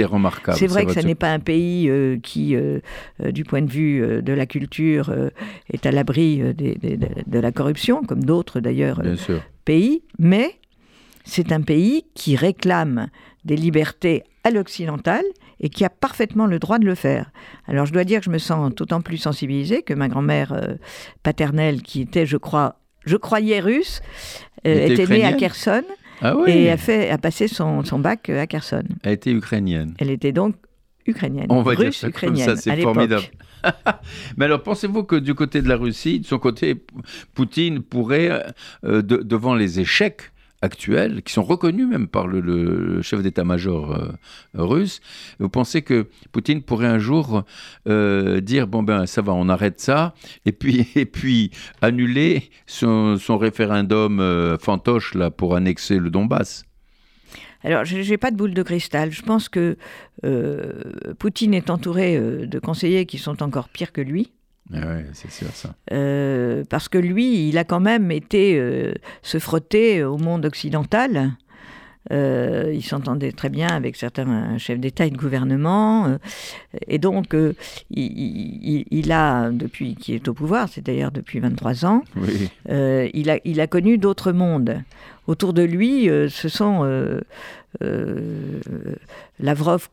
C'est 0.53 0.67
vrai 0.67 0.85
que 0.85 0.93
ce 0.93 0.99
n'est 0.99 1.15
pas 1.15 1.31
un 1.31 1.39
pays 1.39 1.89
euh, 1.89 2.17
qui, 2.21 2.55
euh, 2.55 2.79
euh, 3.23 3.31
du 3.31 3.43
point 3.43 3.61
de 3.61 3.71
vue 3.71 4.21
de 4.21 4.33
la 4.33 4.45
culture, 4.45 5.13
est 5.71 5.85
à 5.85 5.91
l'abri 5.91 6.39
de 6.39 7.39
la 7.39 7.51
corruption, 7.51 8.03
comme 8.03 8.23
d'autres 8.23 8.59
d'ailleurs 8.59 9.01
pays, 9.65 10.03
mais 10.19 10.55
c'est 11.23 11.51
un 11.51 11.61
pays 11.61 12.05
qui 12.13 12.35
réclame 12.35 13.07
des 13.45 13.55
libertés 13.55 14.23
à 14.43 14.51
l'occidental 14.51 15.23
et 15.59 15.69
qui 15.69 15.85
a 15.85 15.89
parfaitement 15.89 16.47
le 16.47 16.59
droit 16.59 16.79
de 16.79 16.85
le 16.85 16.95
faire. 16.95 17.31
Alors 17.67 17.85
je 17.85 17.93
dois 17.93 18.03
dire 18.03 18.19
que 18.19 18.25
je 18.25 18.31
me 18.31 18.39
sens 18.39 18.73
d'autant 18.73 19.01
plus 19.01 19.17
sensibilisée 19.17 19.83
que 19.83 19.93
ma 19.93 20.07
grand-mère 20.07 20.59
paternelle, 21.23 21.83
qui 21.83 22.01
était, 22.01 22.25
je 22.25 22.37
crois, 22.37 22.75
je 23.05 23.17
croyais 23.17 23.59
russe, 23.59 24.01
était 24.63 25.05
née 25.05 25.23
à 25.23 25.33
Kherson. 25.33 25.83
Ah 26.21 26.35
et 26.47 26.69
a, 26.69 26.77
fait, 26.77 27.09
a 27.09 27.17
passé 27.17 27.47
son, 27.47 27.83
son 27.83 27.99
bac 27.99 28.29
à 28.29 28.45
Kherson. 28.47 28.83
Elle 29.03 29.13
était 29.13 29.31
ukrainienne. 29.31 29.95
Elle 29.97 30.11
était 30.11 30.31
donc 30.31 30.55
ukrainienne. 31.07 31.47
On 31.49 31.61
va 31.63 31.73
russe, 31.73 32.01
dire 32.01 32.09
ukrainienne, 32.09 32.45
comme 32.45 32.55
ça, 32.55 32.61
c'est 32.61 32.81
formidable. 32.81 33.23
Mais 34.37 34.45
alors, 34.45 34.61
pensez-vous 34.63 35.03
que 35.03 35.15
du 35.15 35.33
côté 35.33 35.61
de 35.61 35.67
la 35.67 35.77
Russie, 35.77 36.19
de 36.19 36.25
son 36.25 36.39
côté, 36.39 36.83
Poutine 37.33 37.81
pourrait, 37.81 38.45
euh, 38.83 39.01
devant 39.01 39.55
les 39.55 39.79
échecs 39.79 40.30
actuels, 40.61 41.23
qui 41.23 41.33
sont 41.33 41.43
reconnus 41.43 41.87
même 41.87 42.07
par 42.07 42.27
le, 42.27 43.01
chef 43.01 43.21
d'état-major 43.21 43.93
euh, 43.93 44.11
russe, 44.53 45.01
vous 45.39 45.49
pensez 45.49 45.81
que 45.81 46.07
Poutine 46.31 46.61
pourrait 46.61 46.87
un 46.87 46.99
jour 46.99 47.43
euh, 47.87 48.41
dire 48.41 48.67
bon 48.67 48.83
ben 48.83 49.05
ça 49.05 49.21
va, 49.21 49.33
on 49.33 49.49
arrête 49.49 49.79
ça, 49.79 50.13
et 50.45 50.51
puis 50.51 50.87
et 50.95 51.05
puis 51.05 51.51
annuler 51.81 52.49
son, 52.67 53.17
référendum 53.37 54.19
euh, 54.19 54.57
fantoche 54.57 55.15
là 55.15 55.31
pour 55.31 55.55
annexer 55.55 55.97
le 55.97 56.09
Donbass? 56.09 56.63
Alors, 57.63 57.85
je 57.85 57.97
n'ai 57.97 58.17
pas 58.17 58.31
de 58.31 58.35
boule 58.35 58.55
de 58.55 58.63
cristal. 58.63 59.11
Je 59.11 59.21
pense 59.21 59.47
que 59.47 59.77
Poutine 61.19 61.53
est 61.53 61.69
entouré 61.69 62.19
de 62.19 62.59
conseillers 62.59 63.05
qui 63.05 63.19
sont 63.19 63.43
encore 63.43 63.69
pires 63.69 63.91
que 63.91 64.01
lui. 64.01 64.31
Ah 64.73 64.99
c'est 65.13 65.31
sûr 65.31 65.49
ça. 65.53 65.75
Euh, 65.91 66.63
parce 66.69 66.87
que 66.87 66.97
lui, 66.97 67.49
il 67.49 67.57
a 67.57 67.63
quand 67.63 67.79
même 67.79 68.11
été 68.11 68.57
euh, 68.57 68.93
se 69.21 69.39
frotter 69.39 70.03
au 70.03 70.17
monde 70.17 70.45
occidental. 70.45 71.31
Euh, 72.11 72.71
il 72.73 72.83
s'entendait 72.83 73.31
très 73.31 73.49
bien 73.49 73.67
avec 73.67 73.95
certains 73.95 74.57
chefs 74.57 74.79
d'État 74.79 75.05
et 75.05 75.11
de 75.11 75.17
gouvernement. 75.17 76.17
et 76.87 76.97
donc, 76.97 77.35
il, 77.91 79.11
a, 79.11 79.51
depuis 79.51 79.95
qu'il 79.95 80.15
est 80.15 80.27
au 80.27 80.33
pouvoir, 80.33 80.67
c'est 80.69 80.83
d'ailleurs 80.83 81.11
depuis 81.11 81.39
23 81.39 81.85
ans, 81.85 82.03
il, 82.67 83.29
a, 83.29 83.37
il 83.45 83.61
a 83.61 83.67
connu 83.67 83.97
d'autres 83.97 84.31
mondes. 84.31 84.81
Autour 85.27 85.53
de 85.53 85.61
lui, 85.61 86.05
ce 86.05 86.49
sont 86.49 86.83
euh, 87.81 88.59
Lavrov 89.39 89.89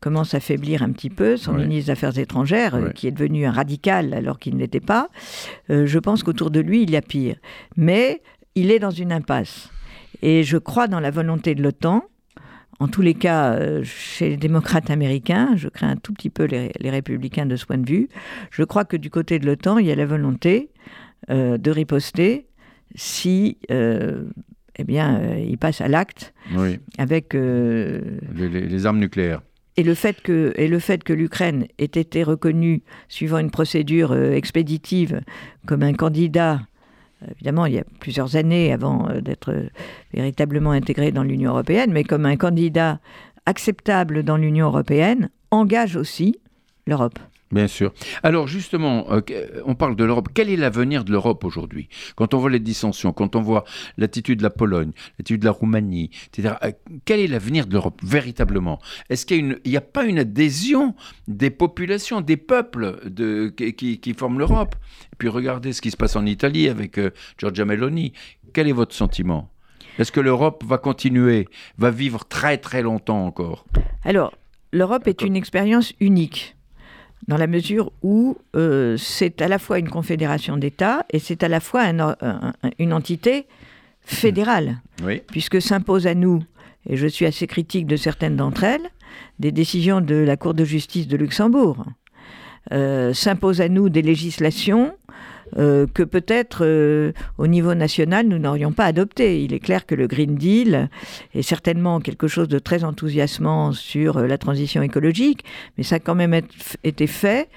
commence 0.00 0.34
à 0.34 0.40
faiblir 0.40 0.82
un 0.82 0.90
petit 0.90 1.10
peu, 1.10 1.36
son 1.36 1.52
ministre 1.52 1.86
des 1.86 1.90
Affaires 1.90 2.18
étrangères, 2.18 2.74
euh, 2.74 2.90
qui 2.90 3.06
est 3.06 3.12
devenu 3.12 3.46
un 3.46 3.52
radical 3.52 4.14
alors 4.14 4.38
qu'il 4.38 4.54
ne 4.54 4.60
l'était 4.60 4.80
pas. 4.80 5.08
Euh, 5.70 5.86
je 5.86 5.98
pense 5.98 6.22
qu'autour 6.22 6.50
de 6.50 6.60
lui, 6.60 6.82
il 6.82 6.90
y 6.90 6.96
a 6.96 7.02
pire. 7.02 7.36
Mais 7.76 8.22
il 8.54 8.70
est 8.70 8.78
dans 8.78 8.90
une 8.90 9.12
impasse. 9.12 9.70
Et 10.22 10.42
je 10.42 10.58
crois 10.58 10.88
dans 10.88 11.00
la 11.00 11.10
volonté 11.10 11.54
de 11.54 11.62
l'OTAN. 11.62 12.04
En 12.78 12.88
tous 12.88 13.00
les 13.00 13.14
cas, 13.14 13.58
chez 13.84 14.28
les 14.28 14.36
démocrates 14.36 14.90
américains, 14.90 15.52
je 15.56 15.68
crains 15.68 15.88
un 15.88 15.96
tout 15.96 16.12
petit 16.12 16.28
peu 16.28 16.44
les, 16.44 16.70
républicains 16.90 17.46
de 17.46 17.56
ce 17.56 17.64
point 17.64 17.78
de 17.78 17.88
vue, 17.88 18.08
je 18.50 18.64
crois 18.64 18.84
que 18.84 18.98
du 18.98 19.08
côté 19.08 19.38
de 19.38 19.46
l'OTAN, 19.46 19.78
il 19.78 19.86
y 19.86 19.92
a 19.92 19.94
la 19.94 20.04
volonté 20.04 20.68
de 21.30 21.70
riposter 21.70 22.48
si 22.94 23.56
eh 24.78 24.84
bien, 24.84 25.20
euh, 25.20 25.38
il 25.38 25.58
passe 25.58 25.80
à 25.80 25.88
l'acte 25.88 26.34
avec 26.98 27.34
euh, 27.34 28.00
les, 28.34 28.86
armes 28.86 28.98
nucléaires. 28.98 29.42
Et 29.76 29.82
le 29.82 29.94
fait 29.94 30.20
que, 30.22 30.52
et 30.56 30.68
le 30.68 30.78
fait 30.78 31.04
que 31.04 31.12
l'Ukraine 31.12 31.66
ait 31.78 31.84
été 31.84 32.22
reconnue, 32.22 32.82
suivant 33.08 33.38
une 33.38 33.50
procédure 33.50 34.12
euh, 34.12 34.32
expéditive, 34.32 35.20
comme 35.66 35.82
un 35.82 35.92
candidat, 35.92 36.60
évidemment, 37.30 37.66
il 37.66 37.74
y 37.74 37.78
a 37.78 37.84
plusieurs 38.00 38.36
années 38.36 38.72
avant 38.72 39.08
d'être 39.20 39.54
véritablement 40.12 40.70
intégré 40.70 41.12
dans 41.12 41.22
l'Union 41.22 41.52
européenne, 41.52 41.92
mais 41.92 42.04
comme 42.04 42.26
un 42.26 42.36
candidat 42.36 42.98
acceptable 43.46 44.22
dans 44.22 44.36
l'Union 44.36 44.66
européenne, 44.66 45.30
engage 45.50 45.96
aussi 45.96 46.40
l'Europe. 46.86 47.18
Bien 47.52 47.68
sûr. 47.68 47.92
Alors 48.24 48.48
justement, 48.48 49.06
euh, 49.12 49.20
on 49.64 49.76
parle 49.76 49.94
de 49.94 50.02
l'Europe. 50.02 50.28
Quel 50.34 50.50
est 50.50 50.56
l'avenir 50.56 51.04
de 51.04 51.12
l'Europe 51.12 51.44
aujourd'hui? 51.44 51.88
Quand 52.16 52.34
on 52.34 52.38
voit 52.38 52.50
les 52.50 52.58
dissensions, 52.58 53.12
quand 53.12 53.36
on 53.36 53.40
voit 53.40 53.64
l'attitude 53.98 54.38
de 54.38 54.42
la 54.42 54.50
Pologne, 54.50 54.90
l'attitude 55.18 55.42
de 55.42 55.44
la 55.44 55.52
Roumanie, 55.52 56.10
etc. 56.26 56.54
Euh, 56.64 56.72
quel 57.04 57.20
est 57.20 57.28
l'avenir 57.28 57.66
de 57.66 57.72
l'Europe 57.72 58.00
véritablement? 58.02 58.80
Est-ce 59.10 59.26
qu'il 59.26 59.60
n'y 59.64 59.76
a, 59.76 59.80
pas 59.80 60.04
une 60.04 60.18
adhésion 60.18 60.96
des 61.28 61.50
populations, 61.50 62.20
des 62.20 62.36
peuples 62.36 63.08
de, 63.08 63.48
qui, 63.48 64.14
forment 64.14 64.40
l'Europe? 64.40 64.74
Et 65.12 65.16
puis 65.16 65.28
regardez 65.28 65.72
ce 65.72 65.80
qui 65.80 65.92
se 65.92 65.96
passe 65.96 66.16
en 66.16 66.26
Italie 66.26 66.68
avec 66.68 66.98
euh, 66.98 67.10
Giorgia 67.38 67.64
Meloni. 67.64 68.12
Quel 68.54 68.68
est 68.68 68.72
votre 68.72 68.94
sentiment? 68.94 69.50
Est-ce 70.00 70.10
que 70.10 70.20
l'Europe 70.20 70.64
va 70.66 70.78
continuer, 70.78 71.46
va 71.78 71.92
vivre 71.92 72.24
très 72.24 72.58
très 72.58 72.82
longtemps 72.82 73.24
encore? 73.24 73.66
Alors, 74.02 74.34
l'Europe 74.72 75.06
est 75.06 75.22
une 75.22 75.36
expérience 75.36 75.92
unique 76.00 76.55
dans 77.28 77.36
la 77.36 77.46
mesure 77.46 77.92
où 78.02 78.36
euh, 78.54 78.96
c'est 78.96 79.42
à 79.42 79.48
la 79.48 79.58
fois 79.58 79.78
une 79.78 79.88
confédération 79.88 80.56
d'États 80.56 81.04
et 81.10 81.18
c'est 81.18 81.42
à 81.42 81.48
la 81.48 81.60
fois 81.60 81.84
une 82.78 82.92
entité 82.92 83.46
fédérale, 84.02 84.80
puisque 85.26 85.60
s'impose 85.60 86.06
à 86.06 86.14
nous, 86.14 86.42
et 86.88 86.96
je 86.96 87.06
suis 87.06 87.26
assez 87.26 87.46
critique 87.46 87.86
de 87.86 87.96
certaines 87.96 88.36
d'entre 88.36 88.64
elles, 88.64 88.88
des 89.40 89.50
décisions 89.50 90.00
de 90.00 90.14
la 90.14 90.36
Cour 90.36 90.54
de 90.54 90.64
justice 90.64 91.08
de 91.08 91.16
Luxembourg. 91.16 91.84
Euh, 92.72 93.12
s'impose 93.12 93.60
à 93.60 93.68
nous 93.68 93.88
des 93.88 94.02
législations 94.02 94.92
euh, 95.56 95.86
que 95.92 96.02
peut-être 96.02 96.64
euh, 96.64 97.12
au 97.38 97.46
niveau 97.46 97.74
national 97.74 98.26
nous 98.26 98.38
n'aurions 98.38 98.72
pas 98.72 98.84
adopté. 98.84 99.42
Il 99.42 99.54
est 99.54 99.60
clair 99.60 99.86
que 99.86 99.94
le 99.94 100.06
Green 100.06 100.34
Deal 100.34 100.90
est 101.34 101.42
certainement 101.42 102.00
quelque 102.00 102.26
chose 102.26 102.48
de 102.48 102.58
très 102.58 102.84
enthousiasmant 102.84 103.72
sur 103.72 104.16
euh, 104.16 104.26
la 104.26 104.38
transition 104.38 104.82
écologique, 104.82 105.44
mais 105.78 105.84
ça 105.84 105.96
a 105.96 105.98
quand 105.98 106.14
même 106.14 106.40
été 106.84 107.06
fait 107.06 107.48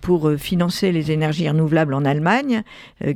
pour 0.00 0.32
financer 0.36 0.92
les 0.92 1.12
énergies 1.12 1.48
renouvelables 1.48 1.94
en 1.94 2.04
Allemagne, 2.04 2.62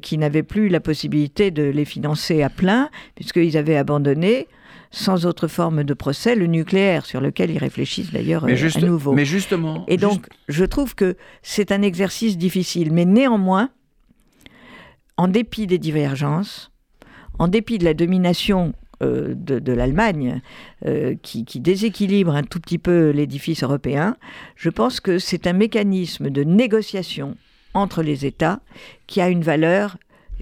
qui 0.02 0.18
n'avaient 0.18 0.42
plus 0.42 0.68
la 0.68 0.80
possibilité 0.80 1.50
de 1.50 1.64
les 1.64 1.84
financer 1.84 2.42
à 2.42 2.50
plein, 2.50 2.90
puisqu'ils 3.14 3.56
avaient 3.56 3.76
abandonné 3.76 4.46
sans 4.90 5.26
autre 5.26 5.48
forme 5.48 5.84
de 5.84 5.94
procès, 5.94 6.34
le 6.34 6.46
nucléaire, 6.46 7.04
sur 7.04 7.20
lequel 7.20 7.50
ils 7.50 7.58
réfléchissent 7.58 8.12
d'ailleurs 8.12 8.44
à 8.44 8.80
nouveau. 8.80 9.12
Mais 9.12 9.24
justement. 9.24 9.84
Et 9.88 9.96
donc, 9.96 10.26
je 10.48 10.64
trouve 10.64 10.94
que 10.94 11.16
c'est 11.42 11.72
un 11.72 11.82
exercice 11.82 12.38
difficile, 12.38 12.92
mais 12.92 13.04
néanmoins, 13.04 13.70
en 15.16 15.28
dépit 15.28 15.66
des 15.66 15.78
divergences, 15.78 16.70
en 17.38 17.48
dépit 17.48 17.78
de 17.78 17.84
la 17.84 17.94
domination 17.94 18.72
euh, 19.02 19.34
de, 19.36 19.72
l'Allemagne 19.72 20.40
euh, 20.86 21.14
qui, 21.22 21.44
qui, 21.44 21.60
déséquilibre 21.60 22.34
un 22.34 22.44
tout 22.44 22.60
petit 22.60 22.78
peu 22.78 23.10
l'édifice 23.10 23.62
européen, 23.62 24.16
je 24.56 24.70
pense 24.70 25.00
que 25.00 25.18
c'est 25.18 25.46
un 25.46 25.52
mécanisme 25.52 26.30
de 26.30 26.44
négociation 26.44 27.36
entre 27.74 28.02
les 28.02 28.24
États 28.24 28.60
qui 29.06 29.20
a 29.20 29.28
une 29.28 29.42
valeur 29.42 29.98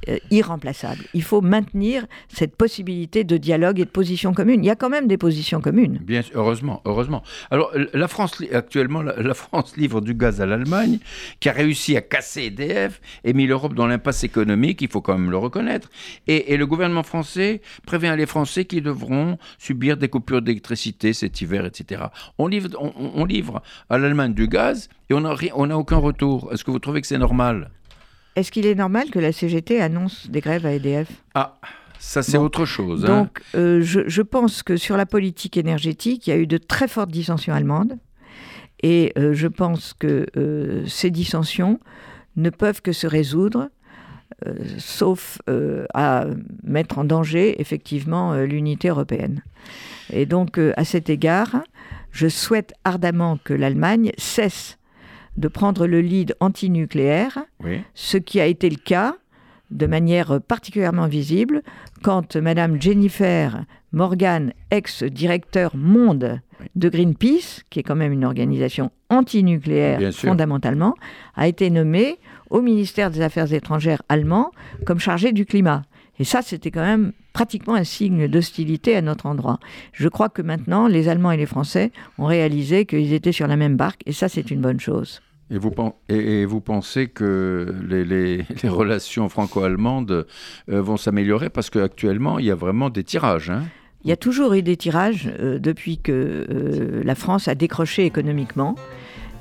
euh, 0.09 0.19
irremplaçable. 0.31 1.05
Il 1.15 1.23
faut 1.23 1.41
maintenir 1.41 2.07
cette 2.29 2.57
possibilité 2.57 3.25
de 3.25 3.37
dialogue 3.37 3.81
et 3.81 3.85
de 3.85 3.91
position 3.91 4.35
commune. 4.35 4.65
Il 4.65 4.67
y 4.67 4.71
a 4.71 4.77
quand 4.77 4.89
même 4.89 5.07
des 5.07 5.17
positions 5.17 5.61
communes. 5.61 6.01
Bien 6.03 6.23
heureusement, 6.35 6.83
heureusement. 6.85 7.23
Alors 7.51 7.73
la 7.93 8.09
France 8.09 8.43
actuellement, 8.53 9.03
la, 9.03 9.35
France 9.35 9.77
livre 9.77 10.01
du 10.01 10.15
gaz 10.15 10.41
à 10.41 10.47
l'Allemagne, 10.47 10.99
qui 11.41 11.49
a 11.49 11.53
réussi 11.53 11.97
à 11.97 12.01
casser 12.01 12.47
EDF 12.47 13.01
et 13.25 13.33
mis 13.33 13.47
l'Europe 13.47 13.75
dans 13.75 13.87
l'impasse 13.87 14.25
économique. 14.25 14.83
Il 14.83 14.89
faut 14.89 15.01
quand 15.01 15.17
même 15.17 15.31
le 15.31 15.39
reconnaître. 15.39 15.89
Et, 16.27 16.57
le 16.57 16.67
gouvernement 16.67 17.03
français 17.03 17.61
prévient 17.87 18.15
les 18.17 18.27
Français 18.27 18.65
qui 18.65 18.81
devront 18.83 19.39
subir 19.59 19.97
des 19.97 20.09
coupures 20.09 20.43
d'électricité 20.43 21.13
cet 21.13 21.41
hiver, 21.41 21.65
etc. 21.65 22.05
On 22.39 22.47
livre, 22.47 22.71
on, 22.79 23.25
livre 23.25 23.63
à 23.89 23.99
l'Allemagne 23.99 24.35
du 24.35 24.49
gaz 24.49 24.89
et 25.11 25.15
on 25.15 25.67
n'a 25.67 25.79
aucun 25.79 25.97
retour. 25.97 26.53
Est-ce 26.53 26.65
que 26.65 26.71
vous 26.71 26.79
trouvez 26.79 27.01
que 27.01 27.07
c'est 27.07 27.19
normal? 27.19 27.71
Est-ce 28.37 28.51
qu'il 28.51 28.67
est 28.67 28.75
normal 28.75 29.11
que 29.11 29.19
la 29.19 29.33
CGT 29.33 29.81
annonce 29.81 30.31
des 30.31 30.41
grèves 30.41 30.67
à 30.67 30.73
EDF 30.73 31.09
Ah, 31.35 31.59
ça 31.99 32.23
c'est 32.23 32.39
autre 32.39 32.65
chose. 32.65 33.05
Hein. 33.05 33.23
Donc 33.23 33.43
euh, 33.55 33.81
je, 33.83 34.23
pense 34.23 34.63
que 34.63 34.77
sur 34.77 34.97
la 34.97 35.07
politique 35.07 35.57
énergétique, 35.57 36.27
il 36.27 36.31
y 36.31 36.33
a 36.33 36.37
eu 36.37 36.47
de 36.47 36.59
très 36.59 36.89
fortes 36.89 37.11
dissensions 37.11 37.55
allemandes. 37.55 37.99
Et 38.83 39.13
euh, 39.17 39.35
je 39.35 39.47
pense 39.47 39.95
que 39.95 40.27
euh, 40.37 40.85
ces 40.87 41.11
dissensions 41.11 41.79
ne 42.37 42.51
peuvent 42.51 42.83
que 42.83 42.93
se 42.93 43.07
résoudre, 43.07 43.69
sauf 44.79 45.39
à 45.95 46.25
mettre 46.65 46.99
en 46.99 47.05
danger 47.05 47.61
effectivement 47.61 48.35
l'unité 48.35 48.89
européenne. 48.89 49.45
Et 50.13 50.27
donc 50.27 50.59
à 50.59 50.85
cet 50.85 51.11
égard, 51.11 51.63
je 52.11 52.27
souhaite 52.27 52.73
ardemment 52.83 53.39
que 53.45 53.55
l'Allemagne 53.55 54.11
cesse 54.19 54.79
de 55.37 55.49
prendre 55.49 55.87
le 55.87 56.01
lead 56.01 56.35
antinucléaire, 56.41 57.39
ce 57.95 58.17
qui 58.19 58.41
a 58.41 58.47
été 58.47 58.69
le 58.69 58.77
cas 58.77 59.17
de 59.71 59.87
manière 59.87 60.41
particulièrement 60.43 61.07
visible 61.07 61.63
quand 62.03 62.37
Madame 62.37 62.81
Jennifer 62.81 63.65
Morgan, 63.93 64.53
ex-directeur 64.71 65.77
monde 65.77 66.41
de 66.77 66.89
Greenpeace, 66.89 67.63
qui 67.71 67.81
est 67.81 67.83
quand 67.83 67.97
même 67.97 68.13
une 68.13 68.25
organisation 68.25 68.91
antinucléaire 69.11 70.13
fondamentalement, 70.13 70.95
a 71.35 71.49
été 71.49 71.71
nommée 71.71 72.19
au 72.51 72.61
ministère 72.61 73.11
des 73.11 73.21
Affaires 73.23 73.53
étrangères 73.53 74.03
allemand 74.09 74.51
comme 74.87 74.99
chargée 74.99 75.33
du 75.33 75.47
climat. 75.47 75.83
Et 76.23 76.25
ça, 76.25 76.41
c'était 76.41 76.71
quand 76.71 76.85
même 76.85 77.11
pratiquement 77.33 77.75
un 77.75 77.83
signe 77.83 78.29
d'hostilité 78.29 78.95
à 78.95 79.03
notre 79.03 79.27
endroit. 79.27 79.59
Je 79.93 80.07
crois 80.07 80.29
que 80.29 80.41
maintenant, 80.41 80.87
les 80.87 81.09
Allemands 81.09 81.33
et 81.33 81.37
les 81.37 81.47
Français 81.47 81.91
ont 82.17 82.27
réalisé 82.27 82.87
qu'ils 82.87 83.13
étaient 83.13 83.33
sur 83.33 83.49
la 83.49 83.57
même 83.57 83.77
barque, 83.77 84.03
et 84.07 84.13
ça, 84.13 84.29
c'est 84.29 84.53
une 84.53 84.61
bonne 84.61 84.79
chose. 84.79 85.21
Et 85.51 85.59
vous, 85.59 85.75
et 86.09 86.45
vous 86.45 86.61
pensez 86.61 87.09
que 87.09 87.75
les, 87.89 88.47
relations 88.69 89.29
franco-allemandes 89.29 90.29
euh, 90.71 90.81
vont 90.81 90.97
s'améliorer? 90.97 91.51
Parce 91.51 91.71
qu'actuellement, 91.71 92.39
il 92.39 92.45
y 92.45 92.53
a 92.53 92.55
vraiment 92.55 92.89
des 92.89 93.03
tirages. 93.03 93.51
Hein 93.51 93.65
il 94.05 94.09
y 94.09 94.13
a 94.13 94.17
toujours 94.17 94.53
eu 94.53 94.63
des 94.63 94.77
tirages 94.77 95.29
euh, 95.41 95.59
depuis 95.59 95.99
que 95.99 96.47
euh, 96.49 97.03
la 97.05 97.17
France 97.17 97.49
a 97.49 97.57
décroché 97.57 98.05
économiquement 98.05 98.77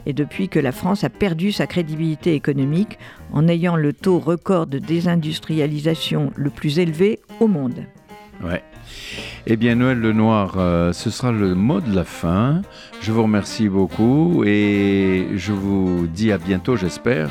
et 0.06 0.14
depuis 0.14 0.50
que 0.50 0.60
la 0.60 0.72
France 0.72 1.04
a 1.04 1.10
perdu 1.10 1.52
sa 1.52 1.68
crédibilité 1.68 2.34
économique 2.36 2.98
en 3.34 3.48
ayant 3.48 3.76
le 3.76 3.94
taux 3.94 4.20
record 4.20 4.68
de 4.68 4.80
désindustrialisation 4.80 6.32
le 6.36 6.50
plus 6.50 6.80
élevé 6.80 7.20
au 7.40 7.48
monde. 7.48 7.86
Eh 9.48 9.58
bien, 9.58 9.76
Noël 9.76 10.00
Lenoir, 10.00 10.56
euh, 10.58 10.94
ce 10.94 11.10
sera 11.10 11.32
le 11.32 11.56
mot 11.56 11.82
de 11.82 11.96
la 11.96 12.04
fin. 12.04 12.62
Je 13.02 13.12
vous 13.12 13.24
remercie 13.24 13.68
beaucoup 13.68 14.44
et 14.46 15.30
je 15.36 15.52
vous 15.52 16.08
dis 16.08 16.32
à 16.32 16.38
bientôt, 16.38 16.76
j'espère. 16.76 17.30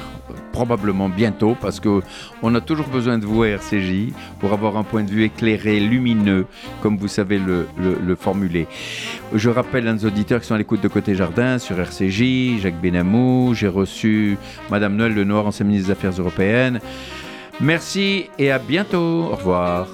Probablement 0.52 1.08
bientôt, 1.08 1.56
parce 1.60 1.78
qu'on 1.78 2.54
a 2.54 2.60
toujours 2.60 2.88
besoin 2.88 3.18
de 3.18 3.26
vous 3.26 3.44
à 3.44 3.48
RCJ 3.50 4.12
pour 4.40 4.52
avoir 4.52 4.76
un 4.76 4.82
point 4.82 5.04
de 5.04 5.10
vue 5.10 5.22
éclairé, 5.22 5.78
lumineux, 5.78 6.46
comme 6.82 6.98
vous 6.98 7.06
savez 7.06 7.38
le, 7.38 8.16
formuler. 8.16 8.66
Je 9.32 9.48
rappelle 9.48 9.86
à 9.86 9.92
nos 9.92 10.04
auditeurs 10.04 10.40
qui 10.40 10.48
sont 10.48 10.54
à 10.54 10.58
l'écoute 10.58 10.82
de 10.82 10.88
Côté 10.88 11.14
Jardin 11.14 11.58
sur 11.58 11.78
RCJ, 11.78 12.60
Jacques 12.60 12.80
Benamou, 12.82 13.54
j'ai 13.54 13.68
reçu 13.68 14.36
Madame 14.70 14.96
Noël 14.96 15.14
Lenoir, 15.14 15.46
ancienne 15.46 15.68
ministre 15.68 15.86
des 15.86 15.92
Affaires 15.92 16.18
européennes. 16.20 16.80
Merci 17.60 18.28
et 18.38 18.50
à 18.50 18.58
bientôt. 18.58 19.28
Au 19.30 19.36
revoir. 19.36 19.86